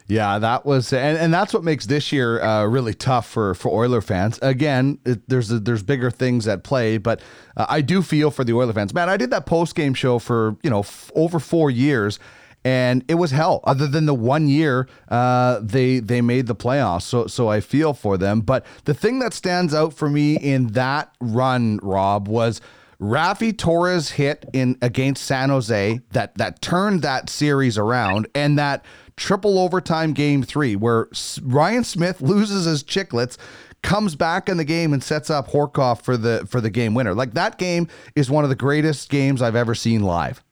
Yeah, 0.08 0.38
that 0.40 0.66
was, 0.66 0.92
and, 0.92 1.16
and 1.16 1.32
that's 1.32 1.54
what 1.54 1.64
makes 1.64 1.86
this 1.86 2.12
year 2.12 2.42
uh, 2.42 2.64
really 2.66 2.92
tough 2.92 3.28
for 3.28 3.54
for 3.54 3.68
Oiler 3.70 4.00
fans. 4.00 4.38
Again, 4.42 4.98
it, 5.04 5.28
there's 5.28 5.48
there's 5.48 5.82
bigger 5.82 6.10
things 6.10 6.46
at 6.48 6.64
play, 6.64 6.98
but 6.98 7.20
uh, 7.56 7.66
I 7.68 7.80
do 7.80 8.02
feel 8.02 8.30
for 8.30 8.44
the 8.44 8.52
Oiler 8.52 8.72
fans. 8.72 8.92
Man, 8.92 9.08
I 9.08 9.16
did 9.16 9.30
that 9.30 9.46
post 9.46 9.74
game 9.74 9.94
show 9.94 10.18
for 10.18 10.56
you 10.62 10.70
know 10.70 10.80
f- 10.80 11.10
over 11.14 11.38
four 11.38 11.70
years, 11.70 12.18
and 12.64 13.04
it 13.08 13.14
was 13.14 13.30
hell. 13.30 13.60
Other 13.64 13.86
than 13.86 14.06
the 14.06 14.14
one 14.14 14.48
year 14.48 14.88
uh, 15.08 15.60
they 15.62 16.00
they 16.00 16.20
made 16.20 16.46
the 16.46 16.56
playoffs, 16.56 17.02
so 17.02 17.26
so 17.26 17.48
I 17.48 17.60
feel 17.60 17.94
for 17.94 18.18
them. 18.18 18.40
But 18.40 18.66
the 18.84 18.94
thing 18.94 19.20
that 19.20 19.32
stands 19.32 19.72
out 19.72 19.94
for 19.94 20.10
me 20.10 20.36
in 20.36 20.68
that 20.68 21.14
run, 21.20 21.78
Rob, 21.82 22.28
was. 22.28 22.60
Raffi 23.02 23.56
Torres 23.56 24.10
hit 24.10 24.44
in 24.52 24.78
against 24.80 25.24
San 25.24 25.48
Jose 25.48 26.00
that 26.12 26.36
that 26.36 26.62
turned 26.62 27.02
that 27.02 27.28
series 27.28 27.76
around, 27.76 28.28
and 28.32 28.56
that 28.58 28.84
triple 29.16 29.58
overtime 29.58 30.12
game 30.12 30.44
three 30.44 30.76
where 30.76 31.08
Ryan 31.42 31.82
Smyth 31.82 32.20
loses 32.20 32.64
his 32.64 32.84
chicklets, 32.84 33.36
comes 33.82 34.14
back 34.14 34.48
in 34.48 34.56
the 34.56 34.64
game 34.64 34.92
and 34.92 35.02
sets 35.02 35.30
up 35.30 35.48
Horcoff 35.48 36.02
for 36.02 36.16
the 36.16 36.46
for 36.48 36.60
the 36.60 36.70
game 36.70 36.94
winner. 36.94 37.12
Like 37.12 37.34
that 37.34 37.58
game 37.58 37.88
is 38.14 38.30
one 38.30 38.44
of 38.44 38.50
the 38.50 38.56
greatest 38.56 39.10
games 39.10 39.42
I've 39.42 39.56
ever 39.56 39.74
seen 39.74 40.02
live. 40.02 40.44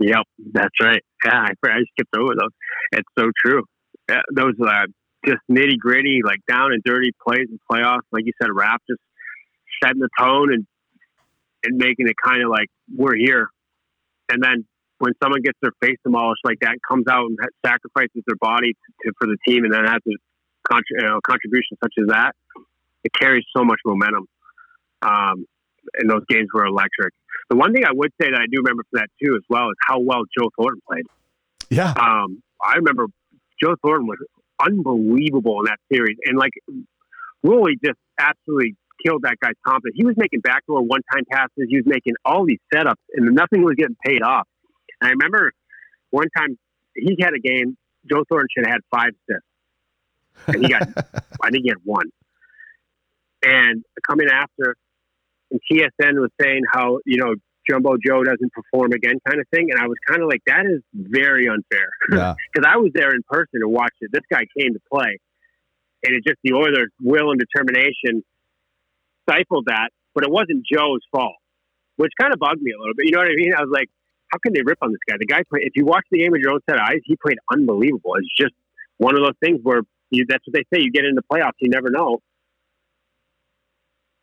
Yep, 0.00 0.24
that's 0.52 0.74
right. 0.82 1.02
Yeah, 1.24 1.46
I, 1.46 1.80
skipped 1.92 2.14
over 2.14 2.34
those. 2.38 2.50
It's 2.92 3.08
so 3.18 3.30
true. 3.42 3.62
Yeah, 4.10 4.20
those 4.34 4.52
uh, 4.62 4.86
just 5.24 5.40
nitty 5.50 5.78
gritty, 5.78 6.20
like 6.22 6.40
down 6.46 6.72
and 6.74 6.82
dirty 6.84 7.12
plays 7.26 7.46
and 7.48 7.58
playoffs. 7.72 8.00
Like 8.12 8.26
you 8.26 8.32
said, 8.42 8.50
Rap 8.52 8.82
just 8.86 9.00
setting 9.82 10.00
the 10.00 10.08
tone 10.18 10.52
and 10.52 10.66
and 11.64 11.76
making 11.78 12.08
it 12.08 12.16
kind 12.22 12.42
of 12.42 12.50
like 12.50 12.68
we're 12.94 13.16
here. 13.16 13.48
And 14.30 14.42
then 14.42 14.66
when 14.98 15.12
someone 15.22 15.40
gets 15.42 15.58
their 15.62 15.72
face 15.82 15.96
demolished 16.04 16.42
like 16.44 16.60
that, 16.60 16.76
comes 16.86 17.06
out 17.08 17.24
and 17.26 17.38
sacrifices 17.64 18.22
their 18.26 18.36
body 18.36 18.74
to, 19.02 19.12
for 19.18 19.26
the 19.26 19.36
team, 19.46 19.64
and 19.64 19.72
then 19.72 19.84
has 19.84 20.00
a 20.06 20.10
you 20.90 21.06
know, 21.06 21.20
contribution 21.26 21.76
such 21.82 21.94
as 22.00 22.08
that, 22.08 22.32
it 23.02 23.12
carries 23.18 23.44
so 23.56 23.64
much 23.64 23.78
momentum. 23.84 24.26
Um, 25.02 25.46
and 25.94 26.08
those 26.08 26.24
games 26.28 26.48
were 26.54 26.64
electric. 26.64 27.12
The 27.50 27.56
one 27.56 27.74
thing 27.74 27.84
I 27.84 27.92
would 27.92 28.10
say 28.20 28.30
that 28.30 28.40
I 28.40 28.46
do 28.50 28.58
remember 28.58 28.84
from 28.90 29.00
that 29.00 29.08
too, 29.22 29.34
as 29.36 29.42
well, 29.48 29.68
is 29.68 29.76
how 29.86 30.00
well 30.00 30.22
Joe 30.36 30.48
Thornton 30.56 30.80
played. 30.88 31.04
Yeah. 31.68 31.92
Um, 31.92 32.42
I 32.62 32.76
remember 32.76 33.06
Joe 33.62 33.74
Thornton 33.82 34.06
was 34.06 34.18
unbelievable 34.60 35.60
in 35.60 35.66
that 35.66 35.78
series, 35.92 36.16
and 36.24 36.38
like 36.38 36.52
really 37.42 37.78
just 37.84 37.98
absolutely 38.18 38.76
killed 39.04 39.22
that 39.22 39.36
guy's 39.40 39.54
confidence. 39.66 39.94
He 39.96 40.04
was 40.04 40.14
making 40.16 40.40
backdoor 40.40 40.82
one-time 40.82 41.24
passes. 41.30 41.66
He 41.68 41.76
was 41.76 41.86
making 41.86 42.14
all 42.24 42.44
these 42.46 42.60
setups, 42.72 43.02
and 43.14 43.34
nothing 43.34 43.62
was 43.62 43.74
getting 43.76 43.96
paid 44.04 44.22
off. 44.22 44.46
And 45.00 45.08
I 45.08 45.10
remember 45.12 45.52
one 46.10 46.26
time 46.36 46.58
he 46.94 47.16
had 47.20 47.34
a 47.34 47.40
game. 47.40 47.76
Joe 48.10 48.22
Thornton 48.28 48.48
should 48.54 48.66
have 48.66 48.74
had 48.74 48.80
five 48.90 49.10
assists, 49.28 49.48
and 50.48 50.62
he 50.64 50.68
got 50.68 50.82
I 51.42 51.50
think 51.50 51.64
he 51.64 51.68
had 51.68 51.78
one. 51.84 52.06
And 53.42 53.84
coming 54.06 54.28
after, 54.30 54.76
and 55.50 55.60
TSN 55.70 56.20
was 56.20 56.30
saying 56.40 56.62
how 56.70 56.98
you 57.04 57.18
know 57.18 57.34
Jumbo 57.68 57.94
Joe 58.04 58.22
doesn't 58.24 58.52
perform 58.52 58.92
again, 58.92 59.20
kind 59.26 59.40
of 59.40 59.48
thing. 59.48 59.68
And 59.70 59.80
I 59.80 59.86
was 59.86 59.96
kind 60.06 60.22
of 60.22 60.28
like, 60.28 60.42
that 60.46 60.66
is 60.66 60.82
very 60.92 61.48
unfair 61.48 61.88
Yeah. 62.12 62.34
because 62.52 62.68
I 62.70 62.76
was 62.76 62.90
there 62.94 63.14
in 63.14 63.22
person 63.28 63.60
and 63.62 63.72
watched 63.72 63.96
it. 64.00 64.10
This 64.12 64.22
guy 64.30 64.44
came 64.58 64.74
to 64.74 64.80
play, 64.92 65.18
and 66.04 66.14
it 66.14 66.22
just 66.26 66.38
the 66.44 66.52
Oilers' 66.54 66.90
will 67.00 67.30
and 67.30 67.40
determination 67.40 68.22
stifled 69.28 69.66
that. 69.66 69.90
But 70.14 70.24
it 70.24 70.30
wasn't 70.30 70.64
Joe's 70.64 71.02
fault, 71.10 71.34
which 71.96 72.12
kind 72.20 72.32
of 72.32 72.38
bugged 72.38 72.62
me 72.62 72.70
a 72.70 72.78
little 72.78 72.94
bit. 72.94 73.06
You 73.06 73.12
know 73.12 73.18
what 73.18 73.28
I 73.28 73.34
mean? 73.34 73.52
I 73.52 73.62
was 73.62 73.70
like, 73.72 73.88
how 74.30 74.38
can 74.38 74.52
they 74.54 74.62
rip 74.62 74.78
on 74.80 74.90
this 74.90 75.00
guy? 75.08 75.16
The 75.18 75.26
guy 75.26 75.42
played. 75.50 75.64
If 75.66 75.72
you 75.74 75.84
watch 75.84 76.04
the 76.10 76.18
game 76.18 76.30
with 76.30 76.40
your 76.40 76.52
own 76.52 76.60
set 76.68 76.76
of 76.76 76.82
eyes, 76.86 77.00
he 77.04 77.16
played 77.16 77.38
unbelievable. 77.52 78.14
It's 78.18 78.30
just 78.38 78.54
one 78.98 79.16
of 79.16 79.22
those 79.22 79.34
things 79.42 79.60
where 79.62 79.82
you, 80.10 80.24
that's 80.28 80.44
what 80.46 80.54
they 80.54 80.64
say. 80.72 80.82
You 80.82 80.92
get 80.92 81.04
into 81.04 81.20
the 81.20 81.26
playoffs, 81.26 81.58
you 81.58 81.68
never 81.68 81.90
know. 81.90 82.18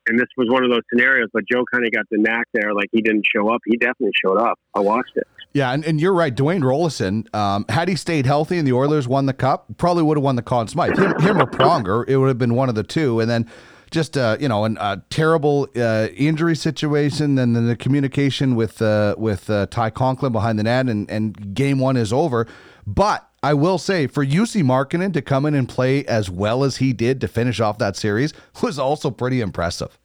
And 0.07 0.17
this 0.17 0.27
was 0.35 0.47
one 0.49 0.63
of 0.63 0.71
those 0.71 0.81
scenarios, 0.91 1.29
but 1.31 1.43
Joe 1.49 1.63
kind 1.71 1.85
of 1.85 1.91
got 1.91 2.05
the 2.09 2.17
knack 2.17 2.47
there. 2.53 2.73
Like 2.73 2.87
he 2.91 3.01
didn't 3.01 3.23
show 3.33 3.53
up. 3.53 3.61
He 3.65 3.77
definitely 3.77 4.11
showed 4.25 4.37
up. 4.37 4.57
I 4.75 4.79
watched 4.79 5.11
it. 5.15 5.27
Yeah, 5.53 5.71
and, 5.73 5.85
and 5.85 6.01
you're 6.01 6.13
right. 6.13 6.33
Dwayne 6.33 6.61
Roloson, 6.61 7.33
um, 7.35 7.65
had 7.69 7.87
he 7.87 7.95
stayed 7.95 8.25
healthy 8.25 8.57
and 8.57 8.65
the 8.65 8.73
Oilers 8.73 9.07
won 9.07 9.25
the 9.25 9.33
cup, 9.33 9.65
probably 9.77 10.03
would 10.03 10.17
have 10.17 10.23
won 10.23 10.37
the 10.37 10.41
Conn 10.41 10.67
Smythe. 10.67 10.97
Him, 10.97 11.19
him 11.19 11.41
or 11.41 11.45
Pronger, 11.45 12.07
it 12.07 12.17
would 12.17 12.29
have 12.29 12.37
been 12.37 12.55
one 12.55 12.69
of 12.69 12.75
the 12.75 12.83
two. 12.83 13.19
And 13.19 13.29
then 13.29 13.47
just 13.91 14.17
uh, 14.17 14.37
you 14.39 14.47
know, 14.47 14.63
an, 14.63 14.77
a 14.79 15.03
terrible 15.09 15.67
uh, 15.75 16.07
injury 16.15 16.55
situation, 16.55 17.37
and 17.37 17.55
then 17.55 17.67
the 17.67 17.75
communication 17.75 18.55
with 18.55 18.81
uh, 18.81 19.15
with 19.17 19.49
uh, 19.49 19.67
Ty 19.67 19.91
Conklin 19.91 20.31
behind 20.31 20.57
the 20.57 20.63
net, 20.63 20.87
and, 20.87 21.09
and 21.11 21.53
game 21.53 21.77
one 21.77 21.97
is 21.97 22.11
over. 22.11 22.47
But 22.87 23.29
I 23.43 23.53
will 23.53 23.77
say, 23.77 24.07
for 24.07 24.25
Jussi 24.25 24.63
Markkanen 24.63 25.13
to 25.13 25.21
come 25.21 25.45
in 25.45 25.53
and 25.53 25.67
play 25.67 26.05
as 26.05 26.29
well 26.29 26.63
as 26.63 26.77
he 26.77 26.93
did 26.93 27.21
to 27.21 27.27
finish 27.27 27.59
off 27.59 27.77
that 27.77 27.95
series 27.95 28.33
was 28.63 28.79
also 28.79 29.11
pretty 29.11 29.41
impressive. 29.41 29.99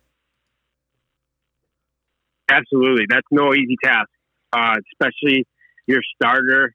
Absolutely, 2.50 3.06
that's 3.08 3.26
no 3.30 3.54
easy 3.54 3.76
task, 3.82 4.08
uh, 4.52 4.74
especially 4.92 5.46
your 5.86 6.00
starter. 6.16 6.74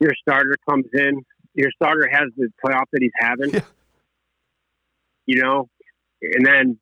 Your 0.00 0.12
starter 0.20 0.56
comes 0.68 0.86
in. 0.92 1.22
Your 1.54 1.70
starter 1.72 2.08
has 2.10 2.28
the 2.36 2.48
playoff 2.64 2.84
that 2.92 3.02
he's 3.02 3.12
having. 3.18 3.54
Yeah. 3.54 3.60
You 5.26 5.40
know, 5.40 5.68
and 6.22 6.46
then 6.46 6.78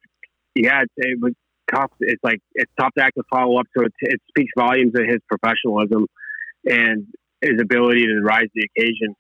yeah, 0.55 0.83
it's, 0.83 0.93
it 0.97 1.19
was 1.21 1.33
tough. 1.73 1.91
It's 2.01 2.23
like 2.23 2.41
it's 2.55 2.71
tough 2.79 2.93
to 2.99 3.05
act 3.05 3.17
to 3.17 3.23
follow 3.31 3.59
up. 3.59 3.67
So 3.77 3.85
it, 3.85 3.93
it 4.01 4.21
speaks 4.29 4.53
volumes 4.59 4.93
of 4.95 5.07
his 5.07 5.21
professionalism 5.29 6.07
and 6.65 7.07
his 7.41 7.61
ability 7.61 8.07
to 8.07 8.21
rise 8.23 8.45
to 8.45 8.51
the 8.55 8.69
occasion. 8.77 9.15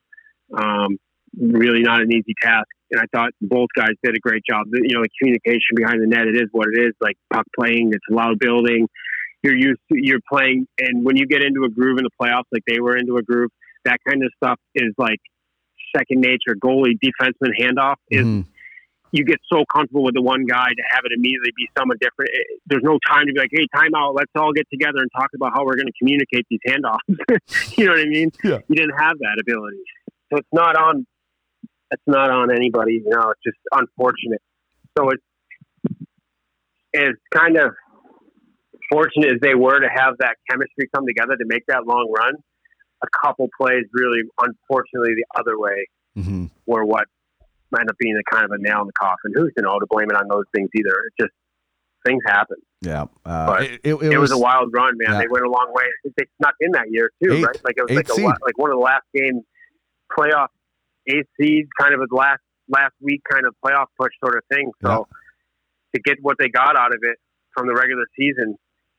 Um, 0.57 0.99
really 1.39 1.83
not 1.83 2.01
an 2.01 2.13
easy 2.13 2.35
task. 2.43 2.67
And 2.91 3.01
I 3.01 3.05
thought 3.17 3.31
both 3.41 3.69
guys 3.77 3.95
did 4.03 4.17
a 4.17 4.19
great 4.19 4.43
job. 4.49 4.67
You 4.73 4.95
know, 4.95 5.03
the 5.03 5.09
communication 5.21 5.77
behind 5.77 6.03
the 6.03 6.07
net, 6.07 6.27
it 6.27 6.35
is 6.37 6.49
what 6.51 6.67
it 6.75 6.81
is. 6.81 6.93
Like 7.01 7.17
puck 7.33 7.47
playing, 7.59 7.93
it's 7.93 8.05
loud 8.11 8.39
building. 8.41 8.89
You're 9.43 9.57
used 9.57 9.81
to, 9.91 9.99
you're 9.99 10.21
playing, 10.31 10.67
and 10.79 11.03
when 11.03 11.17
you 11.17 11.27
get 11.27 11.43
into 11.43 11.65
a 11.65 11.71
groove 11.71 11.97
in 11.97 12.05
the 12.05 12.11
playoffs, 12.21 12.45
like 12.53 12.63
they 12.67 12.79
were 12.79 12.95
into 12.97 13.17
a 13.17 13.23
groove, 13.23 13.51
that 13.87 13.97
kind 14.07 14.23
of 14.23 14.31
stuff 14.37 14.59
is 14.75 14.93
like 14.99 15.19
second 15.97 16.21
nature. 16.21 16.55
Goalie, 16.63 16.99
defenseman 17.03 17.53
handoff 17.59 17.97
is 18.11 18.27
Mhm. 18.27 18.45
You 19.13 19.25
get 19.25 19.39
so 19.53 19.65
comfortable 19.73 20.05
with 20.05 20.15
the 20.15 20.23
one 20.23 20.45
guy 20.47 20.69
to 20.69 20.83
have 20.91 21.01
it 21.05 21.13
immediately 21.13 21.51
be 21.57 21.69
someone 21.77 21.97
different. 22.01 22.31
It- 22.33 22.61
there's 22.67 22.83
no 22.85 22.99
time 23.09 23.27
to 23.27 23.33
be 23.33 23.41
like, 23.41 23.51
hey, 23.53 23.67
time 23.75 23.95
out. 23.97 24.15
Let's 24.15 24.31
all 24.37 24.53
get 24.53 24.69
together 24.71 24.99
and 24.99 25.11
talk 25.17 25.31
about 25.35 25.53
how 25.53 25.65
we're 25.65 25.75
going 25.75 25.89
to 25.89 25.93
communicate 25.99 26.47
these 26.49 26.61
handoffs. 26.67 26.99
you 27.77 27.87
know 27.87 27.93
what 27.93 28.01
I 28.01 28.05
mean? 28.07 28.31
Yeah. 28.45 28.59
You 28.69 28.77
didn't 28.77 28.97
have 28.99 29.19
that 29.19 29.39
ability, 29.41 29.79
so 30.33 30.39
it's 30.39 30.49
not 30.53 30.77
on. 30.77 31.07
It's 31.91 32.03
not 32.07 32.31
on 32.31 32.53
anybody. 32.55 33.03
You 33.05 33.11
know, 33.11 33.31
it's 33.31 33.41
just 33.45 33.59
unfortunate. 33.73 34.41
So 34.97 35.11
it's 35.11 35.23
it's 36.93 37.19
kind 37.33 37.57
of 37.57 37.73
fortunate 38.93 39.35
as 39.35 39.41
they 39.41 39.55
were 39.55 39.79
to 39.81 39.89
have 39.89 40.15
that 40.19 40.37
chemistry 40.51 40.89
come 40.95 41.07
together 41.07 41.37
to 41.37 41.45
make 41.47 41.65
that 41.69 41.87
long 41.87 42.13
run. 42.17 42.35
A 43.03 43.07
couple 43.25 43.49
plays 43.61 43.85
really, 43.93 44.23
unfortunately, 44.41 45.15
the 45.15 45.25
other 45.39 45.59
way 45.59 45.87
Mhm. 46.19 46.51
were 46.67 46.85
what 46.85 47.07
end 47.79 47.89
up 47.91 47.97
being 47.99 48.17
a 48.17 48.35
kind 48.35 48.45
of 48.45 48.51
a 48.53 48.59
nail 48.59 48.81
in 48.81 48.87
the 48.87 48.93
coffin. 48.99 49.33
Who's 49.35 49.53
to 49.57 49.63
know 49.63 49.79
to 49.79 49.87
blame 49.89 50.09
it 50.11 50.17
on 50.17 50.27
those 50.29 50.45
things 50.55 50.69
either? 50.75 50.91
It 51.07 51.13
just 51.21 51.33
things 52.07 52.23
happen. 52.27 52.57
Yeah. 52.83 53.03
Uh, 53.25 53.47
But 53.47 53.63
it, 53.65 53.81
it, 53.85 53.95
It, 54.13 54.19
was, 54.19 54.31
a 54.33 54.39
wild 54.39 54.71
run, 54.73 54.95
man. 54.97 55.13
yeah. 55.13 55.19
They 55.21 55.29
went 55.29 55.45
a 55.45 55.51
long 55.51 55.71
way. 55.75 55.85
They 56.17 56.25
snuck 56.41 56.55
in 56.61 56.73
that 56.73 56.91
year 56.91 57.11
too, 57.23 57.33
Eight- 57.35 57.45
right? 57.45 57.61
Like 57.65 57.75
it 57.77 57.83
was 57.89 57.95
like 57.97 58.09
a 58.09 58.45
like 58.45 58.57
one 58.59 58.71
of 58.71 58.77
the 58.77 58.83
last 58.83 59.05
game 59.15 59.43
playoff 60.17 60.49
eighth 61.07 61.29
seed, 61.41 61.67
kind 61.79 61.95
of 61.95 62.01
a 62.01 62.15
last 62.15 62.41
last 62.69 62.95
week 63.01 63.21
kind 63.31 63.45
of 63.47 63.55
playoff 63.65 63.87
push 63.99 64.13
sort 64.25 64.37
of 64.37 64.43
thing. 64.53 64.71
So 64.83 65.07
to 65.95 66.01
get 66.01 66.19
what 66.23 66.37
they 66.39 66.49
got 66.49 66.77
out 66.77 66.93
of 66.95 67.01
it 67.03 67.19
from 67.53 67.67
the 67.67 67.75
regular 67.75 68.07
season, 68.19 68.57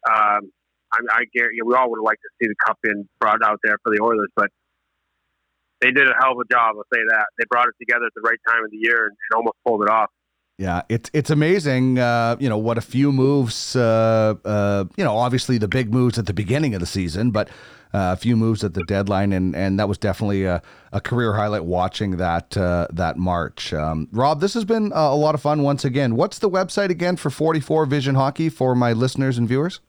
um, 0.10 0.52
I, 0.94 1.00
I 1.10 1.24
guarantee 1.34 1.62
we 1.66 1.74
all 1.74 1.90
would 1.90 1.98
have 2.00 2.04
liked 2.04 2.22
to 2.22 2.30
see 2.42 2.48
the 2.50 2.56
cup 2.66 2.78
in 2.84 3.08
brought 3.20 3.42
out 3.44 3.60
there 3.64 3.78
for 3.84 3.96
the 3.96 4.04
Oilers, 4.04 4.30
but 4.36 4.50
they 5.82 5.92
did 5.92 6.08
a 6.08 6.14
hell 6.22 6.34
of 6.34 6.38
a 6.40 6.54
job. 6.54 6.76
I'll 6.78 6.84
say 6.94 7.02
that 7.10 7.26
they 7.38 7.46
brought 7.50 7.68
it 7.68 7.76
together 7.80 8.06
at 8.06 8.14
the 8.16 8.22
right 8.22 8.40
time 8.48 8.64
of 8.64 8.72
the 8.72 8.78
year 8.78 9.08
and, 9.08 9.12
and 9.12 9.38
almost 9.38 9.58
pulled 9.66 9.84
it 9.84 9.90
off. 9.90 10.10
Yeah, 10.58 10.84
it's 10.90 11.10
it's 11.14 11.32
amazing. 11.32 11.98
Uh, 11.98 12.36
you 12.40 12.48
know 12.48 12.58
what 12.58 12.78
a 12.78 12.82
few 12.82 13.12
moves. 13.12 13.76
Uh, 13.76 14.36
uh, 14.46 14.86
you 14.96 15.04
know, 15.04 15.18
obviously 15.18 15.58
the 15.58 15.68
big 15.68 15.92
moves 15.92 16.20
at 16.20 16.28
the 16.28 16.34
beginning 16.34 16.76
of 16.76 16.80
the 16.80 16.86
season, 16.86 17.32
but 17.32 17.50
uh, 17.94 18.14
a 18.14 18.16
few 18.16 18.38
moves 18.38 18.64
at 18.64 18.76
the 18.76 18.84
deadline, 18.84 19.34
and 19.34 19.56
and 19.56 19.80
that 19.80 19.90
was 19.90 19.98
definitely 19.98 20.44
a, 20.44 20.62
a 20.92 21.02
career 21.02 21.34
highlight 21.34 21.66
watching 21.66 22.18
that 22.18 22.56
uh, 22.56 22.88
that 22.94 23.18
March. 23.18 23.74
Um, 23.74 24.08
Rob, 24.12 24.40
this 24.40 24.54
has 24.54 24.64
been 24.64 24.92
a 24.94 25.16
lot 25.16 25.34
of 25.34 25.42
fun 25.42 25.64
once 25.64 25.84
again. 25.84 26.16
What's 26.16 26.38
the 26.38 26.50
website 26.50 26.90
again 26.90 27.18
for 27.18 27.32
Forty 27.32 27.60
Four 27.60 27.88
Vision 27.88 28.14
Hockey 28.14 28.50
for 28.50 28.76
my 28.76 28.94
listeners 28.94 29.40
and 29.40 29.48
viewers? 29.48 29.82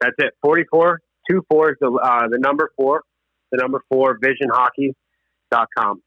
That's 0.00 0.14
it. 0.18 0.34
44, 0.42 1.00
two 1.28 1.44
four 1.50 1.72
is 1.72 1.76
the, 1.80 1.90
uh, 1.90 2.28
the 2.28 2.38
number 2.38 2.70
four, 2.76 3.02
the 3.50 3.58
number 3.58 3.80
four, 3.90 4.18
visionhockey.com. 4.18 6.02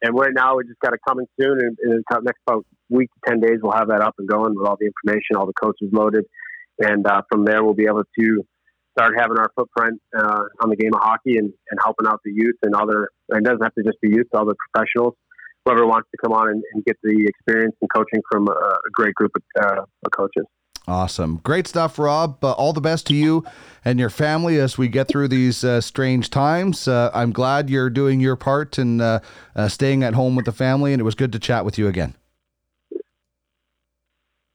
And 0.00 0.14
right 0.16 0.32
now, 0.32 0.56
we 0.56 0.64
just 0.64 0.78
got 0.80 0.94
it 0.94 1.00
coming 1.06 1.26
soon. 1.40 1.58
And 1.60 1.76
in 1.82 2.02
the 2.08 2.20
next 2.22 2.40
about 2.46 2.64
week 2.88 3.10
to 3.24 3.30
10 3.32 3.40
days, 3.40 3.58
we'll 3.62 3.72
have 3.72 3.88
that 3.88 4.00
up 4.00 4.14
and 4.18 4.28
going 4.28 4.54
with 4.54 4.66
all 4.66 4.76
the 4.78 4.86
information, 4.86 5.36
all 5.36 5.46
the 5.46 5.52
coaches 5.52 5.88
loaded. 5.92 6.24
And 6.78 7.04
uh, 7.06 7.22
from 7.30 7.44
there, 7.44 7.64
we'll 7.64 7.74
be 7.74 7.86
able 7.86 8.04
to 8.18 8.44
start 8.98 9.14
having 9.18 9.38
our 9.38 9.50
footprint 9.54 10.00
uh, 10.16 10.44
on 10.60 10.70
the 10.70 10.76
game 10.76 10.92
of 10.94 11.00
hockey 11.00 11.36
and, 11.36 11.52
and 11.70 11.80
helping 11.82 12.06
out 12.06 12.20
the 12.24 12.32
youth 12.34 12.56
and 12.62 12.74
other, 12.74 13.08
and 13.28 13.46
it 13.46 13.48
doesn't 13.48 13.62
have 13.62 13.74
to 13.74 13.84
just 13.84 14.00
be 14.00 14.08
youth, 14.08 14.26
all 14.34 14.44
the 14.44 14.56
professionals, 14.72 15.14
whoever 15.64 15.86
wants 15.86 16.08
to 16.10 16.18
come 16.22 16.32
on 16.32 16.48
and, 16.48 16.62
and 16.72 16.84
get 16.84 16.96
the 17.02 17.26
experience 17.26 17.76
and 17.80 17.90
coaching 17.94 18.20
from 18.30 18.48
a, 18.48 18.52
a 18.52 18.90
great 18.92 19.14
group 19.14 19.30
of, 19.36 19.42
uh, 19.64 19.82
of 19.82 20.10
coaches. 20.16 20.44
Awesome. 20.88 21.38
Great 21.44 21.66
stuff, 21.66 21.98
Rob. 21.98 22.42
Uh, 22.42 22.52
all 22.52 22.72
the 22.72 22.80
best 22.80 23.06
to 23.08 23.14
you 23.14 23.44
and 23.84 23.98
your 24.00 24.08
family 24.08 24.58
as 24.58 24.78
we 24.78 24.88
get 24.88 25.06
through 25.06 25.28
these 25.28 25.62
uh, 25.62 25.82
strange 25.82 26.30
times. 26.30 26.88
Uh, 26.88 27.10
I'm 27.12 27.30
glad 27.30 27.68
you're 27.68 27.90
doing 27.90 28.20
your 28.20 28.36
part 28.36 28.78
and 28.78 29.02
uh, 29.02 29.20
uh, 29.54 29.68
staying 29.68 30.02
at 30.02 30.14
home 30.14 30.34
with 30.34 30.46
the 30.46 30.52
family, 30.52 30.94
and 30.94 31.00
it 31.00 31.04
was 31.04 31.14
good 31.14 31.30
to 31.32 31.38
chat 31.38 31.66
with 31.66 31.76
you 31.76 31.88
again. 31.88 32.14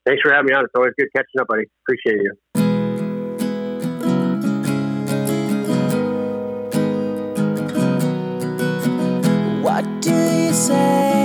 Thanks 0.07 0.23
for 0.23 0.33
having 0.33 0.47
me 0.47 0.53
on. 0.53 0.63
It's 0.63 0.73
always 0.75 0.93
good 0.97 1.09
catching 1.15 1.39
up, 1.39 1.47
buddy. 1.47 1.65
Appreciate 1.83 2.19
you. 2.23 2.33
What 9.61 10.01
do 10.01 10.11
you 10.11 10.51
say 10.51 11.22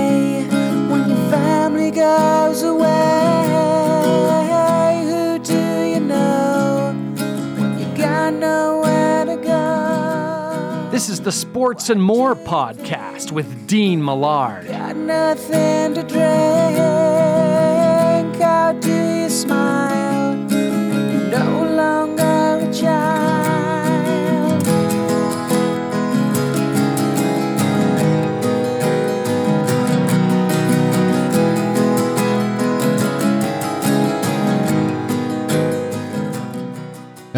This 10.99 11.07
is 11.07 11.21
the 11.21 11.31
Sports 11.31 11.89
and 11.89 12.03
More 12.03 12.35
podcast 12.35 13.31
with 13.31 13.67
Dean 13.67 14.03
Millard. 14.03 14.67
Got 14.67 14.97
nothing 14.97 15.93
to 15.93 16.03
drink. 16.03 16.19
How 18.35 18.73
do 18.73 19.21
you 19.21 19.29
smile? 19.29 20.35
No 20.35 21.63
longer 21.73 22.67
a 22.67 22.73
child. 22.73 23.18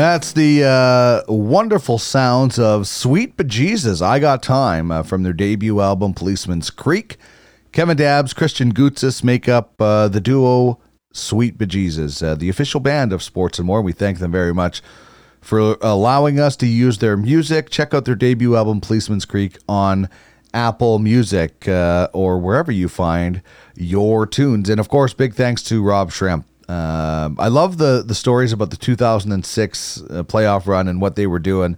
That's 0.02 0.34
the 0.34 0.64
uh, 0.64 1.32
wonderful 1.32 2.00
sounds 2.00 2.58
of 2.58 2.88
Sweet 2.88 3.38
Bejesus, 3.38 4.02
I 4.02 4.18
Got 4.18 4.42
Time 4.42 4.90
uh, 4.90 5.04
from 5.04 5.22
their 5.22 5.32
debut 5.32 5.80
album, 5.80 6.16
Policeman's 6.16 6.72
Creek. 6.72 7.18
Kevin 7.72 7.98
Dabbs, 7.98 8.34
Christian 8.34 8.74
Gutsis 8.74 9.24
make 9.24 9.48
up 9.48 9.80
uh, 9.80 10.08
the 10.08 10.20
duo 10.20 10.80
Sweet 11.14 11.56
Bejesus, 11.60 12.24
uh, 12.24 12.34
the 12.34 12.50
official 12.50 12.80
band 12.80 13.14
of 13.14 13.22
Sports 13.22 13.60
and 13.60 13.68
More. 13.68 13.84
We 13.84 13.92
thank 13.92 14.18
them 14.18 14.32
very 14.32 14.56
much 14.56 14.82
for 15.40 15.78
allowing 15.84 16.40
us 16.40 16.56
to 16.56 16.66
use 16.66 16.98
their 16.98 17.16
music. 17.16 17.70
Check 17.70 17.94
out 17.94 18.06
their 18.06 18.16
debut 18.16 18.56
album, 18.56 18.82
Policeman's 18.82 19.26
Creek, 19.26 19.60
on 19.70 20.10
Apple 20.52 20.98
Music 20.98 21.68
uh, 21.68 22.08
or 22.12 22.40
wherever 22.40 22.72
you 22.72 22.90
find 22.90 23.44
your 23.76 24.26
tunes. 24.26 24.68
And 24.68 24.80
of 24.80 24.90
course, 24.90 25.14
big 25.14 25.36
thanks 25.36 25.62
to 25.66 25.84
Rob 25.84 26.10
Schremp. 26.10 26.46
Um, 26.68 27.38
I 27.40 27.48
love 27.48 27.78
the 27.78 28.04
the 28.06 28.16
stories 28.16 28.54
about 28.54 28.70
the 28.70 28.78
2006 28.78 30.02
uh, 30.02 30.24
playoff 30.24 30.68
run 30.68 30.88
and 30.88 31.02
what 31.02 31.16
they 31.16 31.28
were 31.28 31.40
doing, 31.40 31.78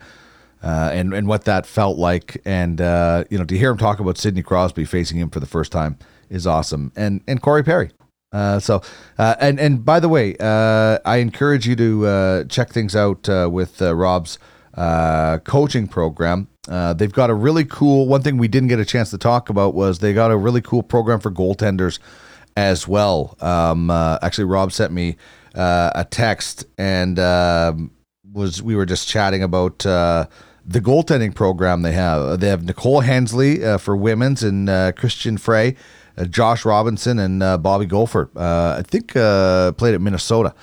uh, 0.62 0.92
and 0.94 1.14
and 1.14 1.28
what 1.28 1.46
that 1.46 1.66
felt 1.66 1.98
like. 1.98 2.42
And 2.46 2.80
uh, 2.82 3.24
you 3.30 3.38
know, 3.38 3.46
to 3.46 3.58
hear 3.58 3.72
him 3.72 3.78
talk 3.78 4.00
about 4.00 4.18
Sidney 4.18 4.44
Crosby 4.44 4.86
facing 4.86 5.18
him 5.18 5.30
for 5.30 5.40
the 5.40 5.46
first 5.46 5.72
time 5.72 5.98
is 6.30 6.46
awesome. 6.46 6.92
And 6.96 7.22
and 7.28 7.42
Corey 7.42 7.64
Perry. 7.64 7.92
Uh, 8.32 8.60
so, 8.60 8.82
uh, 9.18 9.36
and 9.40 9.60
and 9.60 9.86
by 9.86 10.00
the 10.00 10.10
way, 10.10 10.38
I 10.40 11.18
encourage 11.18 11.68
you 11.68 11.76
to 11.76 12.46
check 12.50 12.70
things 12.70 12.96
out 12.96 13.28
with 13.52 13.82
Rob's 13.82 14.38
coaching 14.76 15.88
program. 15.88 16.48
They've 16.68 17.14
got 17.14 17.30
a 17.30 17.36
really 17.36 17.66
cool. 17.66 18.08
One 18.08 18.22
thing 18.22 18.38
we 18.38 18.48
didn't 18.48 18.70
get 18.70 18.80
a 18.80 18.86
chance 18.86 19.12
to 19.12 19.18
talk 19.18 19.50
about 19.50 19.74
was 19.74 20.00
they 20.00 20.14
got 20.14 20.32
a 20.32 20.38
really 20.38 20.62
cool 20.62 20.84
program 20.84 21.20
for 21.20 21.32
goaltenders 21.32 22.00
as 22.56 22.88
well. 22.88 23.38
Um, 23.42 23.90
uh, 23.90 24.20
actually, 24.22 24.46
Rob 24.46 24.72
sent 24.72 24.92
me 24.92 25.18
uh, 25.56 25.92
a 25.96 26.06
text 26.06 26.66
and 26.78 27.20
um, 27.20 27.92
was 28.32 28.62
we 28.62 28.76
were 28.76 28.86
just 28.86 29.08
chatting 29.08 29.44
about 29.44 29.86
uh, 29.86 30.26
the 30.66 30.80
goaltending 30.80 31.34
program 31.34 31.82
they 31.82 31.92
have. 31.92 32.40
They 32.40 32.48
have 32.48 32.64
Nicole 32.64 33.02
Hensley 33.02 33.64
uh, 33.64 33.78
for 33.78 33.96
women's 33.96 34.44
and 34.44 34.70
uh, 34.70 34.92
Christian 34.94 35.38
Frey, 35.38 35.76
uh, 36.18 36.26
Josh 36.26 36.66
Robinson, 36.66 37.20
and 37.20 37.44
uh, 37.44 37.58
Bobby 37.58 37.86
Golford. 37.86 38.30
Uh, 38.36 38.78
I 38.80 38.84
think 38.84 39.16
uh, 39.16 39.74
played 39.74 39.94
at 39.94 40.02
Minnesota. 40.02 40.54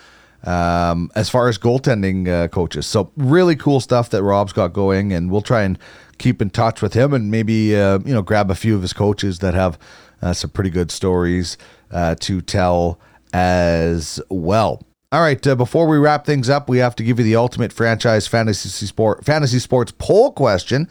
Um, 0.43 1.11
as 1.15 1.29
far 1.29 1.49
as 1.49 1.59
goaltending 1.59 2.27
uh, 2.27 2.49
coaches, 2.49 2.87
so 2.87 3.13
really 3.15 3.55
cool 3.55 3.79
stuff 3.79 4.09
that 4.09 4.23
Rob's 4.23 4.55
got 4.55 4.73
going, 4.73 5.13
and 5.13 5.31
we'll 5.31 5.43
try 5.43 5.65
and 5.65 5.79
keep 6.17 6.41
in 6.41 6.49
touch 6.49 6.81
with 6.81 6.95
him, 6.95 7.13
and 7.13 7.31
maybe 7.31 7.77
uh, 7.77 7.99
you 8.07 8.15
know 8.15 8.23
grab 8.23 8.51
a 8.51 8.55
few 8.55 8.75
of 8.75 8.81
his 8.81 8.95
coaches 8.95 9.41
that 9.41 9.53
have 9.53 9.79
uh, 10.23 10.33
some 10.33 10.51
pretty 10.51 10.71
good 10.71 10.91
stories 10.91 11.57
uh, 11.91 12.15
to 12.21 12.41
tell 12.41 12.99
as 13.33 14.21
well. 14.29 14.83
All 15.13 15.21
right, 15.21 15.45
uh, 15.45 15.57
before 15.57 15.89
we 15.89 15.99
wrap 15.99 16.25
things 16.25 16.49
up, 16.49 16.69
we 16.69 16.79
have 16.79 16.95
to 16.97 17.03
give 17.03 17.19
you 17.19 17.25
the 17.25 17.37
ultimate 17.37 17.73
franchise 17.73 18.27
fantasy 18.27 18.87
sport 18.87 19.25
fantasy 19.25 19.59
sports 19.59 19.93
poll 19.99 20.33
question. 20.33 20.89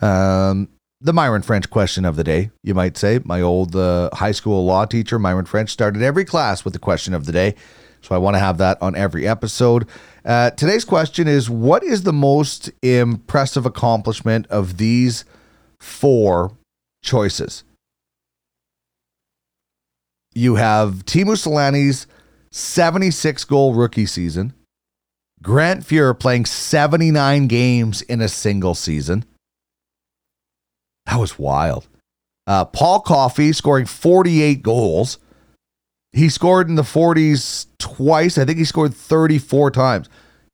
Um, 0.00 0.68
the 1.00 1.12
Myron 1.12 1.42
French 1.42 1.70
question 1.70 2.04
of 2.04 2.16
the 2.16 2.24
day, 2.24 2.50
you 2.62 2.74
might 2.74 2.96
say. 2.96 3.20
My 3.24 3.40
old 3.40 3.76
uh, 3.76 4.10
high 4.12 4.32
school 4.32 4.64
law 4.64 4.84
teacher, 4.84 5.18
Myron 5.18 5.46
French, 5.46 5.70
started 5.70 6.02
every 6.02 6.24
class 6.24 6.64
with 6.64 6.72
the 6.72 6.78
question 6.78 7.14
of 7.14 7.24
the 7.24 7.32
day. 7.32 7.54
So 8.00 8.14
I 8.14 8.18
want 8.18 8.34
to 8.34 8.40
have 8.40 8.58
that 8.58 8.80
on 8.80 8.94
every 8.94 9.26
episode. 9.26 9.88
Uh, 10.24 10.50
today's 10.50 10.84
question 10.84 11.26
is 11.26 11.50
What 11.50 11.82
is 11.82 12.02
the 12.02 12.12
most 12.12 12.70
impressive 12.82 13.66
accomplishment 13.66 14.46
of 14.48 14.76
these 14.76 15.24
four 15.80 16.52
choices? 17.02 17.64
You 20.38 20.54
have 20.54 21.04
Teemu 21.04 21.34
Selanne's 21.34 22.06
76 22.52 23.44
goal 23.44 23.74
rookie 23.74 24.06
season, 24.06 24.54
Grant 25.42 25.82
Fuhr 25.82 26.16
playing 26.16 26.46
79 26.46 27.48
games 27.48 28.02
in 28.02 28.20
a 28.20 28.28
single 28.28 28.76
season, 28.76 29.24
That 31.06 31.18
was 31.18 31.40
wild. 31.40 31.88
Uh, 32.46 32.64
Paul 32.66 33.00
Coffey 33.00 33.52
scoring 33.52 33.86
48 33.86 34.62
goals. 34.62 35.18
He 36.12 36.28
scored 36.28 36.68
in 36.68 36.76
the 36.76 36.82
40s 36.82 37.66
twice. 37.78 38.38
I 38.38 38.44
think 38.44 38.58
he 38.58 38.64
scored 38.64 38.94
34 38.94 39.72
times. 39.72 40.08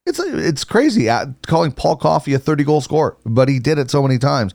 It's 0.07 0.19
it's 0.19 0.65
crazy 0.65 1.11
uh, 1.11 1.27
calling 1.47 1.73
Paul 1.73 1.97
Coffey 1.97 2.33
a 2.33 2.39
30 2.39 2.65
goal 2.65 2.81
scorer, 2.81 3.19
but 3.27 3.51
he 3.51 3.59
did 3.59 3.79
it 3.79 3.91
so 3.91 4.01
many 4.01 4.17
times. 4.17 4.55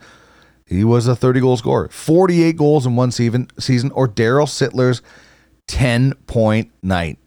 He 0.69 0.83
was 0.83 1.07
a 1.07 1.15
30 1.15 1.39
goal 1.39 1.57
scorer. 1.57 1.89
48 1.89 2.55
goals 2.55 2.85
in 2.85 2.95
one 2.95 3.11
season, 3.11 3.49
season 3.57 3.91
or 3.91 4.07
Daryl 4.07 4.45
Sittler's 4.45 5.01
10 5.67 6.13
point 6.27 6.71
night. 6.83 7.17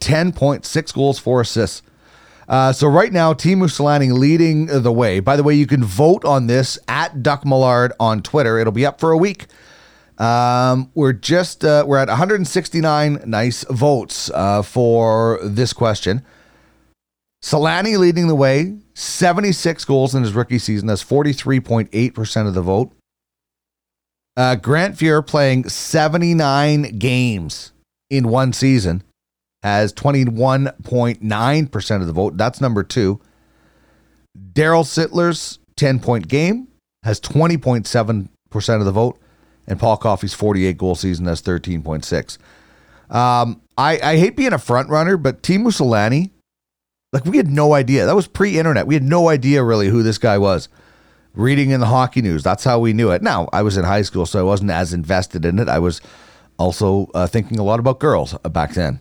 10.6 0.00 0.94
goals, 0.94 1.18
four 1.18 1.40
assists. 1.40 1.82
Uh, 2.48 2.72
so 2.72 2.86
right 2.86 3.12
now, 3.12 3.32
Teemu 3.32 3.64
Selanne 3.64 4.16
leading 4.16 4.66
the 4.66 4.92
way. 4.92 5.18
By 5.18 5.36
the 5.36 5.42
way, 5.42 5.54
you 5.54 5.66
can 5.66 5.82
vote 5.82 6.24
on 6.24 6.46
this 6.46 6.78
at 6.86 7.22
Doc 7.22 7.44
Millard 7.44 7.92
on 7.98 8.22
Twitter. 8.22 8.58
It'll 8.58 8.72
be 8.72 8.86
up 8.86 9.00
for 9.00 9.10
a 9.10 9.18
week. 9.18 9.46
Um, 10.18 10.90
we're 10.94 11.12
just 11.12 11.64
uh, 11.64 11.84
we're 11.86 11.98
at 11.98 12.08
169 12.08 13.22
nice 13.26 13.64
votes 13.64 14.30
uh, 14.30 14.62
for 14.62 15.40
this 15.42 15.72
question. 15.72 16.24
Selanne 17.46 17.96
leading 17.96 18.26
the 18.26 18.34
way, 18.34 18.76
76 18.94 19.84
goals 19.84 20.16
in 20.16 20.24
his 20.24 20.32
rookie 20.32 20.58
season. 20.58 20.88
That's 20.88 21.04
43.8% 21.04 22.48
of 22.48 22.54
the 22.54 22.62
vote. 22.62 22.90
Uh, 24.36 24.56
Grant 24.56 24.96
Fuhr 24.96 25.24
playing 25.24 25.68
79 25.68 26.98
games 26.98 27.70
in 28.10 28.30
one 28.30 28.52
season 28.52 29.04
has 29.62 29.92
21.9% 29.92 32.00
of 32.00 32.06
the 32.08 32.12
vote. 32.12 32.36
That's 32.36 32.60
number 32.60 32.82
two. 32.82 33.20
Daryl 34.52 34.82
Sittler's 34.82 35.60
10 35.76 36.00
point 36.00 36.26
game 36.26 36.66
has 37.04 37.20
20.7% 37.20 38.78
of 38.78 38.84
the 38.84 38.90
vote. 38.90 39.20
And 39.68 39.78
Paul 39.78 39.98
Coffey's 39.98 40.34
48 40.34 40.76
goal 40.76 40.96
season 40.96 41.26
has 41.26 41.42
13.6. 41.42 42.38
Um, 43.14 43.60
I, 43.78 44.00
I 44.02 44.16
hate 44.16 44.34
being 44.34 44.52
a 44.52 44.58
front 44.58 44.88
runner, 44.88 45.16
but 45.16 45.44
Teemu 45.44 45.68
Selanne, 45.68 46.32
like 47.12 47.24
we 47.24 47.36
had 47.36 47.48
no 47.48 47.74
idea. 47.74 48.06
That 48.06 48.16
was 48.16 48.26
pre 48.26 48.58
internet. 48.58 48.86
We 48.86 48.94
had 48.94 49.02
no 49.02 49.28
idea 49.28 49.62
really 49.62 49.88
who 49.88 50.02
this 50.02 50.18
guy 50.18 50.38
was. 50.38 50.68
Reading 51.34 51.70
in 51.70 51.80
the 51.80 51.86
hockey 51.86 52.22
news, 52.22 52.42
that's 52.42 52.64
how 52.64 52.78
we 52.78 52.94
knew 52.94 53.10
it. 53.10 53.20
Now, 53.20 53.48
I 53.52 53.60
was 53.60 53.76
in 53.76 53.84
high 53.84 54.02
school, 54.02 54.24
so 54.24 54.38
I 54.38 54.42
wasn't 54.42 54.70
as 54.70 54.94
invested 54.94 55.44
in 55.44 55.58
it. 55.58 55.68
I 55.68 55.78
was 55.78 56.00
also 56.58 57.10
uh, 57.14 57.26
thinking 57.26 57.58
a 57.58 57.62
lot 57.62 57.78
about 57.78 57.98
girls 57.98 58.34
uh, 58.42 58.48
back 58.48 58.72
then. 58.72 59.00